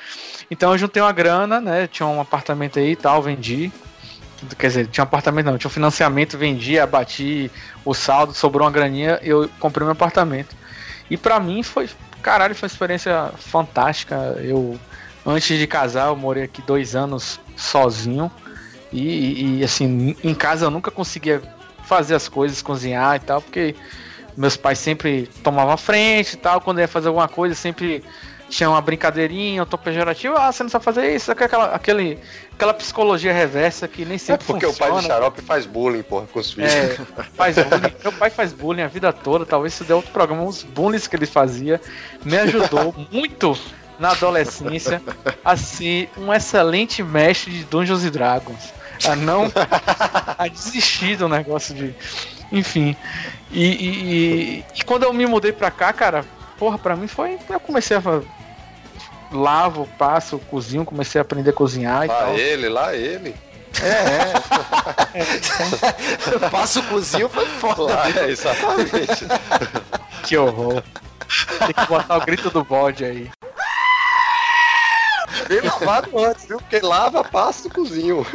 Então 0.49 0.71
eu 0.71 0.77
juntei 0.77 1.03
uma 1.03 1.11
grana, 1.11 1.59
né? 1.59 1.85
Tinha 1.85 2.07
um 2.07 2.21
apartamento 2.21 2.79
aí 2.79 2.91
e 2.91 2.95
tal, 2.95 3.21
vendi. 3.21 3.69
Quer 4.57 4.67
dizer, 4.67 4.87
tinha 4.87 5.03
um 5.03 5.07
apartamento 5.07 5.47
não, 5.47 5.57
tinha 5.57 5.67
um 5.67 5.73
financiamento, 5.73 6.37
vendi, 6.37 6.79
abati 6.79 7.51
o 7.83 7.93
saldo, 7.93 8.33
sobrou 8.33 8.65
uma 8.65 8.71
graninha, 8.71 9.19
eu 9.21 9.49
comprei 9.59 9.83
meu 9.83 9.91
apartamento. 9.91 10.55
E 11.09 11.17
pra 11.17 11.41
mim 11.41 11.61
foi, 11.61 11.89
caralho, 12.21 12.55
foi 12.55 12.67
uma 12.67 12.71
experiência 12.71 13.33
fantástica. 13.37 14.15
Eu, 14.39 14.79
antes 15.25 15.57
de 15.57 15.67
casar, 15.67 16.07
eu 16.07 16.15
morei 16.15 16.43
aqui 16.43 16.61
dois 16.61 16.95
anos 16.95 17.39
sozinho. 17.55 18.31
E, 18.91 19.59
e, 19.59 19.63
assim, 19.63 20.15
em 20.23 20.35
casa 20.35 20.65
eu 20.65 20.71
nunca 20.71 20.91
conseguia 20.91 21.41
fazer 21.85 22.15
as 22.15 22.27
coisas, 22.27 22.61
cozinhar 22.61 23.15
e 23.15 23.19
tal, 23.19 23.41
porque 23.41 23.75
meus 24.35 24.57
pais 24.57 24.79
sempre 24.79 25.27
tomavam 25.43 25.73
a 25.73 25.77
frente 25.77 26.33
e 26.33 26.37
tal. 26.37 26.59
Quando 26.59 26.79
ia 26.79 26.87
fazer 26.87 27.07
alguma 27.07 27.27
coisa, 27.27 27.55
sempre 27.55 28.03
tinha 28.51 28.69
uma 28.69 28.81
brincadeirinha, 28.81 29.61
eu 29.61 29.65
tô 29.65 29.77
pejorativo, 29.77 30.35
ah, 30.37 30.51
você 30.51 30.61
não 30.61 30.69
sabe 30.69 30.83
fazer 30.83 31.15
isso, 31.15 31.31
aquela, 31.31 31.73
aquele, 31.73 32.19
aquela 32.53 32.73
psicologia 32.73 33.31
reversa 33.31 33.87
que 33.87 34.03
nem 34.03 34.17
sempre 34.17 34.43
é 34.43 34.45
porque 34.45 34.65
funciona. 34.65 34.91
o 34.91 34.93
pai 34.95 35.01
de 35.01 35.07
xarope 35.07 35.41
faz 35.41 35.65
bullying, 35.65 36.03
porra, 36.03 36.27
com 36.27 36.39
os 36.39 36.51
filhos. 36.51 36.73
É, 36.73 36.97
faz 37.33 37.55
bullying. 37.55 37.95
Meu 38.03 38.11
pai 38.11 38.29
faz 38.29 38.51
bullying 38.51 38.81
a 38.81 38.87
vida 38.87 39.13
toda, 39.13 39.45
talvez 39.45 39.73
se 39.73 39.85
der 39.85 39.95
outro 39.95 40.11
programa, 40.11 40.43
os 40.43 40.63
bullying 40.63 40.99
que 40.99 41.15
ele 41.15 41.25
fazia, 41.25 41.79
me 42.25 42.37
ajudou 42.37 42.93
muito 43.09 43.57
na 44.01 44.11
adolescência 44.11 44.99
a 45.45 45.55
ser 45.55 46.09
um 46.17 46.33
excelente 46.33 47.03
mestre 47.03 47.51
de 47.51 47.63
Dungeons 47.65 48.01
Dragons. 48.09 48.73
A 49.07 49.15
não. 49.15 49.51
a 50.37 50.47
desistir 50.47 51.15
do 51.15 51.29
negócio 51.29 51.75
de. 51.75 51.95
Enfim. 52.51 52.95
E, 53.51 53.63
e, 53.63 53.89
e, 53.89 54.65
e 54.75 54.83
quando 54.83 55.03
eu 55.03 55.13
me 55.13 55.25
mudei 55.27 55.51
pra 55.51 55.69
cá, 55.69 55.93
cara, 55.93 56.25
porra, 56.57 56.79
pra 56.79 56.95
mim 56.95 57.07
foi. 57.07 57.37
Eu 57.47 57.59
comecei 57.59 57.95
a 57.95 58.01
lavo, 59.31 59.87
passo, 59.97 60.39
cozinho, 60.39 60.83
comecei 60.83 61.19
a 61.19 61.21
aprender 61.21 61.51
a 61.51 61.53
cozinhar 61.53 61.99
lá 61.99 62.05
e 62.05 62.09
tal. 62.09 62.33
Lá 62.33 62.39
ele, 62.39 62.69
lá 62.69 62.95
ele. 62.95 63.35
É, 63.81 65.19
é. 65.19 66.49
Passa 66.49 66.79
o 66.79 66.83
cozinho 66.83 67.29
foi 67.29 67.45
foda. 67.45 67.93
É, 68.19 68.29
exatamente. 68.29 69.25
Que 70.23 70.37
horror. 70.37 70.83
Tem 71.59 71.73
que 71.73 71.85
botar 71.87 72.17
o 72.17 72.25
grito 72.25 72.49
do 72.49 72.63
bode 72.63 73.05
aí. 73.05 73.29
Bem 75.59 75.69
lavado 75.69 76.17
antes, 76.25 76.45
viu? 76.45 76.57
Porque 76.57 76.79
lava, 76.79 77.23
passa 77.23 77.67
no 77.67 77.73
cozinho. 77.75 78.25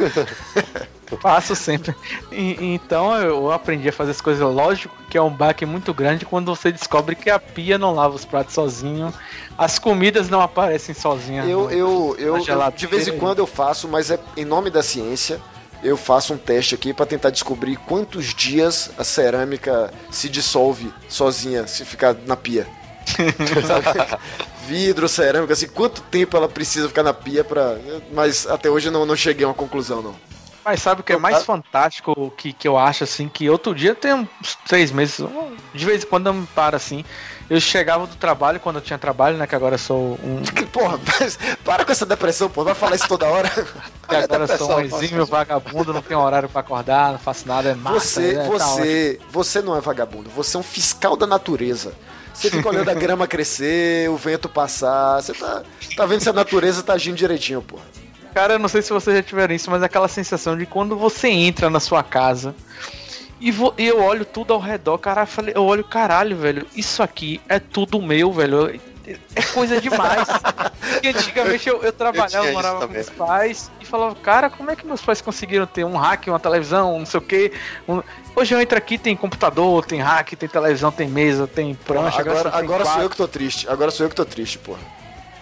Faço 1.21 1.55
sempre. 1.55 1.95
E- 2.31 2.57
então 2.75 3.15
eu 3.17 3.51
aprendi 3.51 3.87
a 3.89 3.93
fazer 3.93 4.11
as 4.11 4.21
coisas. 4.21 4.43
Lógico 4.43 4.93
que 5.09 5.17
é 5.17 5.21
um 5.21 5.29
baque 5.29 5.65
muito 5.65 5.93
grande 5.93 6.25
quando 6.25 6.53
você 6.53 6.71
descobre 6.71 7.15
que 7.15 7.29
a 7.29 7.39
pia 7.39 7.77
não 7.77 7.93
lava 7.93 8.13
os 8.15 8.25
pratos 8.25 8.53
sozinho, 8.53 9.13
as 9.57 9.79
comidas 9.79 10.29
não 10.29 10.41
aparecem 10.41 10.93
sozinhas. 10.93 11.47
Eu, 11.47 11.63
no- 11.63 11.71
eu, 11.71 12.15
eu, 12.19 12.37
eu- 12.37 12.71
de 12.71 12.87
vez 12.87 13.07
em 13.07 13.17
quando 13.17 13.39
eu 13.39 13.47
faço, 13.47 13.87
mas 13.87 14.11
é 14.11 14.19
em 14.35 14.43
nome 14.45 14.69
da 14.69 14.83
ciência. 14.83 15.39
Eu 15.83 15.95
faço 15.95 16.33
um 16.33 16.37
teste 16.37 16.73
aqui 16.73 16.91
pra 16.91 17.05
tentar 17.05 17.29
descobrir 17.29 17.77
quantos 17.77 18.33
dias 18.33 18.89
a 18.97 19.03
cerâmica 19.03 19.93
se 20.09 20.27
dissolve 20.27 20.91
sozinha 21.07 21.67
se 21.67 21.85
ficar 21.85 22.15
na 22.25 22.35
pia. 22.35 22.67
Vidro, 24.67 25.07
cerâmica, 25.07 25.53
assim, 25.53 25.67
quanto 25.67 26.01
tempo 26.01 26.35
ela 26.35 26.49
precisa 26.49 26.87
ficar 26.87 27.03
na 27.03 27.13
pia 27.13 27.43
pra. 27.43 27.77
Mas 28.11 28.45
até 28.45 28.69
hoje 28.69 28.89
eu 28.89 28.91
não, 28.91 29.05
não 29.05 29.15
cheguei 29.15 29.45
a 29.45 29.47
uma 29.47 29.53
conclusão, 29.53 30.01
não. 30.01 30.15
Mas 30.67 30.81
sabe 30.81 30.99
o 30.99 31.03
que 31.03 31.13
é 31.13 31.17
mais 31.17 31.43
fantástico 31.45 32.29
que, 32.35 32.51
que 32.51 32.67
eu 32.67 32.77
acho 32.77 33.05
assim? 33.05 33.29
Que 33.29 33.49
outro 33.49 33.73
dia 33.73 33.95
tem 33.95 34.13
uns 34.13 34.57
três 34.67 34.91
meses, 34.91 35.25
de 35.73 35.85
vez 35.85 36.03
em 36.03 36.07
quando 36.07 36.27
eu 36.27 36.33
me 36.33 36.45
paro 36.47 36.75
assim. 36.75 37.05
Eu 37.49 37.61
chegava 37.61 38.05
do 38.05 38.17
trabalho, 38.17 38.59
quando 38.59 38.75
eu 38.75 38.81
tinha 38.81 38.99
trabalho, 38.99 39.37
né? 39.37 39.47
Que 39.47 39.55
agora 39.55 39.75
eu 39.75 39.79
sou 39.79 40.19
um. 40.21 40.43
Porra, 40.73 40.99
mas 41.07 41.39
para 41.63 41.85
com 41.85 41.91
essa 41.93 42.05
depressão, 42.05 42.49
pô. 42.49 42.65
Vai 42.65 42.75
falar 42.75 42.97
isso 42.97 43.07
toda 43.07 43.25
hora. 43.27 43.49
Que 44.07 44.15
agora 44.15 44.45
eu 44.45 44.57
sou 44.57 44.77
um 44.77 44.79
exímio 44.79 45.25
vagabundo, 45.25 45.91
não 45.91 46.01
tenho 46.01 46.21
horário 46.21 46.47
pra 46.47 46.61
acordar, 46.61 47.11
não 47.11 47.19
faço 47.19 47.45
nada, 47.45 47.71
é 47.71 47.75
massa. 47.75 47.99
Você, 47.99 48.33
né, 48.33 48.43
tá 48.43 48.49
você, 48.49 49.19
você 49.29 49.61
não 49.61 49.75
é 49.75 49.81
vagabundo, 49.81 50.29
você 50.29 50.55
é 50.55 50.59
um 50.61 50.63
fiscal 50.63 51.17
da 51.17 51.27
natureza. 51.27 51.93
Você 52.37 52.51
fica 52.51 52.69
olhando 52.69 52.89
a 52.89 52.93
grama 52.95 53.25
crescer, 53.27 54.09
o 54.09 54.15
vento 54.15 54.47
passar, 54.47 55.21
você 55.21 55.33
tá, 55.33 55.63
tá 55.95 56.05
vendo 56.05 56.21
se 56.21 56.29
a 56.29 56.33
natureza 56.33 56.83
tá 56.83 56.93
agindo 56.93 57.15
direitinho, 57.15 57.61
pô. 57.61 57.79
Cara, 58.33 58.53
eu 58.53 58.59
não 58.59 58.67
sei 58.67 58.83
se 58.83 58.93
vocês 58.93 59.15
já 59.15 59.23
tiveram 59.23 59.55
isso, 59.55 59.71
mas 59.71 59.81
é 59.81 59.85
aquela 59.85 60.07
sensação 60.07 60.55
de 60.55 60.67
quando 60.67 60.95
você 60.95 61.27
entra 61.27 61.69
na 61.69 61.79
sua 61.79 62.03
casa 62.03 62.53
e, 63.41 63.51
e 63.77 63.87
eu 63.87 64.01
olho 64.01 64.25
tudo 64.25 64.53
ao 64.53 64.59
redor, 64.59 64.97
cara, 64.99 65.21
eu, 65.21 65.27
falei, 65.27 65.53
eu 65.55 65.63
olho, 65.63 65.83
caralho, 65.83 66.37
velho, 66.37 66.67
isso 66.75 67.01
aqui 67.01 67.41
é 67.47 67.59
tudo 67.59 68.01
meu, 68.01 68.31
velho. 68.31 68.79
É 69.35 69.41
coisa 69.53 69.79
demais. 69.79 70.27
e 71.01 71.07
antigamente 71.07 71.67
eu, 71.69 71.81
eu 71.83 71.93
trabalhava, 71.93 72.45
isso 72.45 72.53
morava 72.53 72.87
com 72.87 72.99
os 72.99 73.09
pais 73.09 73.71
e 73.79 73.85
falava, 73.85 74.15
cara, 74.15 74.49
como 74.49 74.69
é 74.71 74.75
que 74.75 74.85
meus 74.85 75.01
pais 75.01 75.21
conseguiram 75.21 75.65
ter 75.65 75.85
um 75.85 75.95
hack, 75.95 76.27
uma 76.27 76.39
televisão, 76.39 76.99
não 76.99 77.05
sei 77.05 77.19
o 77.19 77.23
quê. 77.23 77.51
um- 77.87 78.01
Hoje 78.35 78.53
eu 78.53 78.61
entro 78.61 78.77
aqui, 78.77 78.97
tem 78.97 79.15
computador, 79.15 79.85
tem 79.85 79.99
hack, 79.99 80.33
tem 80.35 80.47
televisão, 80.47 80.91
tem 80.91 81.07
mesa, 81.07 81.47
tem 81.47 81.73
prancha. 81.73 82.19
Agora, 82.21 82.51
tem 82.51 82.59
agora 82.59 82.85
sou 82.85 83.01
eu 83.01 83.09
que 83.09 83.17
tô 83.17 83.27
triste, 83.27 83.67
agora 83.69 83.89
sou 83.91 84.05
eu 84.05 84.09
que 84.09 84.15
tô 84.15 84.25
triste, 84.25 84.59
porra. 84.59 84.79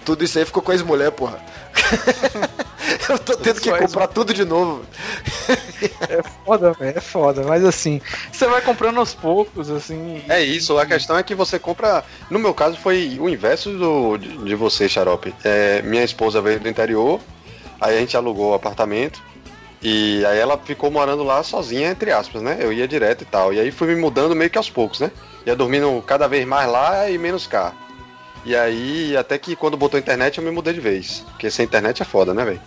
Tudo 0.06 0.24
isso 0.24 0.38
aí 0.38 0.46
ficou 0.46 0.62
com 0.62 0.72
a 0.72 0.76
ex-mulher, 0.76 1.12
porra. 1.12 1.40
eu 3.10 3.20
tô 3.20 3.36
tendo 3.36 3.60
que 3.60 3.72
comprar 3.72 4.08
tudo 4.08 4.34
de 4.34 4.46
novo. 4.46 4.86
É 6.08 6.22
foda, 6.46 6.74
velho, 6.74 6.98
é 6.98 7.02
foda. 7.02 7.44
Mas 7.44 7.66
assim, 7.66 8.00
você 8.32 8.46
vai 8.46 8.62
comprando 8.62 9.00
aos 9.00 9.14
poucos, 9.14 9.70
assim. 9.70 10.24
É 10.30 10.42
isso, 10.42 10.78
a 10.78 10.86
questão 10.86 11.18
é 11.18 11.24
que 11.24 11.34
você 11.34 11.58
compra. 11.58 12.04
No 12.30 12.40
meu 12.40 12.54
caso, 12.54 12.78
foi 12.78 13.18
o 13.20 13.28
inverso 13.28 13.72
do, 13.72 14.18
de, 14.18 14.38
de 14.38 14.56
você, 14.56 14.88
Xarope. 14.88 15.34
É, 15.44 15.82
minha 15.82 16.04
esposa 16.04 16.40
veio 16.42 16.60
do 16.60 16.70
interior, 16.70 17.20
aí 17.82 17.98
a 17.98 18.00
gente 18.00 18.16
alugou 18.16 18.52
o 18.52 18.54
apartamento. 18.54 19.22
E 19.82 20.26
aí 20.26 20.40
ela 20.40 20.58
ficou 20.58 20.90
morando 20.90 21.24
lá 21.24 21.44
sozinha, 21.44 21.92
entre 21.92 22.12
aspas, 22.12 22.42
né? 22.42 22.58
Eu 22.60 22.72
ia 22.72 22.88
direto 22.88 23.22
e 23.22 23.26
tal. 23.26 23.54
E 23.54 23.60
aí 23.60 23.72
fui 23.72 23.88
me 23.88 23.96
mudando 23.96 24.36
meio 24.36 24.50
que 24.50 24.58
aos 24.58 24.70
poucos, 24.70 25.00
né? 25.00 25.12
Ia 25.46 25.56
dormindo 25.56 26.04
cada 26.06 26.28
vez 26.28 26.46
mais 26.46 26.70
lá 26.70 27.10
e 27.10 27.18
menos 27.18 27.46
cá. 27.46 27.74
E 28.46 28.56
aí, 28.56 29.18
até 29.18 29.38
que 29.38 29.56
quando 29.56 29.76
botou 29.76 30.00
internet, 30.00 30.38
eu 30.38 30.44
me 30.44 30.52
mudei 30.52 30.74
de 30.74 30.80
vez. 30.80 31.24
Porque 31.32 31.50
sem 31.50 31.66
internet 31.66 32.02
é 32.02 32.06
foda, 32.06 32.34
né, 32.34 32.46
velho? 32.46 32.62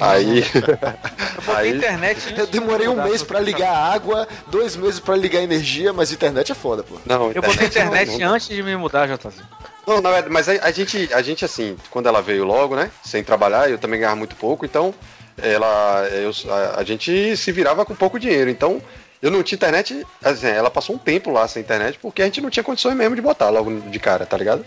Aí. 0.00 0.44
Eu 0.54 1.42
botei 1.42 1.54
aí 1.70 1.76
internet. 1.76 2.34
Eu 2.36 2.46
de 2.46 2.52
demorei 2.52 2.88
um 2.88 3.02
mês 3.04 3.22
pra- 3.22 3.36
pra 3.38 3.44
ligar 3.44 3.70
a 3.72 3.92
água, 3.92 4.26
dois 4.48 4.74
meses 4.76 4.98
pra 5.00 5.16
ligar 5.16 5.38
a 5.40 5.42
energia, 5.42 5.92
mas 5.92 6.10
internet 6.12 6.50
é 6.50 6.54
foda, 6.54 6.82
pô. 6.82 6.96
não, 7.06 7.30
Eu 7.32 7.40
botei 7.42 7.66
internet 7.68 8.22
antes 8.22 8.48
de 8.48 8.62
me 8.62 8.76
mudar, 8.76 9.06
JZ. 9.08 9.40
Não, 9.86 10.00
na 10.00 10.10
verdade, 10.10 10.32
mas 10.32 10.48
a, 10.48 10.52
a 10.66 10.70
gente, 10.72 11.08
a 11.12 11.22
gente, 11.22 11.44
assim, 11.44 11.76
quando 11.90 12.08
ela 12.08 12.20
veio 12.20 12.44
logo, 12.44 12.74
né? 12.76 12.90
Sem 13.04 13.22
trabalhar, 13.24 13.70
eu 13.70 13.78
também 13.78 13.98
ganhava 14.00 14.16
muito 14.16 14.34
pouco, 14.36 14.64
então 14.64 14.92
ela, 15.40 16.06
eu, 16.12 16.30
a, 16.52 16.80
a 16.80 16.84
gente 16.84 17.36
se 17.36 17.50
virava 17.52 17.84
com 17.84 17.94
pouco 17.94 18.18
dinheiro. 18.18 18.50
Então, 18.50 18.82
eu 19.22 19.30
não 19.30 19.42
tinha 19.42 19.56
internet, 19.56 20.04
assim, 20.22 20.48
ela 20.48 20.70
passou 20.70 20.96
um 20.96 20.98
tempo 20.98 21.30
lá 21.30 21.46
sem 21.46 21.62
internet, 21.62 21.98
porque 22.02 22.22
a 22.22 22.24
gente 22.24 22.40
não 22.40 22.50
tinha 22.50 22.64
condições 22.64 22.96
mesmo 22.96 23.14
de 23.14 23.22
botar 23.22 23.50
logo 23.50 23.70
de 23.88 23.98
cara, 24.00 24.26
tá 24.26 24.36
ligado? 24.36 24.64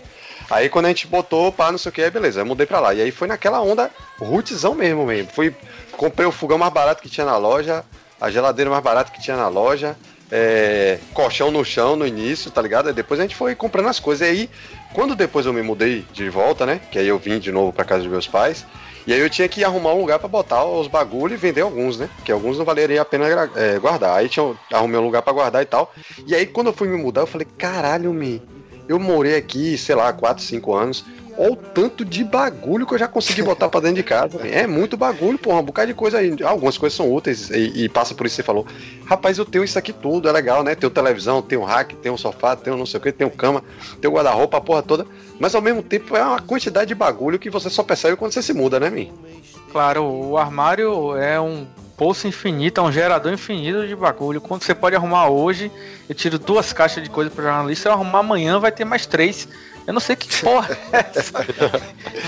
Aí 0.50 0.68
quando 0.68 0.86
a 0.86 0.88
gente 0.88 1.06
botou, 1.06 1.50
pá, 1.50 1.70
não 1.70 1.78
sei 1.78 1.90
o 1.90 1.92
que, 1.92 2.08
beleza, 2.10 2.40
eu 2.40 2.46
mudei 2.46 2.66
pra 2.66 2.80
lá. 2.80 2.94
E 2.94 3.00
aí 3.00 3.10
foi 3.10 3.28
naquela 3.28 3.60
onda 3.60 3.90
rootzão 4.18 4.74
mesmo, 4.74 5.06
mesmo. 5.06 5.30
Fui, 5.30 5.54
comprei 5.96 6.26
o 6.26 6.32
fogão 6.32 6.58
mais 6.58 6.72
barato 6.72 7.02
que 7.02 7.08
tinha 7.08 7.26
na 7.26 7.36
loja, 7.36 7.84
a 8.20 8.30
geladeira 8.30 8.70
mais 8.70 8.82
barata 8.82 9.10
que 9.10 9.20
tinha 9.20 9.36
na 9.36 9.48
loja, 9.48 9.96
é, 10.30 10.98
colchão 11.12 11.50
no 11.50 11.64
chão 11.64 11.96
no 11.96 12.06
início, 12.06 12.50
tá 12.50 12.60
ligado? 12.62 12.88
Aí 12.88 12.94
depois 12.94 13.20
a 13.20 13.22
gente 13.22 13.36
foi 13.36 13.54
comprando 13.54 13.88
as 13.88 14.00
coisas. 14.00 14.26
E 14.26 14.30
aí, 14.30 14.50
quando 14.92 15.14
depois 15.14 15.46
eu 15.46 15.52
me 15.52 15.62
mudei 15.62 16.04
de 16.12 16.28
volta, 16.28 16.64
né? 16.64 16.80
Que 16.90 16.98
aí 16.98 17.08
eu 17.08 17.18
vim 17.18 17.38
de 17.38 17.52
novo 17.52 17.72
pra 17.72 17.84
casa 17.84 18.02
dos 18.02 18.10
meus 18.10 18.26
pais. 18.26 18.66
E 19.06 19.12
aí 19.12 19.20
eu 19.20 19.28
tinha 19.28 19.46
que 19.48 19.62
arrumar 19.62 19.92
um 19.92 20.00
lugar 20.00 20.18
pra 20.18 20.28
botar 20.28 20.64
os 20.64 20.88
bagulho 20.88 21.34
e 21.34 21.36
vender 21.36 21.60
alguns, 21.60 21.98
né? 21.98 22.08
Que 22.24 22.32
alguns 22.32 22.56
não 22.56 22.64
valeria 22.64 23.02
a 23.02 23.04
pena 23.04 23.26
é, 23.54 23.78
guardar. 23.78 24.16
Aí 24.16 24.28
tinha, 24.28 24.54
arrumei 24.72 24.98
um 24.98 25.04
lugar 25.04 25.20
pra 25.20 25.32
guardar 25.32 25.62
e 25.62 25.66
tal. 25.66 25.92
E 26.26 26.34
aí 26.34 26.46
quando 26.46 26.68
eu 26.68 26.72
fui 26.72 26.88
me 26.88 26.96
mudar, 26.96 27.22
eu 27.22 27.26
falei, 27.26 27.46
caralho, 27.58 28.12
me. 28.12 28.42
Eu 28.88 28.98
morei 28.98 29.36
aqui, 29.36 29.78
sei 29.78 29.94
lá, 29.94 30.12
4, 30.12 30.42
5 30.42 30.74
anos. 30.74 31.04
Olha 31.36 31.52
o 31.52 31.56
tanto 31.56 32.04
de 32.04 32.22
bagulho 32.22 32.86
que 32.86 32.94
eu 32.94 32.98
já 32.98 33.08
consegui 33.08 33.42
botar 33.42 33.68
pra 33.68 33.80
dentro 33.80 33.96
de 33.96 34.02
casa. 34.04 34.46
É 34.46 34.66
muito 34.66 34.96
bagulho, 34.96 35.36
porra. 35.36 35.58
Um 35.58 35.64
bocado 35.64 35.88
de 35.88 35.94
coisa 35.94 36.18
aí. 36.18 36.36
Algumas 36.44 36.78
coisas 36.78 36.96
são 36.96 37.12
úteis 37.12 37.50
e, 37.50 37.84
e 37.84 37.88
passa 37.88 38.14
por 38.14 38.24
isso 38.24 38.36
que 38.36 38.42
você 38.42 38.46
falou. 38.46 38.66
Rapaz, 39.04 39.36
eu 39.36 39.44
tenho 39.44 39.64
isso 39.64 39.78
aqui 39.78 39.92
tudo, 39.92 40.28
é 40.28 40.32
legal, 40.32 40.62
né? 40.62 40.74
Tenho 40.74 40.90
televisão, 40.90 41.42
tenho 41.42 41.64
rack, 41.64 41.96
tenho 41.96 42.16
sofá, 42.16 42.54
tenho 42.54 42.76
não 42.76 42.86
sei 42.86 43.00
o 43.00 43.02
que, 43.02 43.10
tenho 43.10 43.30
cama, 43.30 43.64
tenho 44.00 44.14
guarda-roupa, 44.14 44.58
a 44.58 44.60
porra 44.60 44.82
toda. 44.82 45.06
Mas 45.40 45.54
ao 45.54 45.62
mesmo 45.62 45.82
tempo 45.82 46.16
é 46.16 46.22
uma 46.22 46.40
quantidade 46.40 46.86
de 46.86 46.94
bagulho 46.94 47.38
que 47.38 47.50
você 47.50 47.68
só 47.68 47.82
percebe 47.82 48.16
quando 48.16 48.32
você 48.32 48.42
se 48.42 48.52
muda, 48.52 48.78
né, 48.78 48.88
mim? 48.88 49.12
Claro, 49.72 50.04
o 50.04 50.38
armário 50.38 51.16
é 51.16 51.40
um 51.40 51.66
poço 51.96 52.26
infinito, 52.26 52.80
é 52.80 52.84
um 52.84 52.92
gerador 52.92 53.32
infinito 53.32 53.86
de 53.86 53.94
bagulho. 53.94 54.40
Quando 54.40 54.62
você 54.62 54.74
pode 54.74 54.96
arrumar 54.96 55.28
hoje, 55.28 55.70
eu 56.08 56.14
tiro 56.14 56.38
duas 56.38 56.72
caixas 56.72 57.02
de 57.02 57.10
coisa 57.10 57.30
para 57.30 57.44
jornalista, 57.44 57.82
se 57.82 57.88
eu 57.88 57.92
arrumar 57.92 58.20
amanhã 58.20 58.58
vai 58.58 58.72
ter 58.72 58.84
mais 58.84 59.06
três. 59.06 59.48
Eu 59.86 59.92
não 59.92 60.00
sei 60.00 60.16
que 60.16 60.26
porra 60.40 60.76
é 60.92 61.04
essa. 61.14 61.46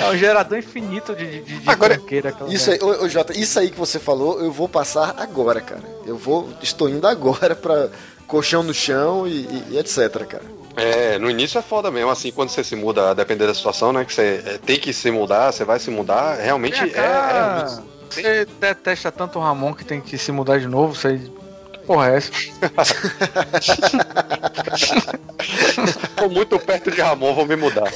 É 0.00 0.11
um 0.11 0.16
gerador 0.16 0.59
infinito 0.59 1.14
de, 1.14 1.40
de, 1.40 1.59
de 1.61 1.70
Agora, 1.70 2.00
Isso 2.48 2.70
aí, 2.70 2.79
ô, 2.83 3.05
ô, 3.05 3.09
Jota, 3.09 3.38
isso 3.38 3.59
aí 3.59 3.70
que 3.70 3.79
você 3.79 3.98
falou, 3.98 4.40
eu 4.40 4.52
vou 4.52 4.68
passar 4.68 5.14
agora, 5.18 5.61
cara. 5.61 5.83
Eu 6.07 6.16
vou, 6.18 6.50
estou 6.62 6.88
indo 6.88 7.07
agora 7.07 7.55
pra 7.57 7.88
colchão 8.26 8.62
no 8.62 8.74
chão 8.74 9.26
e, 9.26 9.31
e- 9.31 9.64
e 9.70 9.79
etc, 9.79 10.24
cara. 10.26 10.44
É, 10.76 11.18
no 11.18 11.31
início 11.31 11.59
é 11.59 11.62
foda 11.62 11.90
mesmo, 11.90 12.11
assim, 12.11 12.31
quando 12.31 12.50
você 12.50 12.62
se 12.62 12.76
muda, 12.76 13.11
a 13.11 13.14
depender 13.14 13.46
da 13.46 13.55
situação, 13.55 13.94
né? 13.94 14.05
Que 14.05 14.12
você 14.12 14.42
é, 14.44 14.59
tem 14.59 14.79
que 14.79 14.92
se 14.92 15.11
mudar, 15.11 15.50
você 15.50 15.64
vai 15.64 15.79
se 15.79 15.90
mudar, 15.90 16.35
realmente 16.35 16.79
é. 16.79 16.88
cá, 16.88 17.64
é- 17.92 17.95
Você 18.16 18.46
detesta 18.59 19.12
tanto 19.12 19.38
o 19.38 19.42
Ramon 19.42 19.74
que 19.74 19.85
tem 19.85 20.00
que 20.00 20.16
se 20.16 20.33
mudar 20.33 20.59
de 20.59 20.66
novo, 20.66 20.94
você. 20.94 21.20
Que 21.72 21.79
porra 21.81 22.11
é 22.11 22.16
essa? 22.16 22.33
Tô 26.16 26.31
muito 26.31 26.59
perto 26.59 26.90
de 26.90 27.02
Ramon, 27.02 27.35
vou 27.35 27.44
me 27.44 27.57
mudar. 27.57 27.92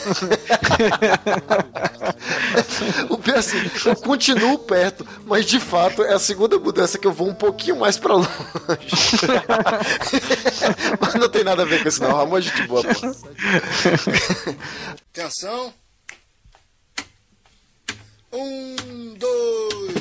O 3.09 3.17
pior 3.17 3.37
é 3.37 3.39
assim, 3.39 3.71
eu 3.87 3.97
continuo 3.97 4.59
perto, 4.59 5.07
mas 5.25 5.47
de 5.47 5.59
fato 5.59 6.05
é 6.05 6.13
a 6.13 6.19
segunda 6.19 6.59
mudança 6.59 6.99
que 6.99 7.07
eu 7.07 7.13
vou 7.13 7.29
um 7.29 7.35
pouquinho 7.35 7.77
mais 7.77 7.97
pra 7.97 8.13
longe. 8.15 8.29
mas 11.01 11.15
não 11.15 11.31
tem 11.31 11.43
nada 11.43 11.63
a 11.63 11.65
ver 11.65 11.83
com 11.83 11.89
isso 11.89 12.03
não, 12.03 12.15
Ramon 12.15 12.37
é 12.39 12.43
gente 12.43 12.63
boa, 12.65 12.83
pô. 12.83 12.91
Atenção. 15.13 15.73
Um, 18.33 19.15
dois. 19.19 19.95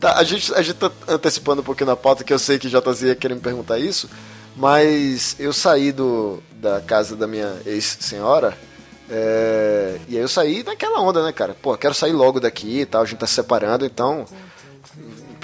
Tá, 0.00 0.18
a 0.18 0.24
gente, 0.24 0.52
a 0.52 0.62
gente 0.62 0.74
tá 0.76 0.90
antecipando 1.06 1.62
um 1.62 1.64
pouquinho 1.64 1.86
na 1.86 1.96
pauta, 1.96 2.24
que 2.24 2.32
eu 2.32 2.38
sei 2.38 2.58
que 2.58 2.68
JZ 2.68 3.02
ia 3.02 3.14
querer 3.14 3.34
me 3.34 3.40
perguntar 3.40 3.78
isso, 3.78 4.10
mas 4.56 5.36
eu 5.38 5.52
saí 5.52 5.92
do, 5.92 6.42
da 6.52 6.80
casa 6.80 7.14
da 7.14 7.26
minha 7.26 7.56
ex-senhora, 7.64 8.58
é, 9.08 10.00
e 10.08 10.16
aí 10.16 10.22
eu 10.22 10.28
saí 10.28 10.64
naquela 10.64 11.00
onda, 11.00 11.24
né, 11.24 11.32
cara? 11.32 11.54
Pô, 11.62 11.76
quero 11.76 11.94
sair 11.94 12.12
logo 12.12 12.40
daqui 12.40 12.80
e 12.80 12.86
tal, 12.86 13.02
a 13.02 13.04
gente 13.04 13.18
tá 13.18 13.26
se 13.26 13.34
separando, 13.34 13.86
então 13.86 14.26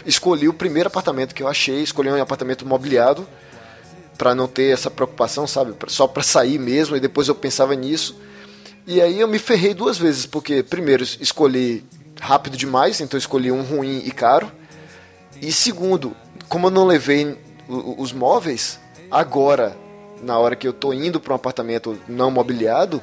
escolhi 0.04 0.48
o 0.48 0.54
primeiro 0.54 0.88
apartamento 0.88 1.34
que 1.34 1.42
eu 1.42 1.48
achei, 1.48 1.82
escolhi 1.82 2.10
um 2.10 2.20
apartamento 2.20 2.66
mobiliado, 2.66 3.26
pra 4.22 4.36
não 4.36 4.46
ter 4.46 4.72
essa 4.72 4.88
preocupação, 4.88 5.48
sabe? 5.48 5.74
Só 5.88 6.06
pra 6.06 6.22
sair 6.22 6.56
mesmo, 6.56 6.94
e 6.94 7.00
depois 7.00 7.26
eu 7.26 7.34
pensava 7.34 7.74
nisso. 7.74 8.16
E 8.86 9.00
aí 9.00 9.18
eu 9.18 9.26
me 9.26 9.36
ferrei 9.36 9.74
duas 9.74 9.98
vezes, 9.98 10.26
porque 10.26 10.62
primeiro 10.62 11.02
escolhi 11.02 11.84
rápido 12.20 12.56
demais, 12.56 13.00
então 13.00 13.18
escolhi 13.18 13.50
um 13.50 13.62
ruim 13.62 14.00
e 14.04 14.12
caro. 14.12 14.52
E 15.40 15.50
segundo, 15.50 16.14
como 16.48 16.68
eu 16.68 16.70
não 16.70 16.86
levei 16.86 17.36
os 17.68 18.12
móveis, 18.12 18.78
agora, 19.10 19.76
na 20.22 20.38
hora 20.38 20.54
que 20.54 20.68
eu 20.68 20.72
tô 20.72 20.92
indo 20.92 21.18
para 21.18 21.32
um 21.32 21.36
apartamento 21.36 21.98
não 22.06 22.30
mobiliado, 22.30 23.02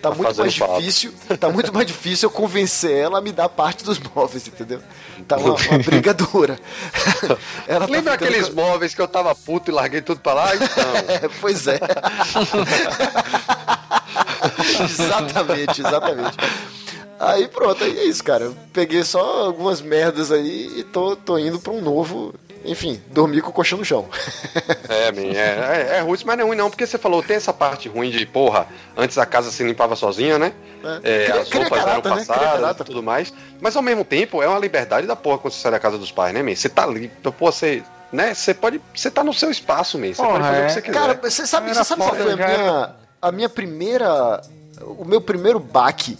tá, 0.00 0.10
muito 0.10 0.24
fazendo 0.24 0.44
mais 0.44 0.54
difícil, 0.54 1.12
tá 1.38 1.48
muito 1.48 1.72
mais 1.72 1.86
difícil 1.86 2.28
eu 2.28 2.30
convencer 2.30 2.96
ela 2.96 3.18
a 3.18 3.20
me 3.20 3.32
dar 3.32 3.48
parte 3.48 3.84
dos 3.84 3.98
móveis, 3.98 4.46
entendeu? 4.46 4.80
Tá 5.26 5.36
uma, 5.36 5.54
uma 5.70 5.78
briga 5.78 6.14
dura. 6.14 6.58
Ela 7.66 7.86
tá 7.86 7.92
Lembra 7.92 8.12
ficando 8.12 8.28
aqueles 8.28 8.48
móveis 8.50 8.94
que 8.94 9.00
eu 9.00 9.08
tava 9.08 9.34
puto 9.34 9.70
e 9.70 9.74
larguei 9.74 10.00
tudo 10.00 10.20
pra 10.20 10.34
lá? 10.34 10.52
Então. 10.56 10.84
É, 11.08 11.28
pois 11.40 11.66
é. 11.66 11.78
exatamente, 14.84 15.80
exatamente. 15.80 16.36
Aí 17.18 17.48
pronto, 17.48 17.82
aí 17.82 17.98
é 17.98 18.04
isso, 18.04 18.22
cara. 18.22 18.44
Eu 18.44 18.56
peguei 18.72 19.02
só 19.04 19.46
algumas 19.46 19.80
merdas 19.80 20.30
aí 20.30 20.72
e 20.76 20.84
tô, 20.84 21.16
tô 21.16 21.38
indo 21.38 21.58
pra 21.58 21.72
um 21.72 21.80
novo. 21.80 22.34
Enfim, 22.66 23.00
dormir 23.08 23.40
com 23.42 23.50
o 23.50 23.52
colchão 23.52 23.78
no 23.78 23.84
chão. 23.84 24.06
É, 24.88 25.12
man, 25.12 25.22
é, 25.22 25.94
é, 25.94 25.96
é 25.98 26.00
ruim, 26.00 26.18
mas 26.24 26.36
não 26.36 26.44
é 26.44 26.46
ruim 26.48 26.56
não, 26.56 26.70
porque 26.70 26.86
você 26.86 26.98
falou, 26.98 27.22
tem 27.22 27.36
essa 27.36 27.52
parte 27.52 27.88
ruim 27.88 28.10
de, 28.10 28.24
porra, 28.26 28.66
antes 28.96 29.18
a 29.18 29.26
casa 29.26 29.50
se 29.50 29.62
limpava 29.62 29.96
sozinha, 29.96 30.38
né? 30.38 30.52
É. 31.02 31.22
É, 31.22 31.24
Cria- 31.26 31.40
as 31.40 31.52
roupas 31.52 31.80
eram 31.80 31.94
né? 31.94 32.00
Passadas 32.02 32.80
e 32.80 32.84
tudo 32.84 33.02
mais. 33.02 33.32
Mas 33.60 33.76
ao 33.76 33.82
mesmo 33.82 34.04
tempo, 34.04 34.42
é 34.42 34.48
uma 34.48 34.58
liberdade 34.58 35.06
da 35.06 35.16
porra 35.16 35.38
quando 35.38 35.52
você 35.52 35.60
sai 35.60 35.72
da 35.72 35.78
casa 35.78 35.98
dos 35.98 36.12
pais, 36.12 36.34
né, 36.34 36.42
man? 36.42 36.54
Você 36.54 36.68
tá 36.68 36.84
ali, 36.84 37.10
então, 37.20 37.32
pô, 37.32 37.50
você, 37.50 37.82
né? 38.12 38.34
Você 38.34 38.54
pode, 38.54 38.80
você 38.94 39.10
tá 39.10 39.24
no 39.24 39.32
seu 39.32 39.50
espaço, 39.50 39.98
man. 39.98 40.08
Você 40.08 40.22
pode 40.22 40.44
fazer 40.44 40.58
o 40.58 40.62
é. 40.62 40.66
que 40.66 40.72
você 40.72 40.82
quiser. 40.82 40.98
Cara, 40.98 41.20
você 41.22 41.46
sabe, 41.46 41.74
você 41.74 41.84
sabe 41.84 42.02
qual 42.02 42.14
foi 42.14 42.32
a 42.32 42.36
minha, 42.36 42.94
a 43.22 43.32
minha 43.32 43.48
primeira. 43.48 44.42
O 44.80 45.04
meu 45.04 45.20
primeiro 45.20 45.58
baque, 45.58 46.18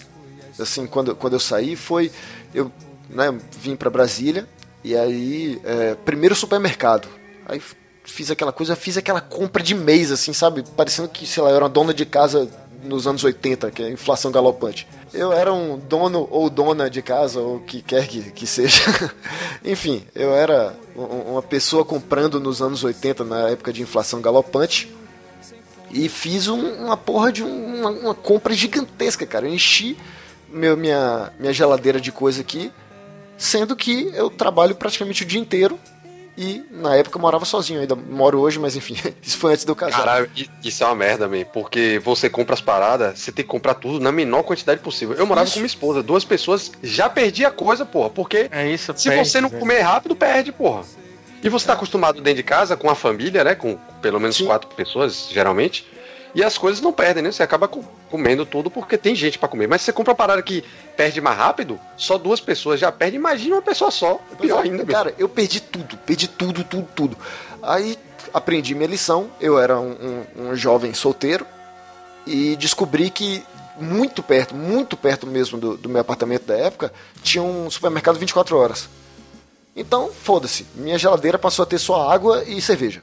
assim, 0.59 0.87
quando, 0.87 1.15
quando 1.15 1.35
eu 1.35 1.41
saí, 1.41 1.77
foi. 1.77 2.11
Eu 2.55 2.73
né, 3.09 3.33
vim 3.61 3.77
pra 3.77 3.91
Brasília 3.91 4.49
e 4.91 4.97
aí. 4.97 5.61
é, 5.65 5.95
primeiro 6.05 6.35
supermercado. 6.35 7.09
Aí 7.47 7.61
fiz 8.05 8.31
aquela 8.31 8.53
coisa, 8.53 8.77
fiz 8.77 8.97
aquela 8.97 9.21
compra 9.21 9.63
de 9.63 9.75
mês, 9.75 10.11
assim, 10.13 10.33
sabe? 10.33 10.65
Parecendo 10.77 11.09
que, 11.09 11.27
sei 11.27 11.43
lá, 11.43 11.51
eu 11.51 11.57
era 11.57 11.65
uma 11.65 11.71
dona 11.71 11.93
de 11.95 12.07
casa 12.07 12.49
nos 12.85 13.07
anos 13.07 13.25
80, 13.25 13.71
que 13.73 13.83
é 13.83 13.87
a 13.87 13.91
inflação 13.91 14.31
galopante. 14.31 14.87
Eu 15.13 15.33
era 15.33 15.53
um 15.53 15.77
dono 15.79 16.29
ou 16.31 16.49
dona 16.51 16.89
de 16.91 17.03
casa, 17.03 17.41
ou 17.41 17.57
o 17.57 17.61
que 17.61 17.83
quer 17.83 18.07
que, 18.07 18.31
que 18.31 18.47
seja. 18.47 18.83
Enfim, 19.65 20.05
eu 20.15 20.33
era 20.35 20.73
um- 20.95 21.33
uma 21.33 21.43
pessoa 21.43 21.85
comprando 21.85 22.39
nos 22.39 22.61
anos 22.63 22.85
80, 22.85 23.25
na 23.25 23.49
época 23.49 23.73
de 23.73 23.83
inflação 23.83 24.21
galopante. 24.21 24.95
E 25.91 26.09
fiz 26.09 26.49
um- 26.49 26.85
uma 26.85 26.97
porra 26.97 27.33
de 27.33 27.43
um- 27.43 27.77
uma, 27.81 27.91
uma 27.91 28.15
compra 28.15 28.53
gigantesca, 28.55 29.25
cara. 29.27 29.47
Eu 29.49 29.55
enchi 29.55 29.97
meu, 30.49 30.77
minha, 30.77 31.33
minha 31.41 31.53
geladeira 31.53 32.01
de 32.01 32.13
coisa 32.13 32.41
aqui, 32.41 32.71
sendo 33.37 33.75
que 33.77 34.11
eu 34.15 34.31
trabalho 34.31 34.75
praticamente 34.75 35.23
o 35.23 35.27
dia 35.27 35.41
inteiro. 35.41 35.79
E 36.39 36.63
na 36.71 36.95
época 36.95 37.17
eu 37.17 37.23
morava 37.23 37.47
sozinho, 37.47 37.81
ainda 37.81 37.97
moro 37.97 38.39
hoje, 38.41 38.59
mas 38.59 38.77
enfim, 38.77 38.95
isso 39.23 39.39
foi 39.39 39.53
antes 39.55 39.65
de 39.65 39.71
eu 39.71 39.75
casar. 39.75 39.97
Caralho, 39.97 40.31
isso 40.63 40.85
é 40.85 40.87
uma 40.87 40.95
merda, 40.95 41.27
man, 41.27 41.45
porque 41.51 41.99
você 42.05 42.29
compra 42.29 42.53
as 42.53 42.61
paradas, 42.61 43.19
você 43.21 43.33
tem 43.33 43.43
que 43.43 43.51
comprar 43.51 43.73
tudo 43.73 43.99
na 43.99 44.13
menor 44.13 44.43
quantidade 44.43 44.81
possível. 44.81 45.17
Eu 45.17 45.25
morava 45.25 45.47
Isso. 45.47 45.55
com 45.55 45.61
minha 45.61 45.67
esposa, 45.67 46.03
duas 46.03 46.27
pessoas, 46.27 46.71
já 46.83 47.09
perdi 47.09 47.43
a 47.47 47.51
coisa, 47.51 47.87
porra, 47.87 48.11
porque 48.11 48.49
É 48.51 48.69
isso, 48.69 48.93
se 48.95 49.09
perde, 49.09 49.31
você 49.31 49.41
não 49.41 49.49
velho. 49.49 49.61
comer 49.61 49.81
rápido, 49.81 50.15
perde, 50.15 50.53
porra. 50.53 50.83
E 51.43 51.49
você 51.49 51.67
tá 51.67 51.73
acostumado 51.73 52.21
dentro 52.21 52.37
de 52.37 52.43
casa 52.43 52.77
com 52.77 52.91
a 52.91 52.95
família, 52.95 53.43
né, 53.43 53.55
com 53.55 53.79
pelo 54.03 54.21
menos 54.21 54.37
Sim. 54.37 54.45
quatro 54.45 54.69
pessoas, 54.75 55.29
geralmente, 55.31 55.87
e 56.37 56.45
as 56.45 56.59
coisas 56.59 56.83
não 56.83 56.93
perdem, 56.93 57.23
né? 57.23 57.33
Você 57.33 57.43
acaba 57.43 57.67
co- 57.67 57.83
comendo 58.11 58.45
tudo 58.45 58.71
porque 58.71 58.99
tem 58.99 59.15
gente 59.15 59.39
pra 59.39 59.49
comer. 59.49 59.67
Mas 59.67 59.81
se 59.81 59.87
você 59.87 59.93
compra 59.95 60.13
uma 60.13 60.17
parada 60.17 60.43
que 60.43 60.63
perde 60.95 61.19
mais 61.21 61.37
rápido, 61.39 61.81
só 61.97 62.19
duas 62.19 62.41
pessoas 62.41 62.79
já 62.79 62.93
perdem, 62.93 63.19
imagina 63.19 63.57
uma 63.57 63.63
pessoa 63.63 63.91
só. 63.91 64.21
É 64.31 64.35
pior 64.35 64.59
é, 64.59 64.69
ainda, 64.69 64.85
meu. 64.85 64.95
Cara, 64.95 65.15
eu 65.19 65.29
perdi 65.31 65.61
tudo, 65.61 65.97
perdi 65.97 66.29
tudo, 66.29 66.63
tudo, 66.63 66.87
tudo. 66.95 67.17
Aí 67.63 67.99
aprendi 68.35 68.75
minha 68.75 68.87
lição, 68.87 69.31
eu 69.41 69.59
era 69.59 69.81
um, 69.81 69.93
um- 70.37 70.49
um 70.51 70.55
jovem 70.55 70.93
solteiro 70.93 71.47
e 72.27 72.55
descobri 72.57 73.09
que 73.09 73.43
muito 73.81 74.23
perto, 74.23 74.55
muito 74.55 74.95
perto 74.97 75.27
mesmo 75.27 75.59
do, 75.59 75.77
do 75.77 75.89
meu 75.89 76.01
apartamento 76.03 76.45
da 76.45 76.57
época, 76.57 76.93
tinha 77.23 77.43
um 77.43 77.71
supermercado 77.71 78.19
24 78.19 78.57
horas. 78.59 78.89
Então, 79.75 80.11
foda-se, 80.13 80.67
minha 80.75 80.99
geladeira 80.99 81.39
passou 81.39 81.63
a 81.63 81.67
ter 81.67 81.79
só 81.79 82.11
água 82.11 82.45
e 82.45 82.61
cerveja. 82.61 83.03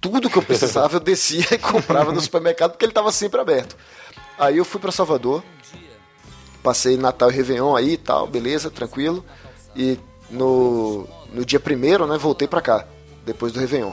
Tudo 0.00 0.28
que 0.28 0.36
eu 0.36 0.42
precisava 0.42 0.96
eu 0.96 1.00
descia 1.00 1.46
e 1.52 1.58
comprava 1.58 2.12
no 2.12 2.20
supermercado 2.20 2.72
porque 2.72 2.84
ele 2.84 2.92
estava 2.92 3.10
sempre 3.10 3.40
aberto. 3.40 3.76
Aí 4.38 4.58
eu 4.58 4.64
fui 4.64 4.80
para 4.80 4.92
Salvador, 4.92 5.42
passei 6.62 6.96
Natal 6.96 7.30
e 7.30 7.34
Réveillon 7.34 7.74
aí 7.74 7.92
e 7.92 7.96
tal, 7.96 8.26
beleza, 8.26 8.70
tranquilo. 8.70 9.24
E 9.74 9.98
no, 10.30 11.06
no 11.32 11.44
dia 11.44 11.60
primeiro, 11.60 12.06
né, 12.06 12.18
voltei 12.18 12.46
pra 12.48 12.60
cá, 12.60 12.86
depois 13.24 13.52
do 13.52 13.60
Réveillon. 13.60 13.92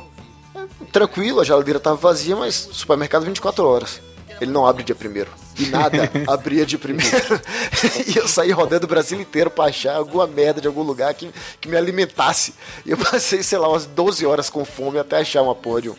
Tranquilo, 0.92 1.40
a 1.40 1.44
geladeira 1.44 1.80
tava 1.80 1.96
vazia, 1.96 2.36
mas 2.36 2.56
supermercado 2.56 3.24
24 3.24 3.66
horas. 3.66 4.02
Ele 4.42 4.52
não 4.52 4.66
abre 4.66 4.84
dia 4.84 4.96
primeiro. 4.96 5.32
E 5.58 5.68
nada 5.68 6.10
abria 6.28 6.66
dia 6.66 6.80
primeiro. 6.80 7.42
e 8.08 8.18
eu 8.18 8.28
saí 8.28 8.52
rodando 8.52 8.86
o 8.86 8.90
Brasil 8.90 9.20
inteiro 9.20 9.50
pra 9.50 9.66
achar 9.66 9.96
alguma 9.96 10.28
merda 10.28 10.60
de 10.60 10.68
algum 10.68 10.84
lugar 10.84 11.14
que, 11.14 11.32
que 11.60 11.68
me 11.68 11.78
alimentasse. 11.78 12.54
E 12.86 12.92
eu 12.92 12.98
passei, 12.98 13.44
sei 13.44 13.58
lá, 13.58 13.70
umas 13.70 13.86
12 13.86 14.26
horas 14.26 14.50
com 14.50 14.66
fome 14.66 15.00
até 15.00 15.18
achar 15.18 15.42
uma 15.42 15.56
porra 15.56 15.82
de 15.82 15.90
um, 15.90 15.96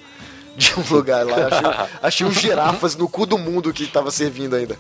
de 0.57 0.73
um 0.79 0.95
lugar 0.95 1.25
lá. 1.25 1.47
Achei, 1.47 1.89
achei 2.03 2.27
uns 2.27 2.35
girafas 2.35 2.97
no 2.97 3.09
cu 3.09 3.27
do 3.27 3.39
mundo 3.39 3.73
que 3.73 3.87
tava 3.87 4.11
servindo 4.11 4.55
ainda. 4.57 4.77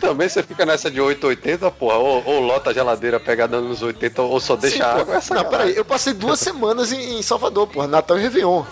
Também 0.00 0.28
você 0.28 0.42
fica 0.42 0.64
nessa 0.64 0.90
de 0.90 1.00
880, 1.00 1.70
porra, 1.72 1.96
ou, 1.96 2.22
ou 2.24 2.40
lota 2.40 2.70
a 2.70 2.72
geladeira 2.72 3.18
pegada 3.18 3.60
nos 3.60 3.82
80, 3.82 4.22
ou 4.22 4.40
só 4.40 4.56
deixa 4.56 4.76
Sim, 4.76 4.82
água. 4.82 5.16
Essa 5.16 5.34
Não, 5.34 5.44
peraí, 5.44 5.76
eu 5.76 5.84
passei 5.84 6.12
duas 6.12 6.40
semanas 6.40 6.92
em, 6.92 7.18
em 7.18 7.22
Salvador, 7.22 7.66
porra, 7.66 7.86
Natal 7.86 8.18
e 8.18 8.22
Réveillon. 8.22 8.64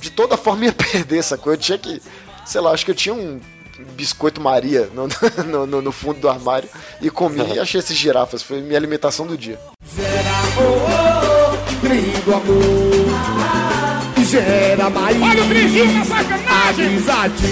De 0.00 0.10
toda 0.10 0.36
forma 0.36 0.64
ia 0.64 0.72
perder 0.72 1.18
essa 1.18 1.36
coisa. 1.36 1.56
Eu 1.56 1.62
tinha 1.62 1.78
que, 1.78 2.02
sei 2.44 2.60
lá, 2.60 2.70
acho 2.72 2.84
que 2.84 2.90
eu 2.90 2.94
tinha 2.94 3.14
um 3.14 3.40
biscoito 3.94 4.40
Maria 4.40 4.88
no, 4.94 5.08
no, 5.46 5.66
no- 5.66 5.82
no 5.82 5.92
fundo 5.92 6.20
do 6.20 6.28
armário 6.28 6.68
e 7.00 7.10
comi 7.10 7.54
e 7.54 7.58
achei 7.58 7.78
esses 7.80 7.96
girafas. 7.96 8.42
Foi 8.42 8.60
minha 8.60 8.76
alimentação 8.78 9.26
do 9.26 9.36
dia. 9.36 9.58
Amor 12.32 14.24
Gera 14.24 14.88
mais 14.90 15.20
Olha 15.20 15.42
o 15.44 15.48
tristinho 15.48 15.92
na 15.94 16.04
sacanagem 16.04 16.86
Amizade 16.86 17.46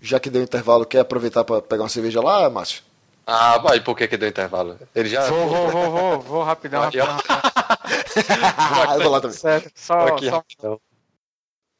Já 0.00 0.20
que 0.20 0.30
deu 0.30 0.42
intervalo, 0.42 0.86
quer 0.86 1.00
aproveitar 1.00 1.44
pra 1.44 1.60
pegar 1.60 1.82
uma 1.82 1.88
cerveja 1.88 2.20
lá, 2.22 2.48
Márcio? 2.48 2.82
Ah, 3.26 3.58
vai, 3.58 3.80
por 3.80 3.96
que 3.96 4.06
que 4.08 4.16
deu 4.16 4.28
intervalo? 4.28 4.78
Ele 4.94 5.08
já... 5.08 5.26
Vou, 5.26 5.48
vou, 5.48 5.68
vou, 5.70 5.90
vou, 5.90 6.20
vou 6.20 6.42
rapidão, 6.44 6.82
Aqui, 6.84 7.00
ó. 7.00 7.04
rapidão. 7.04 7.40
Ah, 8.56 8.94
eu 8.96 9.02
vou 9.02 9.10
lá 9.12 9.20
também. 9.20 9.36
Certo, 9.36 9.70
só, 9.74 10.06
Aqui, 10.08 10.26
só 10.28 10.36
rapidão. 10.36 10.80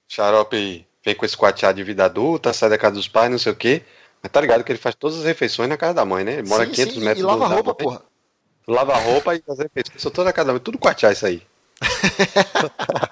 Xarope 0.08 0.86
vem 1.04 1.14
com 1.14 1.24
esse 1.24 1.36
quateado 1.36 1.76
de 1.76 1.84
vida 1.84 2.04
adulta, 2.04 2.52
sai 2.52 2.68
da 2.70 2.78
casa 2.78 2.94
dos 2.96 3.08
pais, 3.08 3.30
não 3.30 3.38
sei 3.38 3.52
o 3.52 3.56
quê. 3.56 3.82
Mas 4.22 4.30
tá 4.30 4.40
ligado 4.40 4.62
que 4.62 4.70
ele 4.70 4.78
faz 4.78 4.94
todas 4.94 5.18
as 5.18 5.24
refeições 5.24 5.68
na 5.68 5.76
casa 5.76 5.94
da 5.94 6.04
mãe, 6.04 6.22
né? 6.24 6.34
Ele 6.34 6.48
mora 6.48 6.64
Sim, 6.66 6.72
500 6.72 6.94
sim, 6.94 7.00
metros 7.00 7.20
e 7.20 7.26
lava 7.26 7.46
roupa, 7.46 7.70
mãe. 7.70 7.76
porra. 7.76 8.02
Lava 8.68 8.94
roupa 8.96 9.34
e 9.34 9.42
as 9.48 9.58
refeições 9.58 10.00
são 10.00 10.12
toda 10.12 10.26
na 10.26 10.32
casa 10.32 10.46
da 10.46 10.52
mãe. 10.52 10.62
Tudo 10.62 10.78
quatear 10.78 11.12
isso 11.12 11.26
aí. 11.26 11.42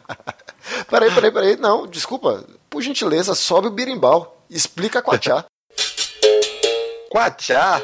Peraí, 0.89 1.11
peraí, 1.13 1.31
peraí. 1.33 1.57
Não, 1.57 1.87
desculpa. 1.87 2.45
Por 2.69 2.83
gentileza, 2.83 3.35
sobe 3.35 3.69
o 3.69 3.71
birimbau. 3.71 4.45
Explica 4.49 5.03
quachá. 5.03 5.45
Quatear 7.11 7.83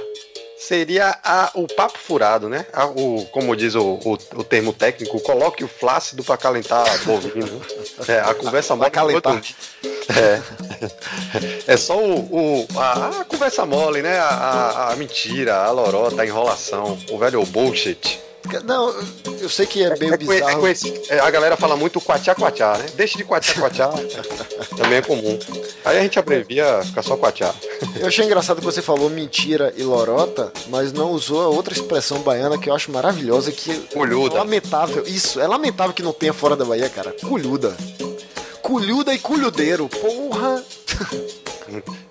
seria 0.58 1.18
a- 1.24 1.50
o 1.54 1.66
papo 1.66 1.98
furado, 1.98 2.48
né? 2.48 2.64
A- 2.72 2.86
o, 2.86 3.26
como 3.32 3.56
diz 3.56 3.74
o, 3.74 3.98
o, 4.04 4.12
o 4.12 4.44
termo 4.44 4.72
técnico, 4.72 5.20
coloque 5.20 5.64
o 5.64 5.68
flácido 5.68 6.22
para 6.22 6.36
calentar 6.36 6.86
bovino. 7.04 7.60
É, 8.08 8.20
a 8.20 8.34
conversa 8.34 8.76
mole. 8.76 8.90
calentar. 8.90 9.40
É. 10.14 10.40
É 11.66 11.76
só 11.76 11.98
o, 11.98 12.20
o- 12.20 12.66
a, 12.76 13.20
a 13.20 13.24
conversa 13.24 13.66
mole, 13.66 14.02
né? 14.02 14.18
A, 14.18 14.28
a- 14.28 14.92
a 14.92 14.96
mentira, 14.96 15.56
a 15.64 15.70
lorota, 15.70 16.22
a 16.22 16.26
enrolação, 16.26 16.96
o 17.10 17.18
velho 17.18 17.44
bullshit. 17.44 18.20
Não, 18.64 18.94
eu 19.40 19.48
sei 19.48 19.66
que 19.66 19.82
é 19.82 19.98
meio 19.98 20.14
É, 20.14 20.18
conhe- 20.18 20.38
é 20.38 20.40
bizarro. 20.44 20.60
conheci- 20.60 21.02
é, 21.08 21.18
a 21.18 21.28
galera 21.30 21.56
fala 21.56 21.76
muito 21.76 22.00
quatiá 22.00 22.32
quatiá, 22.34 22.78
né? 22.78 22.86
Deixa 22.94 23.18
de 23.18 23.24
quatiá 23.24 23.54
quatiá, 23.60 23.88
também 24.76 24.98
é 24.98 25.02
comum. 25.02 25.36
Aí 25.84 25.98
a 25.98 26.02
gente 26.02 26.16
abrevia, 26.18 26.80
fica 26.84 27.02
só 27.02 27.16
quatiá. 27.16 27.52
Eu 27.98 28.06
achei 28.06 28.24
engraçado 28.24 28.58
que 28.60 28.64
você 28.64 28.80
falou 28.80 29.10
mentira 29.10 29.74
e 29.76 29.82
lorota, 29.82 30.52
mas 30.68 30.92
não 30.92 31.10
usou 31.10 31.42
a 31.42 31.48
outra 31.48 31.74
expressão 31.74 32.20
baiana 32.20 32.56
que 32.56 32.70
eu 32.70 32.74
acho 32.74 32.92
maravilhosa, 32.92 33.50
que 33.50 33.72
é 33.72 33.74
Culhuda. 33.92 34.36
lamentável. 34.36 35.02
Isso, 35.04 35.40
é 35.40 35.46
lamentável 35.48 35.92
que 35.92 36.02
não 36.02 36.12
tenha 36.12 36.32
fora 36.32 36.54
da 36.54 36.64
Bahia, 36.64 36.88
cara. 36.88 37.12
Culhuda. 37.20 37.76
Culhuda 38.66 39.14
e 39.14 39.18
culhudeiro. 39.20 39.88
Porra. 39.88 40.60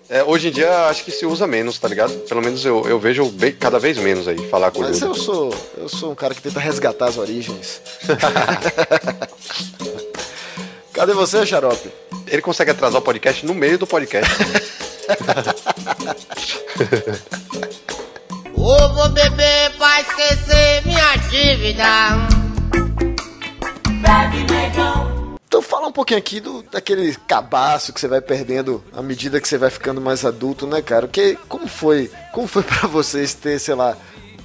É, 0.10 0.24
hoje 0.24 0.48
em 0.48 0.52
dia 0.52 0.88
acho 0.88 1.04
que 1.04 1.12
se 1.12 1.26
usa 1.26 1.46
menos, 1.46 1.78
tá 1.78 1.86
ligado? 1.90 2.14
Pelo 2.30 2.42
menos 2.42 2.64
eu, 2.66 2.88
eu 2.88 2.98
vejo 2.98 3.26
bem- 3.26 3.52
cada 3.52 3.78
vez 3.78 3.98
menos 3.98 4.26
aí 4.26 4.38
falar 4.48 4.72
com 4.72 4.80
Mas 4.80 5.02
eu 5.02 5.14
sou, 5.14 5.54
eu 5.78 5.90
sou 5.90 6.14
um 6.14 6.16
cara 6.16 6.34
que 6.34 6.42
tenta 6.42 6.62
resgatar 6.62 7.08
as 7.10 7.18
origens. 7.18 7.82
Cadê 10.94 11.12
você, 11.14 11.46
Xarope? 11.46 11.92
Ele 12.26 12.42
consegue 12.42 12.72
atrasar 12.72 13.02
o 13.02 13.04
podcast 13.04 13.46
no 13.46 13.54
meio 13.54 13.78
do 13.78 13.86
podcast. 13.86 14.34
Ô, 18.56 18.88
vou 18.94 19.10
beber 19.10 19.72
pra 19.78 20.00
esquecer 20.00 20.84
dívida. 21.30 22.16
Então 25.56 25.62
fala 25.64 25.88
um 25.88 25.92
pouquinho 25.94 26.20
aqui 26.20 26.42
do, 26.42 26.64
daquele 26.64 27.16
cabaço 27.30 27.94
que 27.94 28.00
você 28.02 28.10
vai 28.10 28.20
perdendo 28.20 28.84
à 28.92 29.02
medida 29.02 29.40
que 29.40 29.48
você 29.48 29.58
vai 29.58 29.70
ficando 29.70 30.02
mais 30.02 30.26
adulto, 30.26 30.68
né, 30.68 30.82
cara? 30.82 31.08
Que, 31.08 31.38
como 31.48 31.66
foi, 31.66 32.12
como 32.34 32.46
foi 32.46 32.62
para 32.68 32.90
vocês 32.90 33.34
ter, 33.34 33.58
sei 33.58 33.74
lá, 33.74 33.96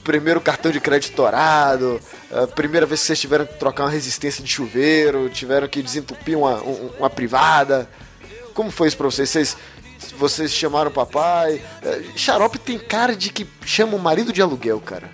primeiro 0.04 0.40
cartão 0.40 0.70
de 0.70 0.78
crédito 0.78 1.10
estourado, 1.10 2.00
a 2.32 2.46
primeira 2.46 2.86
vez 2.86 3.00
que 3.00 3.06
vocês 3.08 3.18
tiveram 3.20 3.44
que 3.44 3.54
trocar 3.58 3.82
uma 3.86 3.90
resistência 3.90 4.40
de 4.44 4.48
chuveiro, 4.48 5.28
tiveram 5.30 5.66
que 5.66 5.82
desentupir 5.82 6.38
uma, 6.38 6.62
um- 6.62 6.90
uma 7.00 7.10
privada? 7.10 7.90
Como 8.54 8.70
foi 8.70 8.86
isso 8.86 8.96
pra 8.96 9.06
vocês? 9.06 9.28
Vocês, 9.28 9.56
vocês 10.16 10.52
chamaram 10.52 10.92
o 10.92 10.94
papai? 10.94 11.60
Eh, 11.82 12.02
Xarope 12.14 12.56
tem 12.60 12.78
cara 12.78 13.16
de 13.16 13.30
que 13.32 13.48
chama 13.66 13.96
o 13.96 13.98
marido 13.98 14.32
de 14.32 14.40
aluguel, 14.40 14.80
cara. 14.80 15.10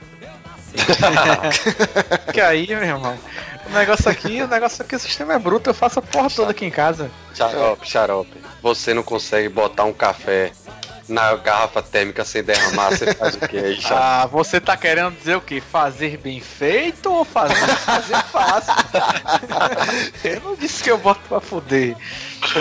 Que 2.33 2.41
aí, 2.41 2.66
meu 2.66 2.83
irmão. 2.83 3.18
O 3.66 3.70
negócio 3.70 4.11
aqui, 4.11 4.43
o 4.43 4.49
negócio 4.49 4.85
aqui, 4.85 4.95
o 4.95 4.99
sistema 4.99 5.35
é 5.35 5.39
bruto, 5.39 5.70
eu 5.70 5.74
faço 5.74 5.99
a 5.99 6.03
porra 6.03 6.31
toda 6.31 6.53
aqui 6.53 6.64
em 6.64 6.70
casa. 6.70 7.11
Xarope, 7.35 7.89
xarope. 7.89 8.37
Você 8.62 8.95
não 8.95 9.03
consegue 9.03 9.49
botar 9.49 9.85
um 9.85 9.93
café 9.93 10.53
na 11.09 11.35
garrafa 11.37 11.83
térmica 11.83 12.24
sem 12.24 12.43
derramar, 12.43 12.91
você 12.91 13.14
faz 13.14 13.35
o 13.37 13.41
que 13.41 13.59
aí, 13.59 13.77
xarope? 13.81 14.03
Ah, 14.03 14.27
você 14.27 14.61
tá 14.61 14.77
querendo 14.77 15.16
dizer 15.16 15.37
o 15.37 15.41
quê? 15.41 15.61
Fazer 15.61 16.16
bem 16.16 16.41
feito 16.41 17.12
ou 17.12 17.24
fazer, 17.24 17.55
fazer 17.55 18.22
fácil? 18.24 18.74
eu 20.24 20.41
não 20.41 20.55
disse 20.55 20.83
que 20.83 20.91
eu 20.91 20.99
boto 20.99 21.20
pra 21.29 21.41
fuder. 21.41 21.97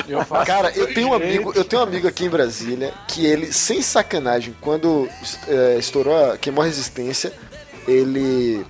Eu 0.07 0.23
faço 0.25 0.45
Cara, 0.45 0.71
eu 0.75 0.93
tenho 0.93 1.09
um 1.09 1.13
amigo, 1.13 1.53
eu 1.55 1.63
tenho 1.63 1.81
um 1.81 1.85
amigo 1.85 2.07
aqui 2.07 2.25
em 2.25 2.29
Brasília 2.29 2.93
que 3.07 3.25
ele, 3.25 3.53
sem 3.53 3.81
sacanagem, 3.81 4.55
quando 4.59 5.07
eh, 5.47 5.77
estourou, 5.77 6.31
a, 6.31 6.37
queimou 6.37 6.63
a 6.63 6.65
resistência, 6.65 7.31
ele 7.87 8.65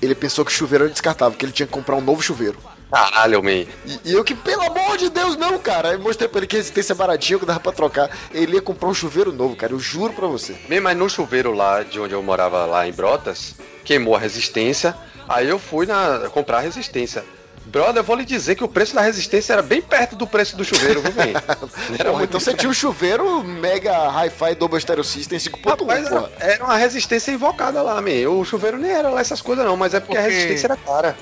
ele 0.00 0.14
pensou 0.14 0.44
que 0.44 0.50
o 0.50 0.54
chuveiro 0.54 0.84
era 0.84 0.92
descartável, 0.92 1.36
que 1.38 1.44
ele 1.44 1.52
tinha 1.52 1.66
que 1.66 1.72
comprar 1.72 1.96
um 1.96 2.00
novo 2.00 2.22
chuveiro. 2.22 2.58
Caralho, 2.90 3.42
man. 3.42 3.50
E, 3.50 4.00
e 4.04 4.12
eu 4.12 4.22
que, 4.22 4.34
pelo 4.34 4.62
amor 4.62 4.96
de 4.96 5.10
Deus, 5.10 5.36
não, 5.36 5.58
cara. 5.58 5.92
Eu 5.92 5.98
mostrei 5.98 6.28
pra 6.28 6.38
ele 6.38 6.46
que 6.46 6.56
a 6.56 6.58
resistência 6.58 6.92
é 6.92 6.96
baratinha, 6.96 7.38
que 7.38 7.46
dava 7.46 7.58
pra 7.58 7.72
trocar. 7.72 8.10
Ele 8.32 8.54
ia 8.54 8.62
comprar 8.62 8.88
um 8.88 8.94
chuveiro 8.94 9.32
novo, 9.32 9.56
cara. 9.56 9.72
Eu 9.72 9.80
juro 9.80 10.12
pra 10.12 10.26
você. 10.26 10.54
Bem, 10.68 10.80
mas 10.80 10.96
no 10.96 11.08
chuveiro 11.08 11.52
lá 11.52 11.82
de 11.82 11.98
onde 11.98 12.14
eu 12.14 12.22
morava 12.22 12.64
lá 12.64 12.86
em 12.86 12.92
Brotas, 12.92 13.54
queimou 13.84 14.14
a 14.14 14.18
resistência. 14.18 14.96
Aí 15.28 15.48
eu 15.48 15.58
fui 15.58 15.86
na 15.86 16.28
comprar 16.30 16.58
a 16.58 16.60
resistência. 16.60 17.24
Brother, 17.66 17.96
eu 17.96 18.04
vou 18.04 18.16
lhe 18.16 18.24
dizer 18.24 18.54
que 18.54 18.62
o 18.64 18.68
preço 18.68 18.94
da 18.94 19.00
resistência 19.00 19.52
era 19.52 19.60
bem 19.62 19.82
perto 19.82 20.14
do 20.16 20.26
preço 20.26 20.56
do 20.56 20.64
chuveiro, 20.64 21.02
viu, 21.02 21.12
Porra, 21.12 22.22
então 22.24 22.38
você 22.40 22.54
tinha 22.54 22.70
um 22.70 22.74
chuveiro 22.74 23.42
Mega 23.42 24.08
Hi-Fi 24.08 24.54
Double 24.54 24.80
Stereo 24.80 25.02
System 25.04 25.38
5.1, 25.38 25.80
Rapaz, 25.80 26.08
porra. 26.08 26.30
era 26.38 26.64
uma 26.64 26.76
resistência 26.76 27.32
invocada 27.32 27.82
lá, 27.82 28.00
man. 28.00 28.30
O 28.30 28.44
chuveiro 28.44 28.78
nem 28.78 28.90
era 28.92 29.10
lá 29.10 29.20
essas 29.20 29.40
coisas 29.42 29.64
não, 29.64 29.76
mas 29.76 29.94
é 29.94 30.00
porque, 30.00 30.16
a 30.16 30.20
Porque- 30.22 30.34
resistência 30.34 30.66
era 30.68 30.76
cara. 30.76 31.16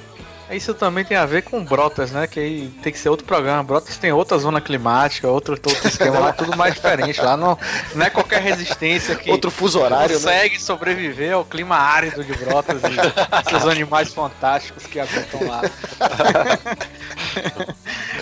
Isso 0.50 0.74
também 0.74 1.04
tem 1.04 1.16
a 1.16 1.24
ver 1.24 1.42
com 1.42 1.64
Brotas, 1.64 2.12
né? 2.12 2.26
Que 2.26 2.38
aí 2.38 2.68
tem 2.82 2.92
que 2.92 2.98
ser 2.98 3.08
outro 3.08 3.26
programa. 3.26 3.62
Brotas 3.62 3.96
tem 3.96 4.12
outra 4.12 4.38
zona 4.38 4.60
climática, 4.60 5.28
outro, 5.28 5.54
outro 5.54 5.88
esquema 5.88 6.18
lá, 6.18 6.32
tudo 6.32 6.56
mais 6.56 6.74
diferente. 6.74 7.20
Lá 7.20 7.36
não, 7.36 7.58
não 7.94 8.06
é 8.06 8.10
qualquer 8.10 8.42
resistência 8.42 9.16
que 9.16 9.30
Outro 9.30 9.50
fuso 9.50 9.80
horário, 9.80 10.14
né? 10.14 10.14
consegue 10.14 10.60
sobreviver 10.60 11.32
ao 11.32 11.44
clima 11.44 11.76
árido 11.76 12.22
de 12.22 12.32
Brotas 12.34 12.80
e 12.82 13.50
seus 13.50 13.66
animais 13.66 14.12
fantásticos 14.12 14.86
que 14.86 15.00
habitam 15.00 15.48
lá. 15.48 15.62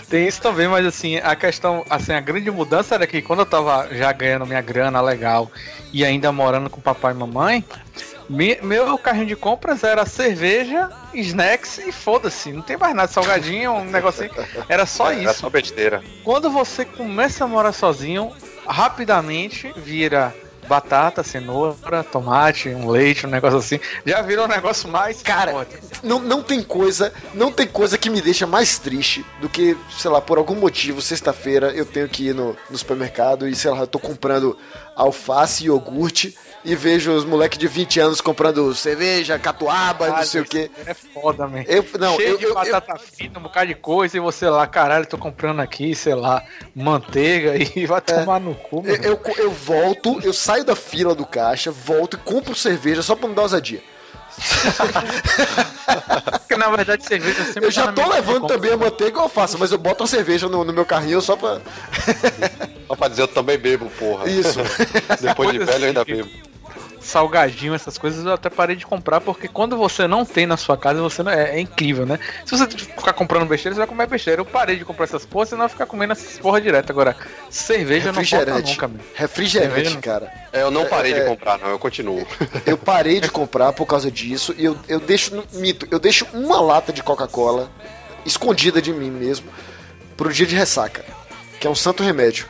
Tem 0.09 0.27
isso 0.27 0.41
também, 0.41 0.69
mas 0.69 0.87
assim, 0.87 1.17
a 1.17 1.35
questão, 1.35 1.85
assim, 1.89 2.13
a 2.13 2.21
grande 2.21 2.51
mudança 2.51 2.95
era 2.95 3.07
que 3.07 3.23
quando 3.23 3.41
eu 3.41 3.47
tava 3.47 3.89
já 3.93 4.13
ganhando 4.13 4.47
minha 4.47 4.61
grana 4.61 5.01
legal 5.01 5.51
e 5.93 6.05
ainda 6.05 6.31
morando 6.31 6.71
com 6.71 6.81
papai 6.81 7.13
e 7.13 7.17
mamãe, 7.17 7.65
me- 8.29 8.59
meu 8.63 8.97
carrinho 8.99 9.27
de 9.27 9.37
compras 9.37 9.83
era 9.85 10.05
cerveja, 10.07 10.89
snacks 11.15 11.79
e 11.79 11.93
foda-se, 11.93 12.53
não 12.53 12.63
tem 12.63 12.77
mais 12.77 12.95
nada, 12.95 13.11
salgadinho, 13.11 13.73
um 13.73 13.85
negocinho, 13.85 14.31
era 14.69 14.87
só 14.87 15.11
Era 15.13 15.23
isso. 15.31 15.41
só 15.41 15.51
besteira. 15.51 16.03
Quando 16.25 16.51
você 16.51 16.85
começa 16.85 17.45
a 17.45 17.49
morar 17.49 17.73
sozinho, 17.73 18.33
rapidamente 18.67 19.73
vira 19.77 20.35
batata, 20.69 21.25
cenoura, 21.25 22.05
tomate, 22.05 22.69
um 22.69 22.89
leite, 22.89 23.27
um 23.27 23.31
negócio 23.31 23.59
assim. 23.59 23.81
Já 24.07 24.23
virou 24.23 24.45
um 24.45 24.49
negócio 24.49 24.89
mais 24.89 25.21
Cara. 25.21 25.67
Não, 26.05 26.21
não 26.21 26.41
tem 26.43 26.63
coisa, 26.63 27.13
não 27.35 27.51
tem 27.51 27.67
coisa 27.67 27.99
que 27.99 28.09
me 28.09 28.21
deixa 28.23 28.47
mais 28.47 28.79
triste 28.79 29.27
do 29.41 29.49
que, 29.49 29.77
sei 29.99 30.11
lá, 30.11 30.21
por 30.21 30.39
algum 30.39 30.55
motivo, 30.55 31.03
sexta-feira 31.03 31.73
eu 31.73 31.85
tenho 31.85 32.09
que 32.09 32.29
ir 32.29 32.35
no, 32.35 32.57
no 32.71 32.79
supermercado 32.79 33.47
e, 33.49 33.55
sei 33.57 33.71
lá, 33.73 33.81
eu 33.81 33.87
tô 33.89 33.99
comprando 33.99 34.57
alface 34.97 35.65
e 35.65 35.67
iogurte 35.67 36.37
e 36.65 36.77
vejo 36.77 37.13
os 37.13 37.25
moleques 37.25 37.59
de 37.59 37.67
20 37.67 38.01
anos 38.01 38.21
comprando 38.21 38.75
cerveja, 38.75 39.39
catuaba, 39.39 40.09
não 40.09 40.23
sei 40.23 40.43
o 40.43 40.45
quê. 40.45 40.71
É 40.87 40.95
foda, 40.95 41.47
man. 41.47 41.65
Eu, 41.67 41.85
não, 41.99 42.17
Cheio 42.17 42.29
eu, 42.31 42.39
de 42.39 42.45
eu, 42.45 42.51
eu, 42.51 42.55
batata 42.55 42.99
frita, 42.99 43.39
um 43.39 43.43
bocado 43.43 43.67
de 43.67 43.75
coisa, 43.75 44.17
e 44.17 44.21
você 44.21 44.49
lá, 44.49 44.67
caralho, 44.67 45.07
tô 45.07 45.19
comprando 45.19 45.61
aqui, 45.61 45.95
sei 45.95 46.15
lá, 46.15 46.43
manteiga 46.75 47.55
e 47.77 47.87
vai 47.87 48.01
tomar 48.01 48.41
no 48.41 48.55
cu, 48.55 48.83
eu, 48.87 48.97
eu, 48.97 49.21
eu 49.37 49.51
volto, 49.51 50.21
eu 50.23 50.33
saio 50.33 50.65
da 50.65 50.77
fila 50.77 51.15
do 51.15 51.27
caixa, 51.27 51.71
volto 51.71 52.15
e 52.15 52.21
compro 52.21 52.55
cerveja 52.55 53.03
só 53.03 53.17
pra 53.17 53.29
me 53.29 53.35
dar 53.35 53.43
ousadia. 53.43 53.83
Porque 56.39 56.57
na 56.57 56.71
verdade 56.71 57.05
cerveja 57.05 57.45
sempre 57.45 57.67
Eu 57.67 57.71
já 57.71 57.93
tá 57.93 57.93
tô 57.93 58.09
levando 58.09 58.47
também 58.47 58.73
a 58.73 58.77
manteiga 58.77 59.21
eu 59.21 59.29
faço, 59.29 59.59
mas 59.59 59.73
eu 59.73 59.79
boto 59.79 60.03
uma 60.03 60.07
cerveja 60.07 60.49
no, 60.49 60.65
no 60.65 60.73
meu 60.73 60.87
carrinho 60.87 61.21
só 61.21 61.37
pra. 61.37 61.61
Só 62.93 62.97
pra 62.97 63.09
dizer 63.09 63.23
eu 63.23 63.29
também 63.29 63.57
bebo, 63.57 63.87
porra. 63.99 64.29
Isso. 64.29 64.59
Depois 65.23 65.51
de 65.51 65.59
velho 65.61 65.85
eu 65.85 65.89
ainda 65.89 66.03
assim. 66.03 66.17
bebo. 66.17 66.29
salgadinho, 67.01 67.75
essas 67.75 67.97
coisas, 67.97 68.23
eu 68.25 68.33
até 68.35 68.51
parei 68.51 68.77
de 68.77 68.85
comprar, 68.85 69.19
porque 69.21 69.49
quando 69.49 69.79
você 69.79 70.07
não 70.07 70.27
tem 70.27 70.45
na 70.47 70.59
sua 70.59 70.77
casa, 70.77 71.01
você 71.01 71.23
não, 71.23 71.33
é, 71.33 71.57
é 71.57 71.61
incrível, 71.61 72.05
né? 72.05 72.19
Se 72.45 72.55
você 72.57 72.69
ficar 72.69 73.15
comprando 73.15 73.49
besteira, 73.49 73.75
você 73.75 73.79
vai 73.79 73.87
comer 73.89 74.07
besteira. 74.07 74.43
Eu 74.43 74.45
parei 74.45 74.77
de 74.77 74.85
comprar 74.85 75.05
essas 75.05 75.25
porras, 75.25 75.49
senão 75.49 75.65
eu 75.65 75.69
ficar 75.71 75.87
comendo 75.87 76.13
essas 76.13 76.39
porra 76.39 76.61
direto. 76.61 76.91
Agora, 76.91 77.17
cerveja 77.49 78.13
não 78.13 78.23
falta 78.23 78.59
nunca, 78.61 78.89
meu. 78.89 79.01
Refrigerante, 79.15 79.75
Cerveja 79.75 79.99
cara. 80.01 80.31
É, 80.53 80.61
eu 80.61 80.71
não 80.71 80.85
parei 80.85 81.13
É, 81.13 81.15
de 81.15 81.21
é. 81.23 81.25
comprar, 81.25 81.59
não, 81.59 81.69
eu 81.71 81.79
continuo. 81.79 82.27
Eu 82.67 82.77
parei 82.77 83.21
de 83.23 83.31
comprar 83.31 83.73
por 83.73 83.87
causa 83.87 84.11
disso 84.11 84.55
e 84.59 84.65
eu, 84.67 84.77
eu 84.87 85.01
deixo, 85.01 85.35
no- 85.35 85.45
mito, 85.55 85.87
eu 85.91 85.99
deixo 85.99 86.27
uma 86.35 86.61
lata 86.61 86.93
de 86.93 87.03
Coca-Cola 87.03 87.71
escondida 88.27 88.81
de 88.83 88.93
mim 88.93 89.11
mesmo 89.11 89.49
pro 90.17 90.31
dia 90.33 90.47
de 90.47 90.55
ressaca, 90.55 91.05
que 91.59 91.67
é 91.67 91.71
um 91.71 91.75
santo 91.75 92.03
remédio. 92.03 92.47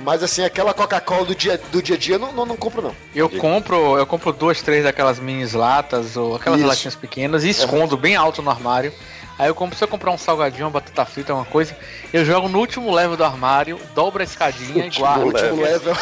Mas 0.00 0.22
assim, 0.22 0.44
aquela 0.44 0.74
Coca-Cola 0.74 1.24
do 1.24 1.34
dia, 1.34 1.60
do 1.70 1.82
dia 1.82 1.96
a 1.96 1.98
dia, 1.98 2.16
eu 2.16 2.18
não, 2.18 2.32
não, 2.32 2.46
não 2.46 2.56
compro 2.56 2.82
não. 2.82 2.94
Eu 3.14 3.28
compro, 3.28 3.96
eu 3.96 4.06
compro 4.06 4.32
duas, 4.32 4.60
três 4.60 4.84
daquelas 4.84 5.18
minis 5.18 5.52
latas 5.52 6.16
ou 6.16 6.36
aquelas 6.36 6.60
Isso. 6.60 6.68
latinhas 6.68 6.94
pequenas 6.94 7.44
e 7.44 7.50
escondo 7.50 7.96
bem 7.96 8.16
alto 8.16 8.42
no 8.42 8.50
armário. 8.50 8.92
Aí 9.38 9.48
eu 9.48 9.54
compro, 9.54 9.76
se 9.76 9.82
eu 9.82 9.88
comprar 9.88 10.12
um 10.12 10.18
salgadinho, 10.18 10.64
uma 10.64 10.70
batata 10.70 11.04
frita, 11.04 11.34
uma 11.34 11.44
coisa, 11.44 11.76
eu 12.12 12.24
jogo 12.24 12.48
no 12.48 12.58
último 12.58 12.92
level 12.92 13.16
do 13.16 13.24
armário, 13.24 13.80
dobro 13.94 14.22
a 14.22 14.24
escadinha 14.24 14.86
e 14.86 14.90
guardo. 14.90 15.24
Último 15.24 15.60
level. 15.60 15.94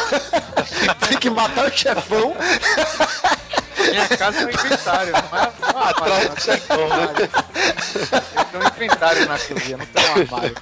Tem 1.07 1.17
que 1.17 1.29
matar 1.29 1.65
o 1.65 1.71
chefão. 1.75 2.35
Minha 3.89 4.07
casa 4.09 4.39
é 4.41 4.45
um 4.45 4.49
inventário, 4.49 5.11
não 5.11 5.19
é? 5.39 5.51
Não 5.59 5.69
é 5.69 5.73
um 5.73 5.79
armário, 5.79 6.29
né? 6.29 7.29
Eu 8.35 8.45
tenho 8.45 8.63
um 8.63 8.67
inventário 8.67 9.27
na 9.27 9.39
cozinha, 9.39 9.77
não 9.77 9.85
tem 9.85 10.05
um 10.09 10.11
armário. 10.21 10.55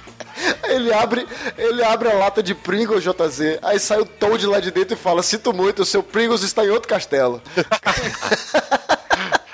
Ele 0.64 0.92
abre, 0.92 1.26
ele 1.58 1.84
abre 1.84 2.10
a 2.10 2.14
lata 2.14 2.42
de 2.42 2.54
Pringles 2.54 3.04
JZ, 3.04 3.58
aí 3.62 3.78
sai 3.78 3.98
o 4.00 4.04
Toad 4.06 4.46
lá 4.46 4.60
de 4.60 4.70
dentro 4.70 4.94
e 4.94 4.96
fala: 4.96 5.22
Sinto 5.22 5.52
muito, 5.52 5.82
o 5.82 5.86
seu 5.86 6.02
Pringles 6.02 6.42
está 6.42 6.64
em 6.64 6.70
outro 6.70 6.88
castelo. 6.88 7.40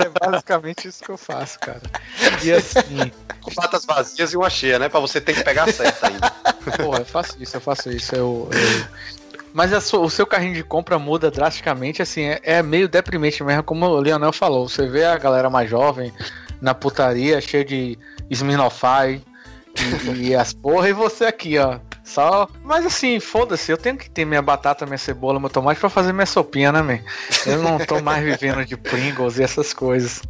É 0.01 0.09
basicamente 0.31 0.87
isso 0.87 1.03
que 1.03 1.11
eu 1.11 1.17
faço, 1.19 1.59
cara. 1.59 1.83
E 2.45 2.53
assim, 2.53 3.11
Com 3.43 3.51
patas 3.53 3.85
vazias 3.85 4.33
e 4.33 4.37
uma 4.37 4.49
cheia, 4.49 4.79
né? 4.79 4.89
Pra 4.89 5.01
você 5.01 5.21
ter 5.21 5.35
que 5.35 5.43
pegar 5.43 5.65
a 5.69 5.73
certa 5.73 6.07
ainda. 6.07 6.31
porra, 6.77 7.01
eu 7.01 7.05
faço 7.05 7.37
isso, 7.41 7.57
eu 7.57 7.61
faço 7.61 7.91
isso. 7.91 8.15
Eu, 8.15 8.49
eu- 8.53 8.87
Mas 9.53 9.73
sua- 9.85 10.01
o 10.01 10.11
seu 10.11 10.27
carrinho 10.27 10.55
de 10.55 10.63
compra 10.63 10.99
muda 10.99 11.31
drasticamente, 11.31 12.03
assim, 12.03 12.23
é, 12.25 12.41
é 12.43 12.63
meio 12.63 12.89
deprimente 12.89 13.43
mesmo, 13.43 13.63
como 13.63 13.87
o 13.87 14.01
Leonel 14.01 14.33
falou. 14.33 14.69
Você 14.69 14.87
vê 14.87 15.05
a 15.05 15.17
galera 15.19 15.49
mais 15.51 15.69
jovem 15.69 16.13
na 16.61 16.75
putaria, 16.75 17.41
cheio 17.41 17.65
de 17.65 17.99
Smirnoff 18.31 18.83
e, 18.87 20.29
e 20.29 20.35
as 20.35 20.53
porra, 20.53 20.89
e 20.89 20.93
você 20.93 21.25
aqui, 21.27 21.59
ó. 21.59 21.79
Só. 22.05 22.49
Mas 22.65 22.87
assim, 22.87 23.21
foda-se, 23.21 23.71
eu 23.71 23.77
tenho 23.77 23.97
que 23.99 24.09
ter 24.11 24.25
minha 24.25 24.41
batata, 24.41 24.87
minha 24.87 24.97
cebola, 24.97 25.39
meu 25.39 25.51
tomate 25.51 25.79
pra 25.79 25.91
fazer 25.91 26.13
minha 26.13 26.25
sopinha, 26.27 26.73
né, 26.73 26.81
man? 26.81 26.99
Eu 27.45 27.63
não 27.63 27.79
tô 27.79 28.01
mais 28.01 28.25
vivendo 28.25 28.65
de 28.65 28.77
Pringles 28.79 29.39
e 29.39 29.43
essas 29.43 29.75
coisas. 29.75 30.23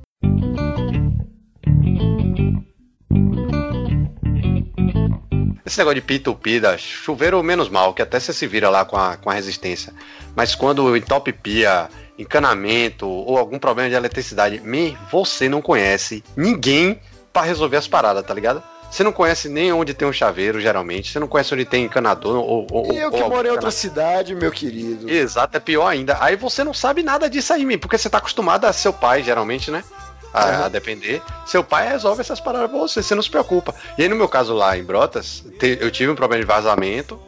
Esse 5.68 5.76
negócio 5.76 5.96
de 5.96 6.00
pitupida, 6.00 6.78
chuveiro 6.78 7.42
menos 7.42 7.68
mal, 7.68 7.92
que 7.92 8.00
até 8.00 8.18
você 8.18 8.32
se 8.32 8.46
vira 8.46 8.70
lá 8.70 8.86
com 8.86 8.96
a, 8.96 9.18
com 9.18 9.28
a 9.28 9.34
resistência. 9.34 9.92
Mas 10.34 10.54
quando 10.54 10.96
entope 10.96 11.30
pia, 11.30 11.90
encanamento 12.18 13.06
ou 13.06 13.36
algum 13.36 13.58
problema 13.58 13.90
de 13.90 13.94
eletricidade, 13.94 14.60
me, 14.60 14.96
você 15.12 15.46
não 15.46 15.60
conhece 15.60 16.24
ninguém 16.34 16.98
pra 17.34 17.42
resolver 17.42 17.76
as 17.76 17.86
paradas, 17.86 18.24
tá 18.24 18.32
ligado? 18.32 18.62
Você 18.90 19.04
não 19.04 19.12
conhece 19.12 19.50
nem 19.50 19.70
onde 19.70 19.92
tem 19.92 20.08
um 20.08 20.12
chaveiro, 20.12 20.58
geralmente. 20.58 21.12
Você 21.12 21.18
não 21.18 21.28
conhece 21.28 21.52
onde 21.52 21.66
tem 21.66 21.84
encanador 21.84 22.36
ou. 22.36 22.66
ou 22.70 22.90
eu 22.90 23.10
que 23.10 23.22
moro 23.22 23.46
em 23.46 23.50
outra 23.50 23.70
cidade, 23.70 24.34
meu 24.34 24.50
querido. 24.50 25.10
Exato, 25.10 25.54
é 25.54 25.60
pior 25.60 25.86
ainda. 25.86 26.16
Aí 26.18 26.34
você 26.34 26.64
não 26.64 26.72
sabe 26.72 27.02
nada 27.02 27.28
disso 27.28 27.52
aí, 27.52 27.76
porque 27.76 27.98
você 27.98 28.08
tá 28.08 28.16
acostumado 28.16 28.64
a 28.64 28.72
seu 28.72 28.90
pai, 28.90 29.22
geralmente, 29.22 29.70
né? 29.70 29.84
A, 30.32 30.66
a 30.66 30.68
depender, 30.68 31.22
seu 31.46 31.62
pai 31.64 31.88
resolve 31.88 32.20
essas 32.20 32.40
paradas 32.40 32.70
pra 32.70 32.78
você, 32.78 33.02
você 33.02 33.14
não 33.14 33.22
se 33.22 33.30
preocupa. 33.30 33.74
E 33.96 34.02
aí, 34.02 34.08
no 34.08 34.16
meu 34.16 34.28
caso 34.28 34.54
lá 34.54 34.76
em 34.76 34.84
Brotas, 34.84 35.42
te- 35.58 35.78
eu 35.80 35.90
tive 35.90 36.10
um 36.12 36.14
problema 36.14 36.42
de 36.42 36.46
vazamento, 36.46 37.18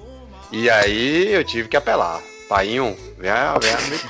e 0.52 0.68
aí 0.70 1.32
eu 1.32 1.44
tive 1.44 1.68
que 1.68 1.76
apelar. 1.76 2.20
Painho, 2.48 2.96
vem, 3.16 3.30
vem, 3.60 3.90
me, 3.90 4.00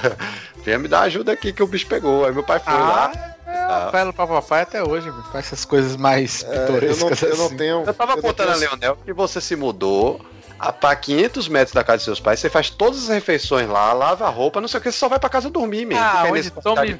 vem 0.64 0.78
me 0.78 0.88
dar 0.88 1.02
ajuda 1.02 1.32
aqui 1.32 1.52
que 1.52 1.62
o 1.62 1.66
bicho 1.66 1.86
pegou. 1.86 2.24
Aí 2.24 2.32
meu 2.32 2.42
pai 2.42 2.58
foi 2.58 2.72
lá. 2.72 3.12
eu 3.46 3.74
apelo 3.88 4.12
pra 4.14 4.26
papai 4.26 4.62
até 4.62 4.82
hoje, 4.82 5.10
meu, 5.10 5.22
pra 5.24 5.40
essas 5.40 5.64
coisas 5.66 5.94
mais 5.96 6.42
É, 6.42 6.46
eu, 6.46 6.50
não, 6.58 6.64
pitorescas 6.66 7.22
eu 7.22 7.36
não 7.36 7.46
assim. 7.46 7.56
tenho. 7.58 7.84
Eu 7.86 7.92
tava 7.94 8.16
não 8.16 8.22
contando 8.22 8.48
a 8.48 8.54
tenho- 8.54 8.70
Leonel 8.70 8.96
que 9.04 9.12
você 9.12 9.42
se 9.42 9.54
mudou 9.56 10.20
a, 10.68 10.72
pra 10.72 10.94
500 10.94 11.48
metros 11.48 11.74
da 11.74 11.82
casa 11.82 11.98
de 11.98 12.04
seus 12.04 12.20
pais, 12.20 12.38
você 12.38 12.48
faz 12.48 12.70
todas 12.70 13.02
as 13.04 13.08
refeições 13.08 13.68
lá, 13.68 13.92
lava 13.92 14.26
a 14.26 14.28
roupa, 14.30 14.60
não 14.60 14.68
sei 14.68 14.78
o 14.78 14.82
que, 14.82 14.92
você 14.92 14.98
só 14.98 15.08
vai 15.08 15.18
pra 15.18 15.28
casa 15.28 15.50
dormir, 15.50 15.84
mesmo. 15.84 16.02
Ah, 16.02 16.24
onde 16.28 16.50
tome-. 16.50 16.94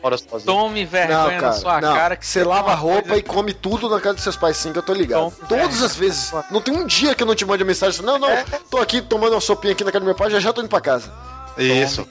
Tome 0.45 0.85
vergonha 0.85 1.19
Não, 1.19 1.31
na 1.31 1.41
cara, 1.41 1.53
sua 1.53 1.81
não. 1.81 1.95
cara. 1.95 2.17
que 2.17 2.27
você 2.27 2.43
lava 2.43 2.73
a 2.73 2.75
roupa 2.75 3.03
coisa- 3.11 3.17
e 3.19 3.23
come 3.23 3.53
tudo 3.55 3.89
na 3.89 4.01
casa 4.01 4.15
dos 4.15 4.25
seus 4.25 4.37
pais, 4.37 4.57
sim, 4.57 4.73
que 4.73 4.79
eu 4.79 4.83
tô 4.83 4.93
ligado. 4.93 5.33
Tom, 5.41 5.47
Todas 5.47 5.81
é. 5.81 5.85
as 5.87 5.95
vezes. 5.97 6.33
Não 6.51 6.61
tem 6.61 6.75
um 6.77 6.85
dia 6.87 7.15
que 7.15 7.23
eu 7.23 7.27
não 7.27 7.35
te 7.35 7.45
mande 7.45 7.63
mensagem 7.65 8.03
não, 8.05 8.19
não, 8.19 8.29
tô 8.71 8.79
aqui 8.79 9.01
tomando 9.01 9.33
uma 9.35 9.41
sopinha 9.41 9.73
aqui 9.73 9.85
na 9.85 9.93
casa 9.93 10.01
do 10.01 10.07
meu 10.07 10.15
pai, 10.15 10.31
já 10.31 10.41
já 10.41 10.53
tô 10.53 10.61
indo 10.61 10.69
pra 10.69 10.81
casa. 10.81 11.13
Isso. 11.57 12.07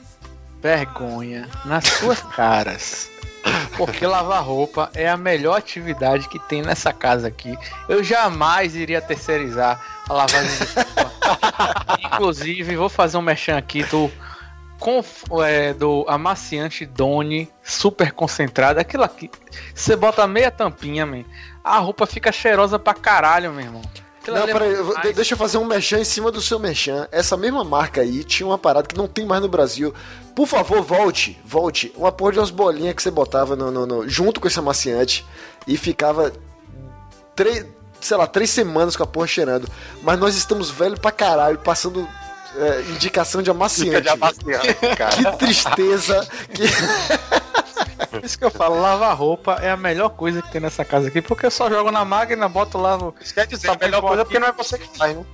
vergonha 0.62 1.48
nas 1.64 1.84
suas 1.84 2.20
caras. 2.34 3.10
Porque 3.76 4.06
lavar 4.06 4.42
roupa 4.42 4.90
é 4.94 5.08
a 5.08 5.16
melhor 5.16 5.56
atividade 5.56 6.28
que 6.28 6.38
tem 6.38 6.62
nessa 6.62 6.92
casa 6.92 7.26
aqui. 7.28 7.56
Eu 7.88 8.04
jamais 8.04 8.74
iria 8.76 9.00
terceirizar 9.00 9.80
a 10.08 10.12
lavagem 10.12 10.50
de 10.58 10.64
roupa. 10.74 11.12
Inclusive, 12.04 12.76
vou 12.76 12.88
fazer 12.88 13.16
um 13.16 13.22
mexão 13.22 13.56
aqui 13.56 13.82
do, 13.84 14.10
conf- 14.78 15.24
é, 15.44 15.72
do 15.72 16.04
amaciante 16.08 16.84
Doni 16.86 17.48
super 17.64 18.12
concentrado. 18.12 18.78
Aquilo 18.78 19.04
aqui, 19.04 19.30
você 19.74 19.96
bota 19.96 20.26
meia 20.26 20.50
tampinha, 20.50 21.06
man, 21.06 21.24
a 21.64 21.78
roupa 21.78 22.06
fica 22.06 22.30
cheirosa 22.30 22.78
pra 22.78 22.94
caralho, 22.94 23.52
meu 23.52 23.64
irmão. 23.64 23.82
Não, 24.30 24.46
peraí, 24.46 24.70
bom 24.70 24.76
eu 24.76 24.84
vou- 24.84 24.94
demais. 24.96 25.16
deixa 25.16 25.34
eu 25.34 25.38
fazer 25.38 25.58
um 25.58 25.64
merchan 25.64 25.98
em 26.00 26.04
cima 26.04 26.30
do 26.30 26.40
seu 26.40 26.58
merchan. 26.58 27.08
Essa 27.10 27.36
mesma 27.36 27.64
marca 27.64 28.00
aí 28.02 28.22
tinha 28.22 28.46
uma 28.46 28.58
parada 28.58 28.86
que 28.86 28.96
não 28.96 29.08
tem 29.08 29.26
mais 29.26 29.42
no 29.42 29.48
Brasil. 29.48 29.92
Por 30.36 30.46
favor, 30.46 30.80
volte, 30.82 31.40
volte. 31.44 31.92
Uma 31.96 32.12
porra 32.12 32.32
de 32.32 32.38
umas 32.38 32.50
bolinhas 32.50 32.94
que 32.94 33.02
você 33.02 33.10
botava 33.10 33.56
no, 33.56 33.70
no- 33.70 33.86
no- 33.86 34.08
junto 34.08 34.40
com 34.40 34.46
esse 34.46 34.58
amaciante 34.58 35.26
e 35.66 35.76
ficava 35.76 36.32
três, 37.34 37.66
sei 38.00 38.16
lá, 38.16 38.26
três 38.26 38.50
semanas 38.50 38.94
com 38.96 39.02
a 39.02 39.06
porra 39.06 39.26
cheirando. 39.26 39.68
Mas 40.02 40.18
nós 40.18 40.36
estamos 40.36 40.70
velho 40.70 40.98
pra 41.00 41.10
caralho, 41.10 41.58
passando 41.58 42.06
é, 42.56 42.82
indicação 42.90 43.42
de 43.42 43.50
amaciante. 43.50 44.02
de 44.02 44.08
amaciante, 44.08 44.74
cara. 44.96 45.16
Que 45.16 45.38
tristeza. 45.38 46.28
Que... 46.54 46.62
Por 48.12 48.24
isso 48.24 48.38
que 48.38 48.44
eu 48.44 48.50
falo, 48.50 48.80
lavar 48.80 49.16
roupa 49.16 49.54
é 49.60 49.70
a 49.70 49.76
melhor 49.76 50.10
coisa 50.10 50.40
que 50.42 50.50
tem 50.52 50.60
nessa 50.60 50.84
casa 50.84 51.08
aqui, 51.08 51.20
porque 51.20 51.46
eu 51.46 51.50
só 51.50 51.68
jogo 51.68 51.90
na 51.90 52.04
máquina, 52.04 52.48
boto, 52.48 52.78
lavo. 52.78 53.14
Isso 53.20 53.34
quer 53.34 53.46
dizer, 53.46 53.68
a 53.70 53.76
melhor 53.76 54.00
coisa 54.02 54.22
aqui. 54.22 54.24
porque 54.24 54.38
não 54.38 54.48
é 54.48 54.52
você 54.52 54.78
que 54.78 54.96
faz, 54.96 55.16
né? 55.16 55.24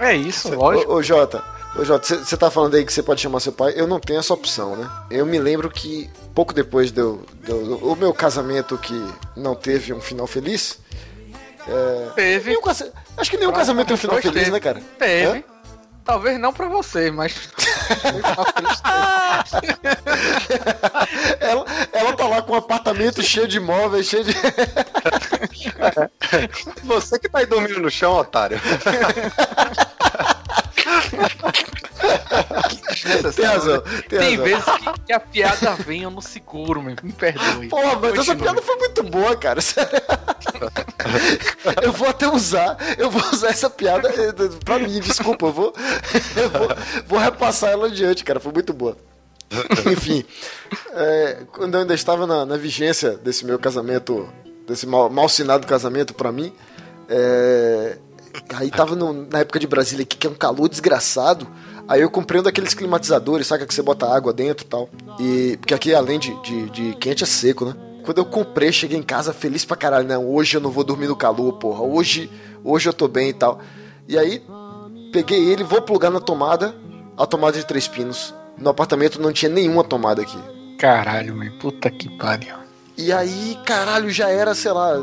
É 0.00 0.14
isso, 0.14 0.54
lógico. 0.54 0.92
Ô, 0.92 0.96
ô 0.96 1.02
Jota, 1.02 1.42
ô, 1.78 1.84
Jota, 1.84 2.16
você 2.16 2.36
tá 2.36 2.50
falando 2.50 2.74
aí 2.74 2.84
que 2.84 2.92
você 2.92 3.02
pode 3.02 3.20
chamar 3.20 3.40
seu 3.40 3.52
pai. 3.52 3.72
Eu 3.76 3.86
não 3.86 4.00
tenho 4.00 4.18
essa 4.18 4.34
opção, 4.34 4.74
né? 4.76 4.90
Eu 5.10 5.24
me 5.26 5.38
lembro 5.38 5.70
que 5.70 6.10
pouco 6.34 6.52
depois 6.52 6.90
do, 6.90 7.24
do, 7.44 7.64
do- 7.78 7.92
o 7.92 7.96
meu 7.96 8.12
casamento 8.14 8.76
que 8.78 8.94
não 9.36 9.54
teve 9.54 9.92
um 9.92 10.00
final 10.00 10.26
feliz. 10.26 10.78
Teve, 12.16 12.50
nenhum 12.50 12.62
acho 13.16 13.30
que 13.30 13.36
nenhum 13.36 13.52
casamento 13.52 13.86
tem 13.86 13.94
um 13.94 13.98
final 13.98 14.16
feliz, 14.20 14.34
teve. 14.34 14.50
né, 14.50 14.58
cara? 14.60 14.80
teve. 14.98 15.38
Hã? 15.38 15.51
Talvez 16.04 16.38
não 16.38 16.52
pra 16.52 16.66
você, 16.68 17.10
mas. 17.10 17.34
Ela, 21.40 21.64
ela 21.92 22.12
tá 22.16 22.26
lá 22.26 22.42
com 22.42 22.52
um 22.52 22.56
apartamento 22.56 23.22
cheio 23.22 23.46
de 23.46 23.60
móveis, 23.60 24.06
cheio 24.06 24.24
de. 24.24 24.32
Você 26.84 27.18
que 27.18 27.28
tá 27.28 27.40
aí 27.40 27.46
dormindo 27.46 27.80
no 27.80 27.90
chão, 27.90 28.14
otário. 28.14 28.60
tem 33.34 33.44
razão, 33.44 33.80
tem, 34.08 34.18
Tem 34.18 34.30
razão. 34.36 34.44
vezes 34.44 34.64
que, 34.64 35.00
que 35.06 35.12
a 35.12 35.20
piada 35.20 35.74
vem 35.76 36.02
eu 36.02 36.10
não 36.10 36.20
seguro, 36.20 36.82
meu. 36.82 36.96
Me 37.02 37.12
perdoe. 37.12 37.68
Pô, 37.68 37.76
mas 37.82 38.12
essa 38.14 38.34
Continue. 38.34 38.36
piada 38.42 38.62
foi 38.62 38.76
muito 38.76 39.02
boa, 39.04 39.36
cara. 39.36 39.60
Eu 41.82 41.92
vou 41.92 42.08
até 42.08 42.28
usar, 42.28 42.76
eu 42.98 43.10
vou 43.10 43.22
usar 43.32 43.48
essa 43.48 43.68
piada 43.70 44.08
eh, 44.08 44.32
pra 44.64 44.78
mim, 44.78 45.00
desculpa, 45.00 45.46
eu 45.46 45.52
vou, 45.52 45.74
eu 46.36 46.50
vou, 46.50 46.68
vou 47.06 47.18
repassar 47.18 47.70
ela 47.70 47.86
adiante, 47.86 48.24
cara, 48.24 48.40
foi 48.40 48.52
muito 48.52 48.72
boa. 48.72 48.96
Enfim, 49.90 50.24
é, 50.94 51.42
quando 51.52 51.74
eu 51.74 51.80
ainda 51.80 51.94
estava 51.94 52.26
na, 52.26 52.46
na 52.46 52.56
vigência 52.56 53.10
desse 53.18 53.44
meu 53.44 53.58
casamento, 53.58 54.26
desse 54.66 54.86
mal, 54.86 55.10
malsinado 55.10 55.66
casamento 55.66 56.14
pra 56.14 56.32
mim, 56.32 56.52
é, 57.08 57.98
aí 58.54 58.70
tava 58.70 58.94
no- 58.96 59.26
na 59.30 59.40
época 59.40 59.58
de 59.58 59.66
Brasília 59.66 60.02
aqui, 60.04 60.16
que 60.16 60.26
é 60.26 60.30
um 60.30 60.34
calor 60.34 60.68
desgraçado, 60.68 61.46
aí 61.88 62.00
eu 62.00 62.10
comprei 62.10 62.40
um 62.40 62.44
daqueles 62.44 62.74
climatizadores, 62.74 63.46
saca, 63.46 63.66
que 63.66 63.74
você 63.74 63.82
bota 63.82 64.06
água 64.06 64.32
dentro 64.32 64.64
e 64.66 64.68
tal, 64.68 64.88
e, 65.20 65.56
porque 65.60 65.74
aqui 65.74 65.94
além 65.94 66.18
de, 66.18 66.34
de, 66.42 66.70
de 66.70 66.94
quente 66.96 67.22
é 67.24 67.26
seco, 67.26 67.64
né? 67.66 67.74
Quando 68.04 68.18
eu 68.18 68.24
comprei, 68.24 68.72
cheguei 68.72 68.98
em 68.98 69.02
casa 69.02 69.32
feliz 69.32 69.64
pra 69.64 69.76
caralho, 69.76 70.08
não, 70.08 70.26
hoje 70.28 70.56
eu 70.56 70.60
não 70.60 70.70
vou 70.70 70.82
dormir 70.82 71.06
no 71.06 71.14
calor, 71.16 71.52
porra, 71.54 71.82
hoje, 71.82 72.28
hoje 72.64 72.88
eu 72.88 72.92
tô 72.92 73.06
bem 73.06 73.28
e 73.28 73.32
tal. 73.32 73.60
E 74.08 74.18
aí, 74.18 74.42
peguei 75.12 75.44
ele, 75.48 75.62
vou 75.62 75.80
plugar 75.80 76.10
na 76.10 76.18
tomada, 76.20 76.74
a 77.16 77.24
tomada 77.26 77.56
de 77.56 77.64
três 77.64 77.86
pinos. 77.86 78.34
No 78.58 78.70
apartamento 78.70 79.20
não 79.20 79.32
tinha 79.32 79.48
nenhuma 79.48 79.84
tomada 79.84 80.20
aqui. 80.22 80.36
Caralho, 80.78 81.36
meu. 81.36 81.52
Puta 81.60 81.88
que 81.90 82.08
pariu. 82.18 82.56
E 82.98 83.12
aí, 83.12 83.56
caralho, 83.64 84.10
já 84.10 84.28
era, 84.28 84.52
sei 84.52 84.72
lá, 84.72 84.94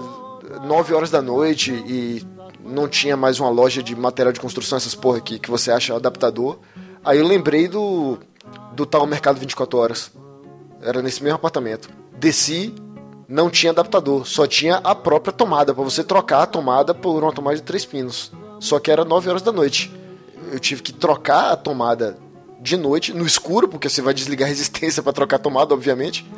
9 0.65 0.93
horas 0.93 1.09
da 1.09 1.21
noite 1.21 1.71
e 1.87 2.21
não 2.63 2.87
tinha 2.87 3.15
mais 3.15 3.39
uma 3.39 3.49
loja 3.49 3.81
de 3.81 3.95
material 3.95 4.31
de 4.31 4.39
construção, 4.39 4.77
essas 4.77 4.95
porra 4.95 5.17
aqui, 5.17 5.39
que 5.39 5.49
você 5.49 5.71
acha 5.71 5.95
adaptador. 5.95 6.59
Aí 7.03 7.19
eu 7.19 7.27
lembrei 7.27 7.67
do, 7.67 8.17
do 8.73 8.85
tal 8.85 9.05
Mercado 9.07 9.39
24 9.39 9.77
Horas. 9.77 10.11
Era 10.81 11.01
nesse 11.01 11.23
mesmo 11.23 11.35
apartamento. 11.35 11.89
Desci, 12.17 12.73
não 13.27 13.49
tinha 13.49 13.71
adaptador, 13.71 14.25
só 14.25 14.47
tinha 14.47 14.77
a 14.77 14.95
própria 14.95 15.31
tomada, 15.31 15.73
pra 15.73 15.83
você 15.83 16.03
trocar 16.03 16.43
a 16.43 16.45
tomada 16.45 16.93
por 16.93 17.23
uma 17.23 17.31
tomada 17.31 17.55
de 17.55 17.63
três 17.63 17.85
pinos. 17.85 18.31
Só 18.59 18.79
que 18.79 18.91
era 18.91 19.05
9 19.05 19.29
horas 19.29 19.41
da 19.41 19.51
noite. 19.51 19.91
Eu 20.51 20.59
tive 20.59 20.81
que 20.81 20.91
trocar 20.91 21.51
a 21.51 21.55
tomada 21.55 22.17
de 22.59 22.75
noite, 22.75 23.13
no 23.13 23.25
escuro, 23.25 23.67
porque 23.67 23.87
você 23.87 24.01
vai 24.01 24.13
desligar 24.13 24.47
a 24.47 24.49
resistência 24.49 25.01
pra 25.01 25.13
trocar 25.13 25.37
a 25.37 25.39
tomada, 25.39 25.73
obviamente. 25.73 26.29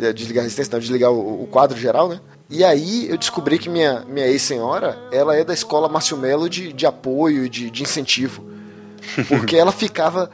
É, 0.00 0.12
desligar 0.12 0.42
a 0.42 0.44
resistência, 0.44 0.72
não, 0.72 0.80
desligar 0.80 1.10
o, 1.10 1.42
o 1.42 1.46
quadro 1.46 1.78
geral, 1.78 2.08
né? 2.08 2.20
E 2.48 2.62
aí 2.64 3.08
eu 3.08 3.16
descobri 3.16 3.58
que 3.58 3.68
minha, 3.68 4.04
minha 4.06 4.26
ex-senhora, 4.26 4.98
ela 5.10 5.36
é 5.36 5.42
da 5.42 5.54
escola 5.54 5.88
Márcio 5.88 6.16
Melo 6.16 6.48
de, 6.48 6.72
de 6.72 6.86
apoio, 6.86 7.48
de, 7.48 7.70
de 7.70 7.82
incentivo. 7.82 8.44
Porque 9.28 9.56
ela 9.56 9.72
ficava 9.72 10.30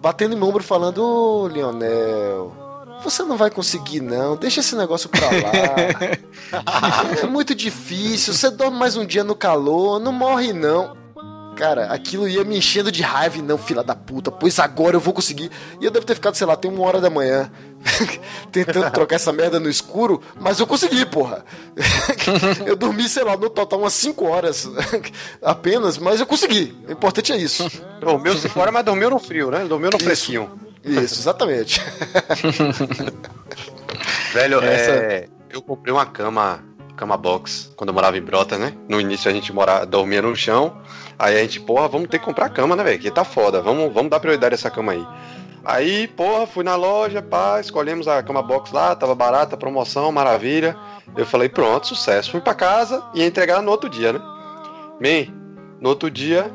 batendo 0.00 0.36
em 0.36 0.42
ombro 0.42 0.62
falando, 0.62 1.02
ô 1.02 1.46
Leonel, 1.46 2.52
você 3.04 3.22
não 3.22 3.36
vai 3.36 3.50
conseguir 3.50 4.00
não, 4.00 4.36
deixa 4.36 4.60
esse 4.60 4.74
negócio 4.74 5.08
pra 5.08 5.26
lá. 5.26 6.62
é 7.22 7.26
muito 7.26 7.54
difícil, 7.54 8.34
você 8.34 8.50
dorme 8.50 8.76
mais 8.76 8.96
um 8.96 9.04
dia 9.04 9.22
no 9.22 9.34
calor, 9.34 10.00
não 10.00 10.12
morre 10.12 10.52
não. 10.52 10.96
Cara, 11.62 11.84
aquilo 11.92 12.28
ia 12.28 12.42
me 12.42 12.58
enchendo 12.58 12.90
de 12.90 13.02
raiva 13.02 13.38
e 13.38 13.40
não, 13.40 13.56
fila 13.56 13.84
da 13.84 13.94
puta, 13.94 14.32
pois 14.32 14.58
agora 14.58 14.96
eu 14.96 15.00
vou 15.00 15.14
conseguir. 15.14 15.48
E 15.80 15.84
eu 15.84 15.92
devo 15.92 16.04
ter 16.04 16.16
ficado, 16.16 16.34
sei 16.34 16.44
lá, 16.44 16.54
até 16.54 16.66
uma 16.66 16.82
hora 16.84 17.00
da 17.00 17.08
manhã 17.08 17.52
tentando 18.50 18.90
trocar 18.90 19.14
essa 19.14 19.32
merda 19.32 19.60
no 19.60 19.70
escuro, 19.70 20.20
mas 20.40 20.58
eu 20.58 20.66
consegui, 20.66 21.06
porra. 21.06 21.44
eu 22.66 22.74
dormi, 22.74 23.08
sei 23.08 23.22
lá, 23.22 23.36
no 23.36 23.48
total 23.48 23.78
umas 23.78 23.92
5 23.92 24.24
horas 24.26 24.68
apenas, 25.40 25.98
mas 25.98 26.18
eu 26.18 26.26
consegui. 26.26 26.76
O 26.88 26.90
importante 26.90 27.32
é 27.32 27.36
isso. 27.36 27.70
Dormiu-se 28.00 28.48
fora, 28.48 28.72
mas 28.72 28.84
dormiu 28.84 29.10
no 29.10 29.20
frio, 29.20 29.48
né? 29.48 29.64
Dormiu 29.64 29.90
no 29.92 29.98
Isso. 29.98 30.04
fresquinho. 30.04 30.50
Isso, 30.84 31.20
exatamente. 31.20 31.80
Velho, 34.32 34.60
Essa- 34.64 34.90
é, 34.90 35.28
eu 35.48 35.62
comprei 35.62 35.94
uma 35.94 36.06
cama, 36.06 36.60
cama 36.96 37.16
box, 37.16 37.72
quando 37.76 37.88
eu 37.88 37.94
morava 37.94 38.16
em 38.16 38.22
Brota, 38.22 38.58
né? 38.58 38.74
No 38.88 39.00
início 39.00 39.30
a 39.30 39.34
gente 39.34 39.52
morava, 39.52 39.86
dormia 39.86 40.22
no 40.22 40.34
chão. 40.36 40.76
Aí 41.18 41.36
a 41.36 41.42
gente, 41.42 41.60
porra, 41.60 41.88
vamos 41.88 42.08
ter 42.08 42.18
que 42.18 42.24
comprar 42.24 42.48
cama, 42.48 42.76
né, 42.76 42.82
velho? 42.82 42.98
Que 42.98 43.10
tá 43.10 43.24
foda. 43.24 43.60
Vamos, 43.62 43.92
vamos 43.92 44.10
dar 44.10 44.20
prioridade 44.20 44.54
a 44.54 44.56
essa 44.56 44.70
cama 44.70 44.92
aí. 44.92 45.06
Aí, 45.64 46.08
porra, 46.08 46.46
fui 46.46 46.64
na 46.64 46.74
loja, 46.74 47.22
pá, 47.22 47.60
escolhemos 47.60 48.08
a 48.08 48.22
cama 48.22 48.42
box 48.42 48.72
lá, 48.72 48.96
tava 48.96 49.14
barata, 49.14 49.56
promoção, 49.56 50.10
maravilha. 50.10 50.76
Eu 51.16 51.24
falei, 51.24 51.48
pronto, 51.48 51.86
sucesso. 51.86 52.32
Fui 52.32 52.40
pra 52.40 52.54
casa 52.54 53.02
e 53.14 53.20
ia 53.20 53.26
entregar 53.26 53.62
no 53.62 53.70
outro 53.70 53.88
dia, 53.88 54.12
né? 54.12 54.20
Man, 55.00 55.32
no 55.80 55.90
outro 55.90 56.10
dia, 56.10 56.50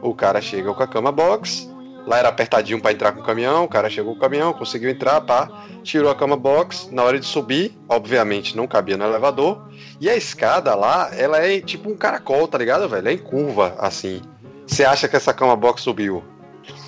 o 0.00 0.14
cara 0.14 0.40
chega 0.40 0.72
com 0.72 0.82
a 0.82 0.86
cama 0.86 1.10
box. 1.10 1.71
Lá 2.06 2.18
era 2.18 2.28
apertadinho 2.28 2.80
pra 2.80 2.92
entrar 2.92 3.12
com 3.12 3.20
o 3.20 3.24
caminhão. 3.24 3.64
O 3.64 3.68
cara 3.68 3.88
chegou 3.88 4.12
com 4.12 4.18
o 4.18 4.20
caminhão, 4.20 4.52
conseguiu 4.52 4.90
entrar, 4.90 5.20
pá, 5.20 5.66
tirou 5.82 6.10
a 6.10 6.14
cama 6.14 6.36
box. 6.36 6.88
Na 6.90 7.02
hora 7.02 7.18
de 7.18 7.26
subir, 7.26 7.76
obviamente 7.88 8.56
não 8.56 8.66
cabia 8.66 8.96
no 8.96 9.04
elevador. 9.04 9.68
E 10.00 10.10
a 10.10 10.16
escada 10.16 10.74
lá, 10.74 11.10
ela 11.14 11.38
é 11.38 11.60
tipo 11.60 11.90
um 11.90 11.96
caracol, 11.96 12.48
tá 12.48 12.58
ligado, 12.58 12.88
velho? 12.88 13.08
É 13.08 13.12
em 13.12 13.18
curva, 13.18 13.74
assim. 13.78 14.20
Você 14.66 14.84
acha 14.84 15.06
que 15.06 15.16
essa 15.16 15.32
cama 15.32 15.54
box 15.54 15.82
subiu? 15.82 16.24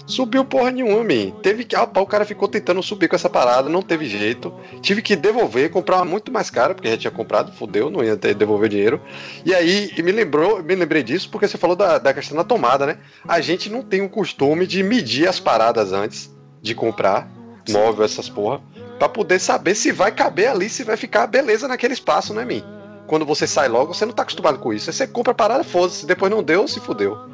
Subiu 0.07 0.45
porra 0.45 0.71
nenhuma, 0.71 1.03
man. 1.03 1.31
Teve 1.43 1.65
que. 1.65 1.75
Ah, 1.75 1.89
o 1.97 2.07
cara 2.07 2.25
ficou 2.25 2.47
tentando 2.47 2.83
subir 2.83 3.09
com 3.09 3.17
essa 3.17 3.31
parada, 3.31 3.69
não 3.71 3.81
teve 3.81 4.07
jeito. 4.07 4.53
Tive 4.83 5.01
que 5.01 5.17
devolver, 5.17 5.71
comprar 5.71 6.05
muito 6.05 6.31
mais 6.31 6.51
cara, 6.51 6.75
porque 6.75 6.91
já 6.91 6.97
tinha 6.97 7.11
comprado, 7.11 7.53
fudeu, 7.53 7.91
não 7.91 8.05
ia 8.05 8.17
ter 8.17 8.35
devolver 8.35 8.69
dinheiro. 8.69 9.01
E 9.45 9.55
aí, 9.55 9.91
me 10.03 10.13
lembrou, 10.13 10.63
me 10.63 10.75
lembrei 10.75 11.03
disso 11.03 11.31
porque 11.31 11.49
você 11.49 11.57
falou 11.57 11.75
da, 11.75 11.99
da 11.99 12.13
questão 12.13 12.37
da 12.37 12.45
tomada, 12.45 12.85
né? 12.85 12.99
A 13.27 13.41
gente 13.41 13.71
não 13.71 13.83
tem 13.83 14.03
o 14.03 14.09
costume 14.09 14.67
de 14.67 14.83
medir 14.83 15.27
as 15.27 15.41
paradas 15.41 15.93
antes 15.93 16.31
de 16.61 16.75
comprar 16.75 17.29
móvel, 17.71 18.05
essas 18.05 18.29
porra, 18.29 18.61
pra 18.99 19.09
poder 19.09 19.39
saber 19.39 19.75
se 19.75 19.91
vai 19.91 20.13
caber 20.13 20.49
ali, 20.49 20.69
se 20.69 20.85
vai 20.85 20.97
ficar 20.97 21.27
beleza 21.27 21.67
naquele 21.67 21.95
espaço, 21.95 22.35
né, 22.35 22.45
mim? 22.45 22.63
Quando 23.07 23.25
você 23.25 23.47
sai 23.47 23.69
logo, 23.69 23.95
você 23.95 24.05
não 24.05 24.13
tá 24.13 24.23
acostumado 24.23 24.59
com 24.59 24.73
isso. 24.73 24.89
Aí 24.89 24.95
você 24.95 25.07
compra 25.07 25.33
a 25.33 25.35
parada, 25.35 25.63
foda-se. 25.63 26.07
Depois 26.07 26.31
não 26.31 26.43
deu, 26.43 26.67
se 26.67 26.81
fudeu. 26.81 27.34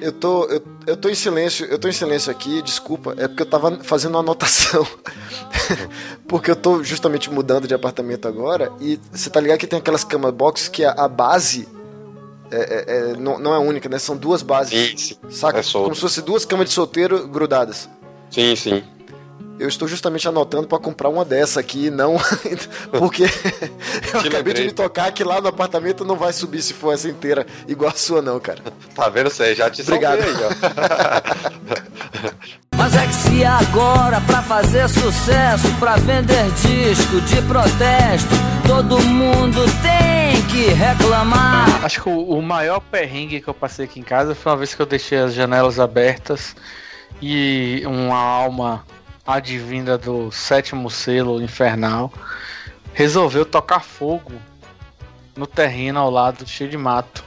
Eu 0.00 0.12
tô, 0.12 0.44
eu, 0.46 0.62
eu 0.86 0.96
tô 0.96 1.08
em 1.08 1.14
silêncio, 1.14 1.66
eu 1.66 1.78
tô 1.78 1.88
em 1.88 1.92
silêncio 1.92 2.30
aqui, 2.30 2.60
desculpa, 2.62 3.14
é 3.16 3.26
porque 3.26 3.42
eu 3.42 3.46
tava 3.46 3.78
fazendo 3.82 4.12
uma 4.12 4.20
anotação. 4.20 4.86
porque 6.28 6.50
eu 6.50 6.56
tô 6.56 6.82
justamente 6.82 7.30
mudando 7.30 7.66
de 7.66 7.74
apartamento 7.74 8.28
agora 8.28 8.70
e 8.80 9.00
você 9.12 9.30
tá 9.30 9.40
ligado 9.40 9.58
que 9.58 9.66
tem 9.66 9.78
aquelas 9.78 10.04
cama 10.04 10.30
box 10.30 10.68
que 10.68 10.84
a, 10.84 10.92
a 10.92 11.08
base 11.08 11.66
é, 12.50 12.56
é- 12.56 12.84
é- 13.12 13.16
não, 13.16 13.38
não 13.38 13.54
é 13.54 13.58
única, 13.58 13.88
né? 13.88 13.98
São 13.98 14.16
duas 14.16 14.42
bases. 14.42 14.90
Sim, 14.90 14.96
sim. 14.96 15.16
Saca? 15.30 15.60
É. 15.60 15.62
Como 15.72 15.94
se 15.94 16.00
fosse 16.00 16.20
duas 16.22 16.44
camas 16.44 16.68
de 16.68 16.74
solteiro 16.74 17.26
grudadas. 17.26 17.88
Sim, 18.30 18.54
sim. 18.56 18.82
Eu 19.64 19.68
estou 19.68 19.88
justamente 19.88 20.28
anotando 20.28 20.68
pra 20.68 20.78
comprar 20.78 21.08
uma 21.08 21.24
dessa 21.24 21.58
aqui, 21.60 21.90
não. 21.90 22.16
Porque 22.98 23.22
eu 24.12 24.20
acabei 24.20 24.22
de 24.22 24.28
lembrei. 24.36 24.64
me 24.66 24.72
tocar 24.72 25.10
que 25.10 25.24
lá 25.24 25.40
no 25.40 25.48
apartamento 25.48 26.04
não 26.04 26.16
vai 26.16 26.32
subir 26.32 26.60
se 26.62 26.74
for 26.74 26.92
essa 26.92 27.08
inteira 27.08 27.46
igual 27.66 27.90
a 27.90 27.94
sua, 27.94 28.20
não, 28.20 28.38
cara. 28.38 28.58
Tá 28.94 29.08
vendo? 29.08 29.30
Você 29.30 29.54
já 29.54 29.70
te 29.70 29.80
Obrigado. 29.82 30.22
salvei 30.22 30.44
ó. 30.44 30.50
Mas 32.76 32.94
é 32.94 33.06
que 33.06 33.14
se 33.14 33.44
agora 33.44 34.20
pra 34.22 34.42
fazer 34.42 34.88
sucesso, 34.88 35.72
pra 35.78 35.96
vender 35.96 36.50
disco 36.52 37.20
de 37.22 37.40
protesto, 37.42 38.34
todo 38.66 39.00
mundo 39.00 39.60
tem 39.80 40.42
que 40.48 40.72
reclamar. 40.74 41.84
Acho 41.84 42.02
que 42.02 42.08
o 42.10 42.42
maior 42.42 42.80
perrengue 42.80 43.40
que 43.40 43.48
eu 43.48 43.54
passei 43.54 43.86
aqui 43.86 44.00
em 44.00 44.02
casa 44.02 44.34
foi 44.34 44.52
uma 44.52 44.58
vez 44.58 44.74
que 44.74 44.82
eu 44.82 44.86
deixei 44.86 45.18
as 45.18 45.32
janelas 45.32 45.80
abertas 45.80 46.54
e 47.22 47.82
uma 47.86 48.18
alma 48.18 48.84
advinda 49.26 49.96
do 49.96 50.30
sétimo 50.30 50.90
selo 50.90 51.42
infernal 51.42 52.12
resolveu 52.92 53.44
tocar 53.44 53.80
fogo 53.80 54.32
no 55.36 55.46
terreno 55.46 55.98
ao 55.98 56.10
lado, 56.10 56.46
cheio 56.46 56.70
de 56.70 56.76
mato. 56.76 57.24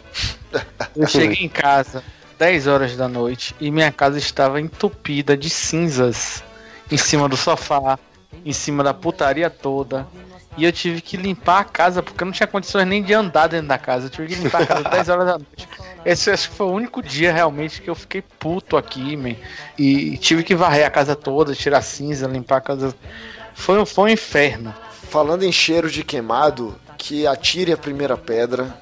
Eu 0.95 1.07
cheguei 1.07 1.45
em 1.45 1.49
casa 1.49 2.03
10 2.39 2.67
horas 2.67 2.95
da 2.95 3.07
noite 3.07 3.55
e 3.59 3.69
minha 3.69 3.91
casa 3.91 4.17
estava 4.17 4.61
entupida 4.61 5.35
de 5.35 5.49
cinzas 5.49 6.43
em 6.89 6.97
cima 6.97 7.27
do 7.27 7.35
sofá, 7.35 7.99
em 8.45 8.53
cima 8.53 8.83
da 8.83 8.93
putaria 8.93 9.49
toda. 9.49 10.07
E 10.57 10.65
eu 10.65 10.71
tive 10.71 11.01
que 11.01 11.15
limpar 11.15 11.59
a 11.59 11.63
casa, 11.63 12.01
porque 12.01 12.23
eu 12.23 12.25
não 12.25 12.31
tinha 12.31 12.47
condições 12.47 12.87
nem 12.87 13.03
de 13.03 13.13
andar 13.13 13.47
dentro 13.47 13.67
da 13.67 13.77
casa. 13.77 14.07
Eu 14.07 14.09
tive 14.09 14.27
que 14.27 14.35
limpar 14.41 14.63
a 14.63 14.65
casa 14.65 14.83
10 14.89 15.09
horas 15.09 15.25
da 15.25 15.31
noite. 15.33 15.69
Esse 16.03 16.31
acho 16.31 16.49
que 16.49 16.55
foi 16.55 16.65
o 16.67 16.71
único 16.71 17.01
dia 17.03 17.31
realmente 17.31 17.81
que 17.81 17.89
eu 17.89 17.95
fiquei 17.95 18.23
puto 18.39 18.75
aqui, 18.75 19.15
man. 19.15 19.35
E 19.77 20.17
tive 20.17 20.43
que 20.43 20.55
varrer 20.55 20.85
a 20.87 20.89
casa 20.89 21.15
toda, 21.15 21.53
tirar 21.53 21.81
cinza, 21.83 22.27
limpar 22.27 22.57
a 22.57 22.61
casa. 22.61 22.95
Foi, 23.53 23.79
um- 23.79 23.85
foi 23.85 24.05
um 24.09 24.13
inferno. 24.13 24.73
Falando 25.09 25.43
em 25.43 25.51
cheiro 25.51 25.89
de 25.91 26.03
queimado, 26.03 26.75
que 26.97 27.27
atire 27.27 27.71
a 27.71 27.77
primeira 27.77 28.17
pedra. 28.17 28.75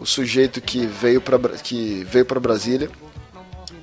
O 0.00 0.06
sujeito 0.06 0.60
que 0.60 0.86
veio 0.86 1.20
para 1.20 1.38
que 1.58 2.04
veio 2.08 2.24
para 2.24 2.38
Brasília 2.40 2.88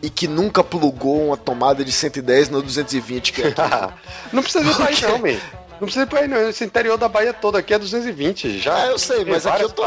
e 0.01 0.09
que 0.09 0.27
nunca 0.27 0.63
plugou 0.63 1.27
uma 1.27 1.37
tomada 1.37 1.83
de 1.83 1.91
110 1.91 2.49
no 2.49 2.61
220 2.61 3.33
que 3.33 3.41
é 3.41 3.47
aqui. 3.49 3.93
não 4.33 4.41
precisa 4.41 4.73
pra 4.73 4.87
aí, 4.87 5.01
não, 5.01 5.17
man. 5.19 5.37
Não 5.79 5.87
precisa 5.87 6.03
ir 6.03 6.07
pra 6.07 6.19
aí, 6.21 6.27
não. 6.27 6.49
Esse 6.49 6.63
interior 6.63 6.97
da 6.97 7.07
Bahia 7.09 7.33
toda 7.33 7.59
aqui 7.59 7.73
é 7.73 7.79
220. 7.79 8.59
Já. 8.59 8.75
Ah, 8.75 8.87
eu 8.87 8.99
sei, 8.99 9.25
mas 9.25 9.45
aqui 9.45 9.63
eu 9.63 9.69
tô 9.69 9.83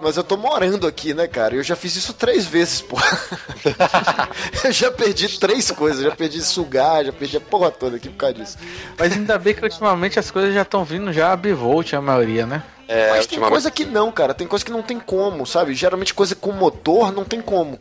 mas 0.00 0.16
eu 0.16 0.24
tô 0.24 0.36
morando 0.36 0.86
aqui, 0.86 1.12
né, 1.12 1.26
cara? 1.26 1.54
Eu 1.54 1.62
já 1.62 1.76
fiz 1.76 1.94
isso 1.94 2.14
três 2.14 2.46
vezes, 2.46 2.80
pô. 2.80 2.96
eu 4.64 4.72
já 4.72 4.90
perdi 4.90 5.38
três 5.38 5.70
coisas, 5.70 6.02
já 6.02 6.10
perdi 6.10 6.40
sugar, 6.40 7.04
já 7.04 7.12
perdi 7.12 7.36
a 7.36 7.40
porra 7.40 7.70
toda 7.70 7.96
aqui 7.96 8.08
por 8.08 8.16
causa 8.16 8.34
disso. 8.34 8.56
Mas 8.98 9.12
ainda 9.12 9.38
bem 9.38 9.54
que 9.54 9.62
ultimamente 9.62 10.18
as 10.18 10.30
coisas 10.30 10.54
já 10.54 10.62
estão 10.62 10.84
vindo 10.84 11.12
já 11.12 11.32
a 11.32 11.36
bivolt, 11.36 11.92
a 11.92 12.00
maioria, 12.00 12.46
né? 12.46 12.62
É, 12.88 13.10
Mas 13.10 13.26
tem 13.26 13.38
ultimamente- 13.38 13.50
coisa 13.50 13.70
que 13.70 13.84
não, 13.84 14.10
cara. 14.10 14.32
Tem 14.34 14.46
coisa 14.46 14.64
que 14.64 14.72
não 14.72 14.82
tem 14.82 14.98
como, 14.98 15.46
sabe? 15.46 15.74
Geralmente 15.74 16.14
coisa 16.14 16.34
com 16.34 16.50
motor 16.50 17.12
não 17.12 17.24
tem 17.24 17.40
como. 17.40 17.78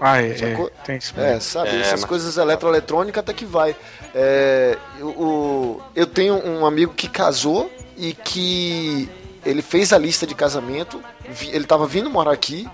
Ah, 0.00 0.20
é, 0.22 0.36
Sacou? 0.36 0.66
é, 0.68 0.84
tem 0.84 0.96
isso 0.98 1.12
É, 1.18 1.40
sabe? 1.40 1.68
É, 1.70 1.80
Essas 1.80 2.00
mas- 2.00 2.04
coisas 2.04 2.36
eletroeletrônicas 2.36 3.20
até 3.20 3.32
que 3.32 3.44
vai. 3.44 3.74
É, 4.14 4.76
o, 5.00 5.80
eu 5.94 6.06
tenho 6.06 6.34
um 6.46 6.66
amigo 6.66 6.92
que 6.94 7.08
casou 7.08 7.70
e 7.96 8.12
que 8.12 9.08
ele 9.44 9.62
fez 9.62 9.92
a 9.92 9.98
lista 9.98 10.26
de 10.26 10.34
casamento. 10.34 11.00
Ele 11.48 11.64
tava 11.64 11.86
vindo 11.86 12.10
morar 12.10 12.32
aqui 12.32 12.68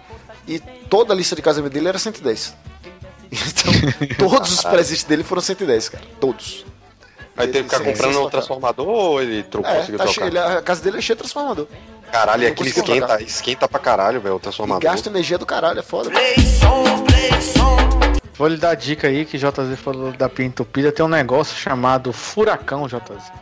e 0.49 0.59
toda 0.91 1.13
a 1.13 1.17
lista 1.17 1.35
de 1.37 1.43
casamento 1.43 1.73
dele 1.73 1.89
era 1.89 1.99
110. 1.99 2.55
Então, 3.33 4.29
todos 4.29 4.53
os 4.53 4.63
presentes 4.63 5.05
dele 5.05 5.25
foram 5.25 5.41
110, 5.41 5.89
cara. 5.89 6.05
Todos. 6.21 6.67
Aí 7.35 7.49
teve 7.49 7.67
que 7.67 7.75
ficar 7.75 7.83
comprando 7.91 8.27
um 8.27 8.29
transformador 8.29 8.87
ou 8.87 9.23
ele 9.23 9.43
tro- 9.45 9.65
É, 9.65 9.77
conseguiu 9.77 9.97
tá 9.99 10.05
trocar? 10.05 10.13
cheio, 10.13 10.27
ele- 10.27 10.39
a 10.39 10.61
casa 10.61 10.83
dele 10.83 10.99
é 10.99 11.01
cheia 11.01 11.17
de 11.17 11.21
transformador. 11.23 11.67
Caralho, 12.13 12.45
e 12.47 12.55
conseguiu 12.55 12.83
esquenta, 12.85 13.23
esquenta 13.23 13.69
pra 13.69 13.81
caralho, 13.81 14.21
velho, 14.21 14.35
o 14.35 14.39
E 14.39 14.41
transformador. 14.41 14.83
gasta 14.83 15.09
energia 15.09 15.39
do 15.39 15.47
caralho, 15.47 15.79
é 15.81 15.83
foda. 15.83 16.11
Vou 18.35 18.49
lhe 18.49 18.57
dar 18.57 18.75
dica 18.75 19.09
aí 19.09 19.25
que 19.25 19.39
JZ 19.39 19.79
falou 19.83 20.13
da 20.13 20.29
pia 20.29 20.45
entupida. 20.45 20.91
Tem 20.93 21.05
um 21.05 21.09
negócio 21.09 21.57
chamado 21.57 22.13
furacão, 22.13 22.87
JZ. 22.87 23.33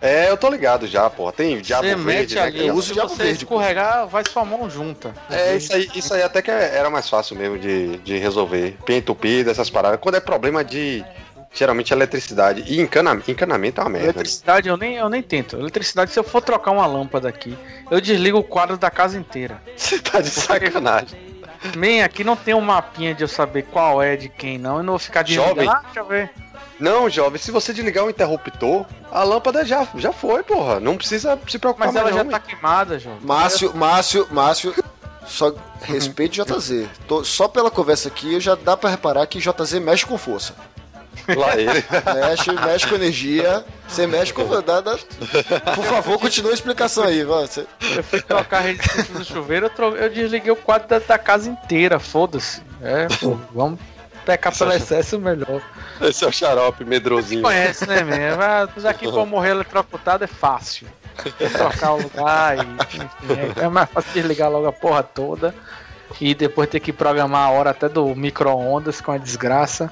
É, 0.00 0.30
eu 0.30 0.36
tô 0.36 0.48
ligado 0.48 0.86
já, 0.86 1.08
porra. 1.10 1.32
Tem 1.32 1.60
diabo 1.60 1.82
Você 1.88 1.94
verde, 1.96 2.04
mete 2.06 2.34
né? 2.36 2.40
ali, 2.42 2.66
Eu 2.68 2.74
uso 2.74 2.88
se 2.88 2.92
diabo 2.94 3.08
você 3.08 3.22
verde, 3.24 3.38
escorregar, 3.44 4.06
vai 4.06 4.22
sua 4.24 4.44
mão 4.44 4.68
junta. 4.70 5.12
É, 5.30 5.56
isso 5.56 5.72
aí, 5.74 5.88
isso 5.94 6.14
aí 6.14 6.22
até 6.22 6.40
que 6.40 6.50
era 6.50 6.88
mais 6.88 7.08
fácil 7.08 7.34
mesmo 7.36 7.58
de, 7.58 7.96
de 7.98 8.16
resolver. 8.18 8.76
Pia 8.86 8.96
entupida, 8.98 9.50
essas 9.50 9.68
paradas. 9.68 9.98
Quando 10.00 10.14
é 10.16 10.20
problema 10.20 10.62
de, 10.64 11.04
geralmente, 11.52 11.92
eletricidade. 11.92 12.64
E 12.66 12.80
encana, 12.80 13.20
encanamento 13.26 13.80
é 13.80 13.84
uma 13.84 13.90
merda. 13.90 14.06
né? 14.08 14.12
Eletricidade 14.16 14.68
eu 14.68 14.76
nem, 14.76 14.96
eu 14.96 15.08
nem 15.08 15.22
tento. 15.22 15.56
Eletricidade, 15.56 16.10
se 16.10 16.18
eu 16.18 16.24
for 16.24 16.40
trocar 16.42 16.70
uma 16.70 16.86
lâmpada 16.86 17.28
aqui, 17.28 17.56
eu 17.90 18.00
desligo 18.00 18.38
o 18.38 18.44
quadro 18.44 18.76
da 18.76 18.90
casa 18.90 19.18
inteira. 19.18 19.60
Você 19.76 19.98
tá 19.98 20.20
de 20.20 20.30
sacanagem. 20.30 21.28
Man, 21.76 22.04
aqui 22.04 22.22
não 22.22 22.36
tem 22.36 22.54
um 22.54 22.60
mapinha 22.60 23.12
de 23.14 23.22
eu 23.24 23.28
saber 23.28 23.62
qual 23.64 24.00
é 24.00 24.16
de 24.16 24.28
quem 24.28 24.58
não. 24.58 24.76
Eu 24.76 24.82
não 24.84 24.92
vou 24.92 24.98
ficar 24.98 25.26
Jovem. 25.26 25.54
desligando. 25.54 25.76
Ah, 25.78 25.82
deixa 25.82 26.00
eu 26.00 26.04
ver. 26.06 26.30
Não, 26.78 27.10
jovem, 27.10 27.40
se 27.40 27.50
você 27.50 27.72
desligar 27.72 28.04
o 28.04 28.10
interruptor, 28.10 28.86
a 29.10 29.24
lâmpada 29.24 29.64
já, 29.64 29.84
já 29.96 30.12
foi, 30.12 30.44
porra. 30.44 30.78
Não 30.78 30.96
precisa 30.96 31.36
se 31.48 31.58
preocupar 31.58 31.88
Mas 31.88 31.96
ela 31.96 32.12
já 32.12 32.22
não, 32.22 32.30
tá 32.30 32.38
queimada, 32.38 33.00
João. 33.00 33.18
Márcio, 33.20 33.74
Márcio, 33.74 34.28
Márcio, 34.30 34.72
só 35.26 35.52
respeite 35.82 36.40
JZ. 36.40 36.86
Tô- 37.08 37.24
só 37.24 37.48
pela 37.48 37.68
conversa 37.68 38.06
aqui 38.06 38.38
já 38.38 38.54
dá 38.54 38.76
pra 38.76 38.90
reparar 38.90 39.26
que 39.26 39.40
JZ 39.40 39.72
mexe 39.80 40.06
com 40.06 40.16
força. 40.16 40.54
Lá 41.36 41.56
ele. 41.56 41.84
Mexe, 42.14 42.52
mexe 42.52 42.86
com 42.86 42.94
energia. 42.94 43.64
Você 43.88 44.06
mexe 44.06 44.32
com. 44.32 44.44
Dá, 44.62 44.80
dá- 44.80 44.98
Por 45.74 45.84
favor, 45.84 46.18
continue 46.18 46.50
a 46.50 46.54
explicação 46.54 47.04
aí. 47.04 47.24
você- 47.24 47.66
Eu 47.96 48.02
fui 48.04 48.20
trocar 48.22 48.58
a 48.58 48.60
resistência 48.60 49.14
do 49.14 49.24
chuveiro, 49.24 49.66
eu, 49.66 49.70
tro- 49.70 49.96
eu 49.96 50.08
desliguei 50.10 50.50
o 50.50 50.56
quadro 50.56 50.88
da, 50.88 50.98
da 50.98 51.18
casa 51.18 51.48
inteira, 51.50 51.98
foda-se. 51.98 52.62
É, 52.82 53.06
pô, 53.20 53.36
vamos 53.54 53.78
pecar 54.24 54.56
pelo 54.56 54.72
excesso 54.72 55.18
melhor. 55.18 55.60
Esse 56.00 56.24
é 56.24 56.28
o 56.28 56.32
xarope 56.32 56.84
medrosinho. 56.84 57.42
Conhece, 57.42 57.86
né, 57.86 58.02
mesmo? 58.02 58.40
Daqui 58.82 59.08
pra 59.10 59.20
eu 59.20 59.26
morrer 59.26 59.50
eletrocutado 59.50 60.22
é 60.24 60.28
fácil. 60.28 60.86
Trocar 61.52 61.92
o 61.94 62.02
lugar 62.02 62.56
e. 62.58 62.60
Enfim, 62.60 63.08
é, 63.60 63.64
é 63.64 63.68
mais 63.68 63.90
fácil 63.90 64.10
desligar 64.14 64.48
logo 64.50 64.66
a 64.68 64.72
porra 64.72 65.02
toda. 65.02 65.52
E 66.20 66.34
depois 66.34 66.68
ter 66.70 66.80
que 66.80 66.92
programar 66.92 67.46
a 67.48 67.50
hora 67.50 67.70
até 67.70 67.88
do 67.88 68.06
micro-ondas 68.14 69.00
com 69.00 69.12
a 69.12 69.18
desgraça. 69.18 69.90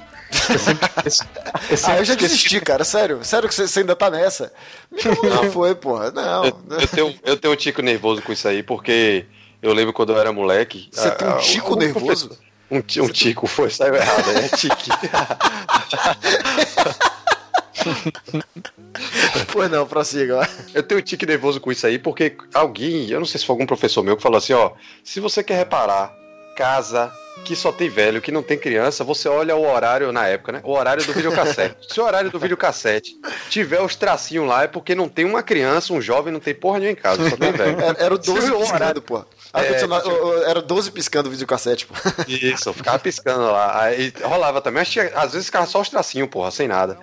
Eu 0.51 0.59
sempre 0.59 0.89
eu 1.05 1.11
sempre 1.77 1.93
Ah, 1.93 1.99
eu 1.99 2.05
já 2.05 2.15
desisti, 2.15 2.61
cara. 2.61 2.85
Sério. 2.85 3.25
Sério 3.25 3.49
que 3.49 3.55
você, 3.55 3.81
ainda 3.81 3.95
tá 3.97 4.11
nessa? 4.11 4.53
Não 5.23 5.51
foi, 5.53 5.75
porra. 5.75 6.11
Não. 6.11 6.45
Eu, 6.45 6.59
eu 6.81 6.89
tenho, 6.89 7.15
eu 7.25 7.37
tenho 7.37 7.55
um 7.55 7.57
tico 7.57 7.83
nervoso 7.83 8.23
com 8.23 8.33
isso 8.33 8.47
aí, 8.49 8.63
porque 8.63 9.25
eu 9.63 9.73
lembro 9.73 9.93
quando 9.93 10.13
eu 10.13 10.19
era 10.19 10.33
moleque. 10.33 10.89
Você 10.93 11.09
a- 11.09 11.11
tem 11.13 11.29
um 11.29 11.39
tico 11.39 11.77
nervoso? 11.77 12.39
Um, 12.71 12.79
um 12.79 13.09
tico, 13.09 13.47
foi, 13.47 13.71
saiu 13.71 13.95
errado, 13.95 14.29
é 14.37 14.49
tique. 14.49 14.91
Foi 19.49 19.69
não, 19.69 19.87
prossiga. 19.87 20.49
Eu 20.75 20.83
tenho 20.83 21.01
um 21.01 21.03
tique 21.05 21.27
nervoso 21.27 21.61
com 21.61 21.71
isso 21.71 21.87
aí, 21.87 21.99
porque 21.99 22.37
alguém, 22.53 23.09
eu 23.11 23.19
não 23.21 23.27
sei 23.27 23.39
se 23.41 23.47
foi 23.47 23.55
algum 23.55 23.67
professor 23.67 24.03
meu, 24.03 24.17
que 24.17 24.23
falou 24.23 24.39
assim: 24.39 24.53
ó, 24.53 24.73
se 25.05 25.21
você 25.21 25.43
quer 25.45 25.57
reparar 25.57 26.13
casa 26.57 27.13
que 27.45 27.55
só 27.55 27.71
tem 27.71 27.89
velho, 27.89 28.21
que 28.21 28.33
não 28.33 28.43
tem 28.43 28.59
criança, 28.59 29.05
você 29.05 29.29
olha 29.29 29.55
o 29.55 29.71
horário 29.71 30.11
na 30.11 30.27
época, 30.27 30.53
né? 30.53 30.61
O 30.65 30.73
horário 30.73 31.05
do 31.05 31.13
videocassete. 31.13 31.77
Se 31.93 32.01
o 32.01 32.05
horário 32.05 32.31
do 32.31 32.39
videocassete 32.41 33.15
tiver 33.51 33.81
os 33.81 33.95
tracinhos 33.95 34.49
lá, 34.49 34.65
é 34.65 34.67
porque 34.67 34.95
não 34.95 35.09
tem 35.09 35.25
uma 35.25 35.43
criança, 35.43 35.93
um 35.93 36.01
jovem, 36.01 36.33
não 36.33 36.41
tem 36.41 36.55
porra 36.55 36.79
nenhuma 36.79 36.99
em 36.99 37.01
casa, 37.01 37.29
só 37.31 37.37
tem 37.37 37.53
velho. 37.53 37.79
Era, 37.79 37.97
era 38.05 38.15
o 38.15 38.19
12 38.19 38.47
Se 38.47 38.53
o 38.53 38.59
piscando, 38.59 38.75
horário- 38.75 39.03
pô. 39.03 39.25
É, 39.55 40.51
Era 40.51 40.61
12 40.61 40.91
piscando 40.91 41.29
o 41.29 41.33
videocassete, 41.33 41.87
pô. 41.87 41.95
Isso, 42.27 42.69
eu 42.71 42.75
ficava 42.75 42.99
piscando 42.99 43.45
lá. 43.45 43.83
Aí 43.83 44.13
rolava 44.23 44.61
também, 44.61 44.83
às 45.15 45.33
vezes 45.33 45.47
ficava 45.47 45.67
só 45.67 45.81
os 45.81 45.89
tracinhos, 45.89 46.29
porra, 46.29 46.51
sem 46.51 46.67
nada. 46.67 46.99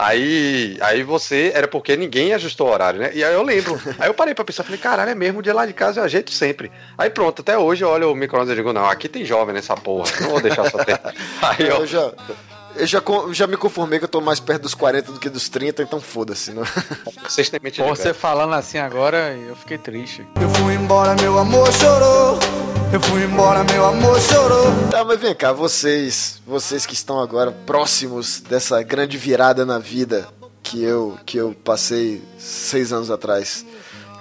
Aí, 0.00 0.78
aí 0.80 1.02
você, 1.02 1.50
era 1.52 1.66
porque 1.66 1.96
ninguém 1.96 2.32
ajustou 2.32 2.68
o 2.68 2.70
horário, 2.70 3.00
né? 3.00 3.10
E 3.12 3.24
aí 3.24 3.34
eu 3.34 3.42
lembro. 3.42 3.80
Aí 3.98 4.08
eu 4.08 4.14
parei 4.14 4.32
pra 4.32 4.44
pensar, 4.44 4.62
falei, 4.62 4.78
caralho, 4.78 5.10
é 5.10 5.14
mesmo, 5.14 5.40
o 5.40 5.42
dia 5.42 5.52
lá 5.52 5.66
de 5.66 5.72
casa 5.72 5.98
eu 5.98 6.04
ajeito 6.04 6.30
sempre. 6.30 6.70
Aí 6.96 7.10
pronto, 7.10 7.42
até 7.42 7.58
hoje 7.58 7.82
eu 7.84 7.88
olho 7.88 8.12
o 8.12 8.14
micro-ondas 8.14 8.52
e 8.52 8.54
digo, 8.54 8.72
não, 8.72 8.84
aqui 8.84 9.08
tem 9.08 9.24
jovem 9.24 9.52
nessa 9.52 9.76
porra, 9.76 10.08
não 10.20 10.30
vou 10.30 10.40
deixar 10.40 10.70
só 10.70 10.78
ter. 10.84 11.00
Aí 11.42 11.66
eu, 11.66 11.78
Eu 11.78 11.86
já, 11.86 12.12
eu 12.76 12.86
já, 12.86 13.02
já 13.32 13.46
me 13.48 13.56
conformei 13.56 13.98
que 13.98 14.04
eu 14.04 14.08
tô 14.08 14.20
mais 14.20 14.38
perto 14.38 14.62
dos 14.62 14.74
40 14.74 15.10
do 15.10 15.18
que 15.18 15.28
dos 15.28 15.48
30, 15.48 15.82
então 15.82 16.00
foda-se. 16.00 16.52
Não? 16.52 16.62
vocês 17.28 17.50
têm 17.50 17.58
mente 17.60 17.82
Pô, 17.82 17.90
de 17.90 17.98
você 17.98 18.14
falando 18.14 18.54
assim 18.54 18.78
agora, 18.78 19.34
eu 19.34 19.56
fiquei 19.56 19.78
triste. 19.78 20.24
Eu 20.40 20.48
fui 20.50 20.74
embora, 20.74 21.16
meu 21.20 21.36
amor 21.36 21.72
chorou. 21.72 22.38
Eu 22.92 23.00
fui 23.02 23.22
embora, 23.24 23.64
meu 23.64 23.84
amor 23.84 24.18
chorou. 24.20 24.66
Tá, 24.90 25.04
mas 25.04 25.20
vem 25.20 25.34
cá, 25.34 25.52
vocês, 25.52 26.40
vocês 26.46 26.86
que 26.86 26.94
estão 26.94 27.20
agora 27.20 27.52
próximos 27.52 28.40
dessa 28.40 28.82
grande 28.82 29.18
virada 29.18 29.64
na 29.66 29.78
vida 29.78 30.28
que 30.62 30.82
eu, 30.82 31.18
que 31.26 31.36
eu 31.36 31.54
passei 31.64 32.22
seis 32.38 32.92
anos 32.92 33.10
atrás, 33.10 33.64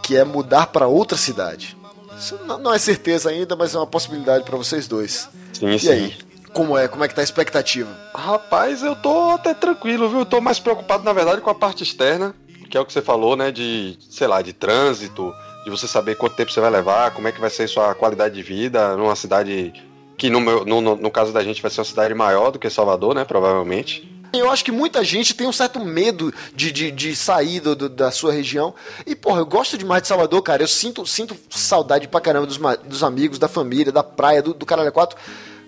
que 0.03 0.17
é 0.17 0.23
mudar 0.23 0.67
pra 0.67 0.87
outra 0.87 1.17
cidade. 1.17 1.77
Isso 2.19 2.37
não, 2.45 2.57
não 2.57 2.73
é 2.73 2.77
certeza 2.77 3.29
ainda, 3.29 3.55
mas 3.55 3.73
é 3.73 3.77
uma 3.77 3.87
possibilidade 3.87 4.43
pra 4.43 4.57
vocês 4.57 4.87
dois. 4.87 5.29
Sim, 5.53 5.69
E 5.69 5.79
sim. 5.79 5.89
aí, 5.89 6.17
como 6.53 6.77
é? 6.77 6.87
Como 6.87 7.03
é 7.03 7.07
que 7.07 7.15
tá 7.15 7.21
a 7.21 7.23
expectativa? 7.23 7.89
Rapaz, 8.13 8.83
eu 8.83 8.95
tô 8.95 9.29
até 9.31 9.53
tranquilo, 9.53 10.09
viu? 10.09 10.19
Eu 10.19 10.25
tô 10.25 10.41
mais 10.41 10.59
preocupado, 10.59 11.03
na 11.03 11.13
verdade, 11.13 11.41
com 11.41 11.49
a 11.49 11.55
parte 11.55 11.83
externa, 11.83 12.35
que 12.69 12.77
é 12.77 12.81
o 12.81 12.85
que 12.85 12.91
você 12.91 13.01
falou, 13.01 13.35
né? 13.37 13.49
De, 13.51 13.97
sei 14.09 14.27
lá, 14.27 14.41
de 14.41 14.51
trânsito, 14.51 15.33
de 15.67 15.71
você 15.71 15.85
saber 15.85 16.15
quanto 16.15 16.35
tempo 16.35 16.49
você 16.49 16.61
vai 16.61 16.69
levar, 16.69 17.11
como 17.11 17.27
é 17.27 17.31
que 17.31 17.41
vai 17.41 17.49
ser 17.49 17.67
sua 17.67 17.93
qualidade 17.93 18.33
de 18.33 18.41
vida 18.41 18.95
numa 18.95 19.17
cidade 19.17 19.73
que, 20.17 20.29
no, 20.29 20.39
meu, 20.39 20.63
no, 20.63 20.95
no, 20.95 21.11
caso 21.11 21.33
da 21.33 21.43
gente, 21.43 21.61
vai 21.61 21.69
ser 21.69 21.81
uma 21.81 21.85
cidade 21.85 22.13
maior 22.13 22.51
do 22.51 22.57
que 22.57 22.69
Salvador, 22.69 23.13
né? 23.13 23.25
Provavelmente. 23.25 24.09
Eu 24.31 24.49
acho 24.49 24.63
que 24.63 24.71
muita 24.71 25.03
gente 25.03 25.33
tem 25.33 25.45
um 25.45 25.51
certo 25.51 25.79
medo 25.79 26.33
de, 26.55 26.71
de, 26.71 26.89
de 26.89 27.15
sair 27.15 27.59
do, 27.59 27.75
do- 27.75 27.89
da 27.89 28.11
sua 28.11 28.31
região. 28.31 28.73
E, 29.05 29.13
porra, 29.13 29.41
eu 29.41 29.45
gosto 29.45 29.77
demais 29.77 30.01
de 30.01 30.07
Salvador, 30.07 30.41
cara. 30.41 30.63
Eu 30.63 30.67
sinto, 30.67 31.05
sinto 31.05 31.35
saudade 31.49 32.07
pra 32.07 32.21
caramba 32.21 32.47
dos, 32.47 32.57
dos 32.85 33.03
amigos, 33.03 33.37
da 33.37 33.47
família, 33.49 33.91
da 33.91 34.03
praia, 34.03 34.41
do, 34.41 34.53
do 34.53 34.65
Caralho 34.65 34.91
4. 34.91 35.17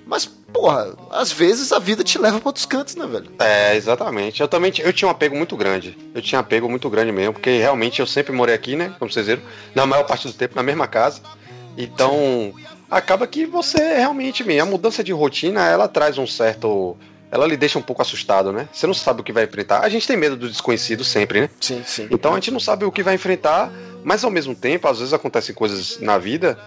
Mas, 0.05 0.29
porra, 0.53 0.95
às 1.09 1.31
vezes 1.31 1.71
a 1.71 1.79
vida 1.79 2.03
te 2.03 2.17
leva 2.17 2.39
pra 2.39 2.49
outros 2.49 2.65
cantos, 2.65 2.95
né, 2.95 3.05
velho? 3.05 3.31
É, 3.39 3.75
exatamente. 3.75 4.41
Eu 4.41 4.47
também 4.47 4.71
eu 4.79 4.93
tinha 4.93 5.07
um 5.07 5.11
apego 5.11 5.35
muito 5.35 5.55
grande. 5.55 5.97
Eu 6.13 6.21
tinha 6.21 6.39
um 6.39 6.41
apego 6.41 6.69
muito 6.69 6.89
grande 6.89 7.11
mesmo, 7.11 7.33
porque 7.33 7.57
realmente 7.57 7.99
eu 7.99 8.07
sempre 8.07 8.31
morei 8.31 8.55
aqui, 8.55 8.75
né? 8.75 8.93
Como 8.99 9.11
vocês 9.11 9.27
viram, 9.27 9.41
na 9.73 9.85
maior 9.85 10.03
parte 10.03 10.27
do 10.27 10.33
tempo 10.33 10.55
na 10.55 10.63
mesma 10.63 10.87
casa. 10.87 11.21
Então, 11.77 12.53
acaba 12.89 13.25
que 13.25 13.45
você 13.45 13.77
realmente, 13.95 14.43
a 14.59 14.65
mudança 14.65 15.03
de 15.03 15.11
rotina, 15.11 15.65
ela 15.67 15.87
traz 15.87 16.17
um 16.17 16.27
certo. 16.27 16.97
Ela 17.31 17.45
lhe 17.45 17.55
deixa 17.55 17.77
um 17.77 17.81
pouco 17.81 18.01
assustado, 18.01 18.51
né? 18.51 18.67
Você 18.73 18.87
não 18.87 18.93
sabe 18.93 19.21
o 19.21 19.23
que 19.23 19.31
vai 19.31 19.43
enfrentar. 19.43 19.81
A 19.81 19.89
gente 19.89 20.07
tem 20.07 20.17
medo 20.17 20.35
do 20.35 20.49
desconhecido 20.49 21.03
sempre, 21.03 21.41
né? 21.41 21.49
Sim, 21.61 21.83
sim. 21.85 22.07
Então 22.09 22.31
a 22.31 22.35
gente 22.35 22.49
não 22.49 22.59
sabe 22.59 22.85
o 22.85 22.91
que 22.91 23.03
vai 23.03 23.13
enfrentar, 23.13 23.71
mas 24.03 24.23
ao 24.23 24.31
mesmo 24.31 24.55
tempo, 24.55 24.87
às 24.87 24.97
vezes 24.97 25.13
acontecem 25.13 25.53
coisas 25.53 25.99
na 25.99 26.17
vida 26.17 26.57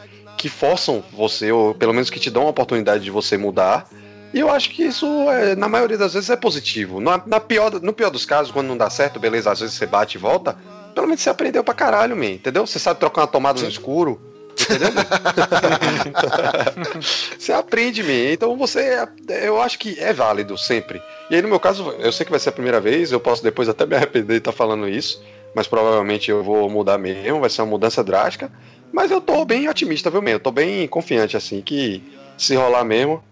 que 0.42 0.48
forçam 0.48 1.04
você, 1.12 1.52
ou 1.52 1.72
pelo 1.72 1.94
menos 1.94 2.10
que 2.10 2.18
te 2.18 2.28
dão 2.28 2.48
a 2.48 2.50
oportunidade 2.50 3.04
de 3.04 3.12
você 3.12 3.38
mudar. 3.38 3.88
E 4.34 4.40
eu 4.40 4.50
acho 4.50 4.70
que 4.70 4.82
isso, 4.82 5.06
é, 5.30 5.54
na 5.54 5.68
maioria 5.68 5.96
das 5.96 6.14
vezes, 6.14 6.28
é 6.30 6.34
positivo. 6.34 6.98
Na, 6.98 7.22
na 7.24 7.38
pior, 7.38 7.80
no 7.80 7.92
pior 7.92 8.10
dos 8.10 8.26
casos, 8.26 8.50
quando 8.50 8.66
não 8.66 8.76
dá 8.76 8.90
certo, 8.90 9.20
beleza, 9.20 9.52
às 9.52 9.60
vezes 9.60 9.76
você 9.76 9.86
bate 9.86 10.16
e 10.16 10.20
volta, 10.20 10.56
pelo 10.96 11.06
menos 11.06 11.22
você 11.22 11.30
aprendeu 11.30 11.62
pra 11.62 11.74
caralho, 11.74 12.16
man, 12.16 12.30
entendeu? 12.30 12.66
Você 12.66 12.80
sabe 12.80 12.98
trocar 12.98 13.20
uma 13.20 13.28
tomada 13.28 13.62
no 13.62 13.68
escuro. 13.68 14.20
Entendeu? 14.60 14.88
você 17.38 17.52
aprende, 17.52 18.02
man. 18.02 18.32
Então 18.32 18.56
você. 18.56 19.06
Eu 19.28 19.62
acho 19.62 19.78
que 19.78 19.96
é 20.00 20.12
válido 20.12 20.58
sempre. 20.58 21.00
E 21.30 21.36
aí, 21.36 21.42
no 21.42 21.46
meu 21.46 21.60
caso, 21.60 21.88
eu 22.00 22.10
sei 22.10 22.24
que 22.24 22.32
vai 22.32 22.40
ser 22.40 22.48
a 22.48 22.52
primeira 22.52 22.80
vez, 22.80 23.12
eu 23.12 23.20
posso 23.20 23.44
depois 23.44 23.68
até 23.68 23.86
me 23.86 23.94
arrepender 23.94 24.34
de 24.34 24.38
estar 24.38 24.52
falando 24.52 24.88
isso, 24.88 25.22
mas 25.54 25.68
provavelmente 25.68 26.32
eu 26.32 26.42
vou 26.42 26.68
mudar 26.68 26.98
mesmo, 26.98 27.38
vai 27.38 27.48
ser 27.48 27.62
uma 27.62 27.70
mudança 27.70 28.02
drástica. 28.02 28.50
Mas 28.92 29.10
eu 29.10 29.20
tô 29.20 29.44
bem 29.44 29.68
otimista, 29.68 30.10
viu, 30.10 30.20
mesmo? 30.20 30.36
Eu 30.36 30.40
tô 30.40 30.50
bem 30.50 30.86
confiante, 30.86 31.36
assim, 31.36 31.62
que 31.62 32.02
se 32.36 32.54
rolar 32.54 32.84
mesmo, 32.84 33.24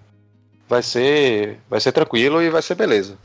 vai 0.67 0.83
ser, 0.83 1.59
vai 1.69 1.81
ser 1.81 1.93
tranquilo 1.93 2.41
e 2.43 2.49
vai 2.49 2.63
ser 2.63 2.75
beleza. 2.75 3.19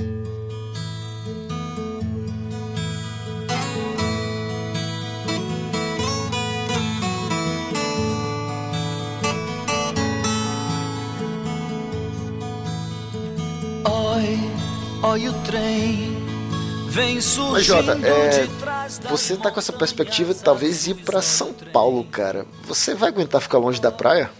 Oi, 13.88 14.39
oi 15.03 15.27
o 15.29 15.33
trem 15.45 16.14
Mas, 17.52 17.66
Jota, 17.66 17.98
é, 18.02 18.48
você 19.10 19.36
tá 19.36 19.52
com 19.52 19.60
essa 19.60 19.74
perspectiva 19.74 20.34
de 20.34 20.41
talvez 20.41 20.88
ir 20.88 20.96
pra 20.96 21.22
São 21.22 21.52
Paulo, 21.74 22.06
cara. 22.06 22.46
Você 22.64 22.96
vai 22.96 23.10
aguentar 23.10 23.41
ficar 23.41 23.58
longe 23.58 23.82
da 23.82 23.91
praia? 23.91 24.32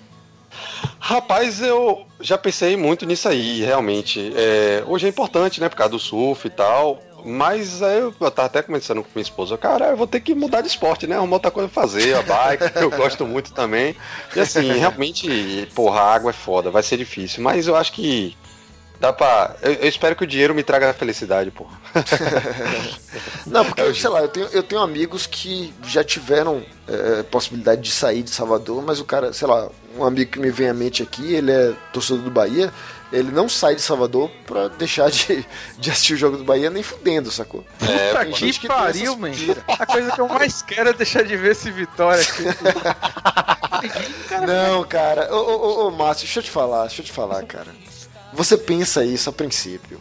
Rapaz, 0.98 1.62
eu 1.62 2.06
já 2.22 2.38
pensei 2.38 2.78
muito 2.78 3.06
nisso 3.06 3.28
aí, 3.28 3.62
realmente. 3.62 4.32
É, 4.38 4.84
hoje 4.88 5.06
é 5.06 5.10
importante, 5.10 5.60
né, 5.60 5.68
por 5.68 5.76
causa 5.76 5.92
do 5.92 6.00
surf 6.00 6.48
e 6.48 6.50
tal. 6.50 7.02
Mas 7.26 7.82
aí 7.82 8.00
eu, 8.00 8.14
eu 8.22 8.32
tava 8.32 8.46
até 8.46 8.62
conversando 8.62 9.04
com 9.04 9.10
minha 9.14 9.24
esposa, 9.24 9.58
cara, 9.58 9.88
eu 9.88 9.98
vou 9.98 10.08
ter 10.08 10.22
que 10.22 10.34
mudar 10.34 10.62
de 10.62 10.68
esporte, 10.68 11.08
né? 11.08 11.16
Arrumar 11.16 11.38
outra 11.38 11.52
coisa 11.52 11.68
pra 11.68 11.82
fazer, 11.82 12.16
a 12.16 12.22
bike, 12.22 12.70
que 12.70 12.84
eu 12.84 12.92
gosto 12.92 13.26
muito 13.26 13.52
também. 13.52 13.96
E 14.34 14.40
assim, 14.40 14.72
realmente, 14.78 15.68
porra, 15.74 16.02
a 16.02 16.14
água 16.14 16.30
é 16.30 16.34
foda, 16.34 16.70
vai 16.72 16.84
ser 16.84 16.98
difícil. 16.98 17.44
Mas 17.44 17.68
eu 17.68 17.76
acho 17.76 17.92
que 17.92 18.38
dá 19.00 19.14
pra. 19.14 19.56
Eu, 19.62 19.74
eu 19.74 19.88
espero 19.88 20.16
que 20.16 20.24
o 20.24 20.28
dinheiro 20.28 20.56
me 20.56 20.64
traga 20.64 20.94
felicidade, 20.94 21.52
porra. 21.52 21.78
Não, 23.46 23.66
porque, 23.66 23.94
sei 23.94 24.10
lá, 24.10 24.22
eu 24.22 24.28
tenho, 24.28 24.48
eu 24.48 24.64
tenho 24.64 24.82
amigos 24.82 25.28
que 25.28 25.74
já 25.84 26.04
tiveram 26.04 26.64
é, 26.88 27.24
possibilidade 27.24 27.82
de 27.82 27.92
sair 27.92 28.24
de 28.24 28.30
Salvador, 28.30 28.84
mas 28.84 29.00
o 29.00 29.06
cara, 29.06 29.34
sei 29.34 29.48
lá, 29.48 29.70
um 29.98 30.04
amigo 30.04 30.32
que 30.32 30.40
me 30.40 30.50
vem 30.50 30.70
à 30.70 30.74
mente 30.74 31.02
aqui, 31.02 31.34
ele 31.34 31.52
é 31.52 31.74
torcedor 31.94 32.24
do 32.24 32.32
Bahia, 32.32 32.72
ele 33.12 33.32
não 33.32 33.48
sai 33.48 33.76
de 33.76 33.82
Salvador 33.82 34.30
pra 34.46 34.68
deixar 34.68 35.10
de, 35.10 35.46
de 35.78 35.92
assistir 35.92 36.14
o 36.14 36.18
jogo 36.18 36.38
do 36.38 36.44
Bahia 36.44 36.70
nem 36.70 36.84
fudendo, 36.84 37.32
sacou? 37.32 37.64
É, 37.82 38.10
Puta 38.10 38.26
que 38.26 38.34
gente 38.34 38.60
que 38.60 38.68
pariu, 38.68 39.16
man. 39.18 39.32
A 39.68 39.86
coisa 39.86 40.12
que 40.12 40.22
eu 40.22 40.28
mais 40.28 40.62
quero 40.62 40.90
é 40.90 40.94
deixar 40.94 41.24
de 41.24 41.38
ver 41.38 41.52
esse 41.52 41.72
Vitória 41.72 42.22
aqui. 42.22 42.44
Não, 44.46 44.84
cara, 44.84 45.34
ô, 45.34 45.38
ô, 45.38 45.88
ô, 45.88 45.92
Márcio, 45.92 46.26
deixa 46.26 46.40
eu 46.40 46.44
te 46.44 46.52
falar, 46.52 46.88
deixa 46.88 47.02
eu 47.02 47.06
te 47.06 47.12
falar, 47.12 47.44
cara. 47.44 47.68
Você 48.36 48.58
pensa 48.58 49.04
isso 49.04 49.30
a 49.30 49.34
princípio, 49.34 50.00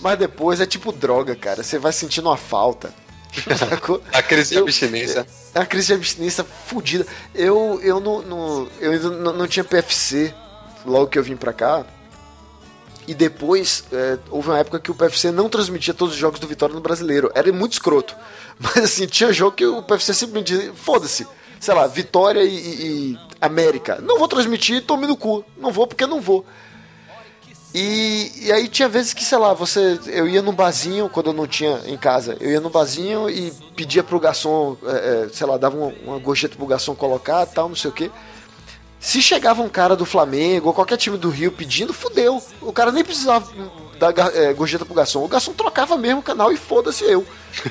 mas 0.00 0.18
depois 0.18 0.60
é 0.60 0.66
tipo 0.66 0.92
droga, 0.92 1.34
cara, 1.36 1.62
você 1.62 1.78
vai 1.78 1.92
sentindo 1.92 2.28
uma 2.28 2.36
falta. 2.36 2.92
Sacou? 3.56 4.02
A 4.12 4.22
crise 4.22 4.50
de 4.50 4.56
Eu- 4.56 4.62
abstinência. 4.64 5.26
É 5.54 5.60
uma 5.60 5.66
crise 5.66 5.86
de 5.88 5.94
abstinência 5.94 6.44
fodida. 6.44 7.06
Eu, 7.34 7.80
eu, 7.82 8.00
não, 8.00 8.22
não- 8.22 8.68
eu 8.80 8.90
ainda 8.92 9.10
não, 9.10 9.32
não 9.32 9.46
tinha 9.46 9.62
PFC 9.64 10.34
logo 10.84 11.06
que 11.06 11.18
eu 11.18 11.22
vim 11.22 11.36
pra 11.36 11.52
cá. 11.52 11.84
E 13.06 13.14
depois, 13.14 13.84
é, 13.92 14.18
houve 14.30 14.48
uma 14.50 14.58
época 14.58 14.78
que 14.78 14.90
o 14.90 14.94
PFC 14.94 15.30
não 15.32 15.48
transmitia 15.48 15.92
todos 15.94 16.14
os 16.14 16.20
jogos 16.20 16.38
do 16.38 16.46
Vitória 16.46 16.74
no 16.74 16.80
brasileiro. 16.80 17.30
Era 17.34 17.52
muito 17.52 17.72
escroto. 17.72 18.14
Mas 18.58 18.76
assim, 18.78 19.06
tinha 19.06 19.32
jogo 19.32 19.56
que 19.56 19.64
o 19.66 19.82
PFC 19.82 20.12
simplesmente 20.14 20.52
dizia: 20.56 20.72
foda-se. 20.74 21.26
Sei 21.58 21.74
lá, 21.74 21.86
Vitória 21.86 22.42
e, 22.42 22.48
e- 22.54 23.12
e 23.12 23.18
América. 23.40 24.00
Não 24.00 24.18
vou 24.18 24.26
transmitir, 24.28 24.82
tome 24.84 25.06
no 25.06 25.16
cu. 25.16 25.44
Não 25.56 25.70
vou 25.72 25.86
porque 25.86 26.06
não 26.06 26.20
vou. 26.20 26.44
E, 27.74 28.32
e 28.36 28.52
aí 28.52 28.68
tinha 28.68 28.88
vezes 28.88 29.14
que, 29.14 29.24
sei 29.24 29.38
lá, 29.38 29.54
você. 29.54 29.98
Eu 30.06 30.28
ia 30.28 30.42
no 30.42 30.52
barzinho 30.52 31.08
quando 31.08 31.26
eu 31.26 31.32
não 31.32 31.46
tinha 31.46 31.80
em 31.86 31.96
casa. 31.96 32.36
Eu 32.40 32.50
ia 32.50 32.60
no 32.60 32.70
barzinho 32.70 33.30
e 33.30 33.52
pedia 33.76 34.02
pro 34.02 34.18
garçom, 34.18 34.76
é, 34.84 35.26
é, 35.26 35.28
sei 35.32 35.46
lá, 35.46 35.56
dava 35.56 35.76
uma, 35.76 35.92
uma 36.04 36.18
gorjeta 36.18 36.56
pro 36.56 36.66
garçom 36.66 36.94
colocar 36.94 37.46
tal, 37.46 37.68
não 37.68 37.76
sei 37.76 37.90
o 37.90 37.94
quê. 37.94 38.10
Se 38.98 39.22
chegava 39.22 39.62
um 39.62 39.68
cara 39.68 39.96
do 39.96 40.04
Flamengo 40.04 40.68
ou 40.68 40.74
qualquer 40.74 40.96
time 40.96 41.16
do 41.16 41.30
Rio 41.30 41.52
pedindo, 41.52 41.94
fudeu. 41.94 42.42
O 42.60 42.72
cara 42.72 42.92
nem 42.92 43.04
precisava 43.04 43.50
dar 43.98 44.12
é, 44.34 44.52
gorjeta 44.52 44.84
pro 44.84 44.94
garçom. 44.94 45.24
O 45.24 45.28
garçom 45.28 45.52
trocava 45.52 45.96
mesmo 45.96 46.20
o 46.20 46.24
canal 46.24 46.52
e 46.52 46.56
foda-se 46.56 47.04
eu. 47.04 47.24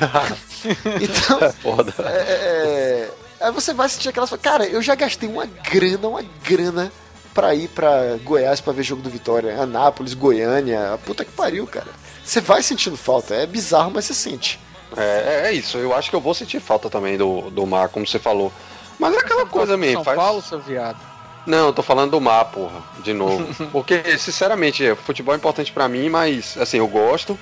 então. 1.01 1.51
Foda. 1.61 1.93
É, 1.99 2.31
é, 2.31 3.11
aí 3.41 3.51
você 3.51 3.73
vai 3.73 3.89
sentir 3.89 4.09
aquelas. 4.09 4.29
Cara, 4.41 4.65
eu 4.65 4.81
já 4.81 4.95
gastei 4.95 5.27
uma 5.27 5.45
grana, 5.45 6.07
uma 6.07 6.23
grana 6.43 6.91
pra 7.39 7.55
ir 7.55 7.69
pra 7.69 8.17
Goiás 8.21 8.59
pra 8.59 8.73
ver 8.73 8.83
jogo 8.83 9.01
do 9.01 9.09
Vitória. 9.09 9.61
Anápolis, 9.61 10.13
Goiânia. 10.13 10.99
Puta 11.05 11.23
que 11.23 11.31
pariu, 11.31 11.65
cara. 11.65 11.87
Você 12.21 12.41
vai 12.41 12.61
sentindo 12.61 12.97
falta. 12.97 13.33
É 13.33 13.45
bizarro, 13.45 13.91
mas 13.95 14.05
você 14.05 14.13
sente. 14.13 14.59
É, 14.97 15.43
é 15.45 15.53
isso, 15.53 15.77
eu 15.77 15.95
acho 15.95 16.09
que 16.09 16.15
eu 16.15 16.19
vou 16.19 16.33
sentir 16.33 16.59
falta 16.59 16.89
também 16.89 17.15
do, 17.15 17.49
do 17.51 17.65
mar, 17.65 17.89
como 17.89 18.05
você 18.05 18.19
falou. 18.19 18.51
Mas 18.97 19.13
é 19.13 19.19
aquela 19.19 19.45
coisa 19.45 19.77
mesmo, 19.77 19.97
São 19.97 20.03
faz. 20.03 20.17
Paulo, 20.17 20.41
seu 20.41 20.59
viado. 20.59 20.97
Não, 21.45 21.67
eu 21.67 21.73
tô 21.73 21.81
falando 21.81 22.11
do 22.11 22.19
mar, 22.19 22.45
porra, 22.45 22.83
de 23.01 23.13
novo. 23.13 23.47
Porque, 23.71 24.17
sinceramente, 24.17 24.93
futebol 24.95 25.33
é 25.33 25.37
importante 25.37 25.71
pra 25.71 25.87
mim, 25.87 26.09
mas, 26.09 26.57
assim, 26.57 26.77
eu 26.77 26.87
gosto. 26.87 27.39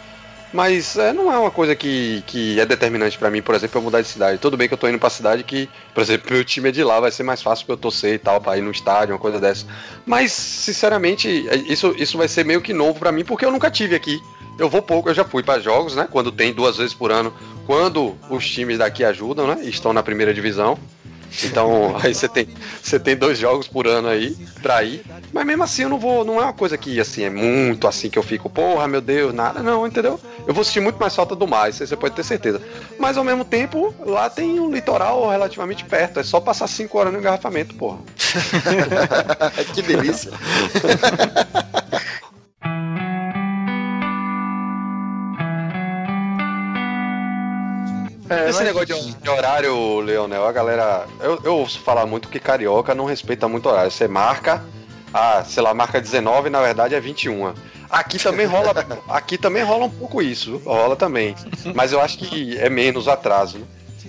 Mas 0.53 0.97
é, 0.97 1.11
não 1.11 1.31
é 1.31 1.37
uma 1.37 1.51
coisa 1.51 1.75
que, 1.75 2.23
que 2.25 2.59
é 2.59 2.65
determinante 2.65 3.17
pra 3.17 3.29
mim, 3.29 3.41
por 3.41 3.53
exemplo, 3.53 3.77
eu 3.77 3.83
mudar 3.83 4.01
de 4.01 4.07
cidade. 4.07 4.39
Tudo 4.39 4.55
bem 4.55 4.67
que 4.67 4.73
eu 4.73 4.77
tô 4.77 4.87
indo 4.87 4.97
pra 4.97 5.09
cidade 5.09 5.43
que, 5.43 5.69
por 5.93 6.01
exemplo, 6.01 6.31
meu 6.31 6.43
time 6.45 6.69
é 6.69 6.71
de 6.71 6.83
lá, 6.83 6.99
vai 6.99 7.11
ser 7.11 7.23
mais 7.23 7.41
fácil 7.41 7.65
pra 7.65 7.73
eu 7.73 7.77
torcer 7.77 8.15
e 8.15 8.17
tal, 8.17 8.39
pra 8.39 8.57
ir 8.57 8.61
no 8.61 8.71
estádio, 8.71 9.13
uma 9.13 9.19
coisa 9.19 9.39
dessa. 9.39 9.65
Mas, 10.05 10.31
sinceramente, 10.31 11.47
é, 11.49 11.55
isso, 11.57 11.93
isso 11.97 12.17
vai 12.17 12.27
ser 12.27 12.45
meio 12.45 12.61
que 12.61 12.73
novo 12.73 12.99
pra 12.99 13.11
mim, 13.11 13.25
porque 13.25 13.45
eu 13.45 13.51
nunca 13.51 13.69
tive 13.69 13.95
aqui. 13.95 14.21
Eu 14.57 14.69
vou 14.69 14.81
pouco, 14.81 15.09
eu 15.09 15.13
já 15.13 15.23
fui 15.23 15.43
para 15.43 15.61
jogos, 15.61 15.95
né? 15.95 16.07
Quando 16.09 16.31
tem 16.31 16.51
duas 16.51 16.77
vezes 16.77 16.93
por 16.93 17.11
ano, 17.11 17.31
quando 17.65 18.17
os 18.27 18.49
times 18.49 18.79
daqui 18.79 19.03
ajudam, 19.03 19.47
né? 19.47 19.63
Estão 19.65 19.93
na 19.93 20.01
primeira 20.01 20.33
divisão. 20.33 20.79
Então, 21.43 21.95
aí 22.01 22.13
você 22.13 22.27
tem, 22.27 22.47
você 22.81 22.99
tem 22.99 23.15
dois 23.15 23.37
jogos 23.37 23.67
por 23.67 23.87
ano 23.87 24.07
aí 24.07 24.35
pra 24.61 24.83
ir. 24.83 25.03
Mas 25.31 25.45
mesmo 25.45 25.63
assim 25.63 25.83
eu 25.83 25.89
não 25.89 25.99
vou. 25.99 26.23
Não 26.23 26.39
é 26.39 26.43
uma 26.43 26.53
coisa 26.53 26.77
que 26.77 26.99
assim, 26.99 27.23
é 27.23 27.29
muito 27.29 27.87
assim 27.87 28.09
que 28.09 28.17
eu 28.17 28.23
fico, 28.23 28.49
porra, 28.49 28.87
meu 28.87 29.01
Deus, 29.01 29.33
nada, 29.33 29.61
não, 29.61 29.85
entendeu? 29.85 30.19
Eu 30.47 30.53
vou 30.53 30.63
sentir 30.63 30.79
muito 30.79 30.97
mais 30.97 31.15
falta 31.15 31.35
do 31.35 31.47
mar, 31.47 31.69
isso 31.69 31.83
aí 31.83 31.87
você 31.87 31.95
pode 31.95 32.15
ter 32.15 32.23
certeza. 32.23 32.61
Mas 32.97 33.17
ao 33.17 33.23
mesmo 33.23 33.43
tempo, 33.43 33.93
lá 33.99 34.29
tem 34.29 34.59
um 34.59 34.71
litoral 34.71 35.29
relativamente 35.29 35.83
perto. 35.85 36.19
É 36.19 36.23
só 36.23 36.39
passar 36.39 36.67
cinco 36.67 36.97
horas 36.97 37.13
no 37.13 37.19
engarrafamento, 37.19 37.75
porra. 37.75 37.99
que 39.73 39.81
delícia. 39.81 40.31
É, 48.29 48.49
Esse 48.49 48.63
negócio 48.63 48.87
de, 48.87 49.13
de, 49.15 49.29
horário, 49.29 49.99
Leonel, 49.99 50.45
a 50.45 50.51
galera. 50.51 51.05
Eu, 51.19 51.39
eu 51.43 51.55
ouço 51.55 51.79
falar 51.79 52.05
muito 52.05 52.27
que 52.27 52.39
carioca 52.39 52.93
não 52.93 53.05
respeita 53.05 53.47
muito 53.47 53.69
horário. 53.69 53.89
Você 53.89 54.07
marca, 54.07 54.63
ah, 55.13 55.43
sei 55.45 55.63
lá, 55.63 55.73
marca 55.73 56.01
19, 56.01 56.49
na 56.49 56.61
verdade 56.61 56.95
é 56.95 56.99
21. 56.99 57.53
Aqui 57.89 58.19
também 58.19 58.45
rola, 58.45 58.73
aqui 59.07 59.37
também 59.37 59.63
rola 59.63 59.85
um 59.85 59.89
pouco 59.89 60.21
isso, 60.21 60.61
rola 60.65 60.95
também. 60.95 61.35
Mas 61.73 61.93
eu 61.93 62.01
acho 62.01 62.17
que 62.17 62.57
é 62.57 62.69
menos 62.69 63.07
atraso. 63.07 63.59
Né? 63.59 63.65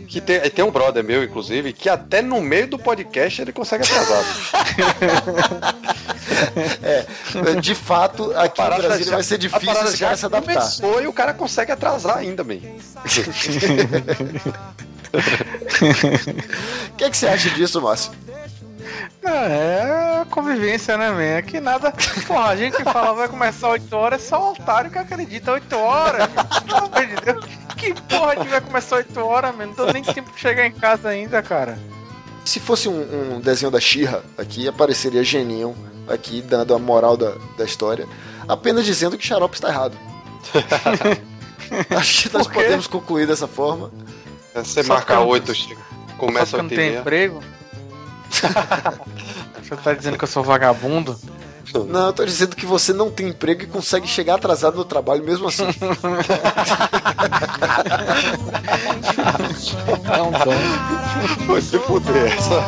Que 0.09 0.21
tem, 0.21 0.41
tem 0.41 0.65
um 0.65 0.71
brother 0.71 1.05
meu, 1.05 1.23
inclusive, 1.23 1.73
que 1.73 1.89
até 1.89 2.23
no 2.23 2.41
meio 2.41 2.67
do 2.67 2.79
podcast 2.79 3.43
ele 3.43 3.53
consegue 3.53 3.85
atrasar. 3.85 4.25
é, 6.83 7.07
de 7.61 7.75
fato, 7.75 8.33
aqui 8.37 8.63
no 8.63 8.77
Brasil 8.77 9.07
já, 9.07 9.13
vai 9.13 9.23
ser 9.23 9.39
difícil 9.39 9.85
esse 9.85 9.99
cara 9.99 10.17
se 10.17 10.27
adaptar. 10.27 10.55
Começou 10.55 11.03
e 11.03 11.07
o 11.07 11.13
cara 11.13 11.35
consegue 11.35 11.73
atrasar 11.73 12.19
ainda, 12.19 12.45
bem. 12.45 12.79
O 12.97 13.03
que, 16.97 17.05
é 17.05 17.11
que 17.11 17.17
você 17.17 17.27
acha 17.27 17.51
disso, 17.51 17.81
Márcio? 17.81 18.13
É 19.25 20.25
convivência, 20.31 20.97
né, 20.97 21.11
man? 21.11 21.23
É 21.23 21.43
que 21.43 21.61
nada. 21.61 21.93
Porra, 22.27 22.51
a 22.51 22.57
gente 22.57 22.83
fala 22.85 23.15
vai 23.15 23.29
começar 23.29 23.71
8 23.71 23.95
horas, 23.95 24.23
é 24.23 24.27
só 24.27 24.49
o 24.49 24.53
otário 24.53 24.91
que 24.91 24.99
acredita 24.99 25.53
8 25.53 25.77
horas. 25.77 26.29
Pelo 26.65 26.79
amor 26.79 27.07
de 27.07 27.17
Deus. 27.17 27.45
Que 27.77 27.95
porra 28.03 28.37
de 28.37 28.49
vai 28.49 28.61
começar 28.61 28.97
8 28.97 29.21
horas, 29.21 29.55
mano? 29.55 29.75
Não 29.77 29.87
tô 29.87 29.93
nem 29.93 30.03
tempo 30.03 30.33
de 30.33 30.41
chegar 30.41 30.67
em 30.67 30.73
casa 30.73 31.09
ainda, 31.09 31.43
cara. 31.43 31.79
Se 32.45 32.59
fosse 32.59 32.89
um, 32.89 33.37
um 33.37 33.41
desenho 33.41 33.71
da 33.71 33.79
Xirra, 33.79 34.25
aqui 34.37 34.67
apareceria 34.67 35.23
Geninho, 35.23 35.77
aqui 36.09 36.43
dando 36.43 36.75
a 36.75 36.79
moral 36.79 37.17
da, 37.17 37.35
da 37.57 37.65
história, 37.65 38.07
apenas 38.47 38.85
dizendo 38.85 39.17
que 39.17 39.27
Xarope 39.27 39.55
está 39.55 39.69
errado. 39.69 39.97
Acho 41.97 42.29
que 42.29 42.37
nós 42.37 42.47
podemos 42.47 42.87
concluir 42.87 43.27
dessa 43.27 43.47
forma. 43.47 43.91
Você 44.55 44.83
Só 44.83 44.95
marca 44.95 45.21
8, 45.21 45.53
começa 46.17 46.47
Só 46.47 46.57
que 46.57 46.63
não 46.63 46.69
tem 46.69 46.97
emprego? 46.97 47.43
Você 49.63 49.77
tá 49.77 49.93
dizendo 49.93 50.17
que 50.17 50.25
eu 50.25 50.29
sou 50.29 50.43
vagabundo? 50.43 51.19
Não, 51.87 52.07
eu 52.07 52.13
tô 52.13 52.25
dizendo 52.25 52.57
que 52.57 52.65
você 52.65 52.95
não 52.95 53.11
tem 53.11 53.29
emprego 53.29 53.63
e 53.63 53.67
consegue 53.67 54.07
chegar 54.07 54.37
atrasado 54.37 54.77
no 54.77 54.85
trabalho 54.85 55.23
mesmo 55.23 55.49
assim. 55.49 55.67
É 60.11 60.23
um. 60.23 61.47
Vai 61.47 61.61
se 61.61 61.79
fuder 61.81 62.33
essa. 62.33 62.63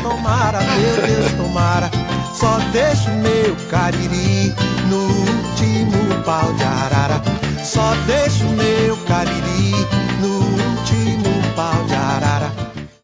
Tomara, 0.00 0.60
meu 0.60 1.06
Deus, 1.06 1.32
tomara. 1.32 1.90
Só 2.32 2.58
deixa 2.72 3.10
o 3.10 3.14
meu 3.16 3.56
cariri 3.70 4.54
no 4.88 5.02
último 5.02 6.22
pau 6.24 6.52
de 6.54 6.64
arara. 6.64 7.22
Só 7.62 7.94
deixa 8.06 8.44
o 8.44 8.50
meu 8.50 8.96
cariri 9.06 10.11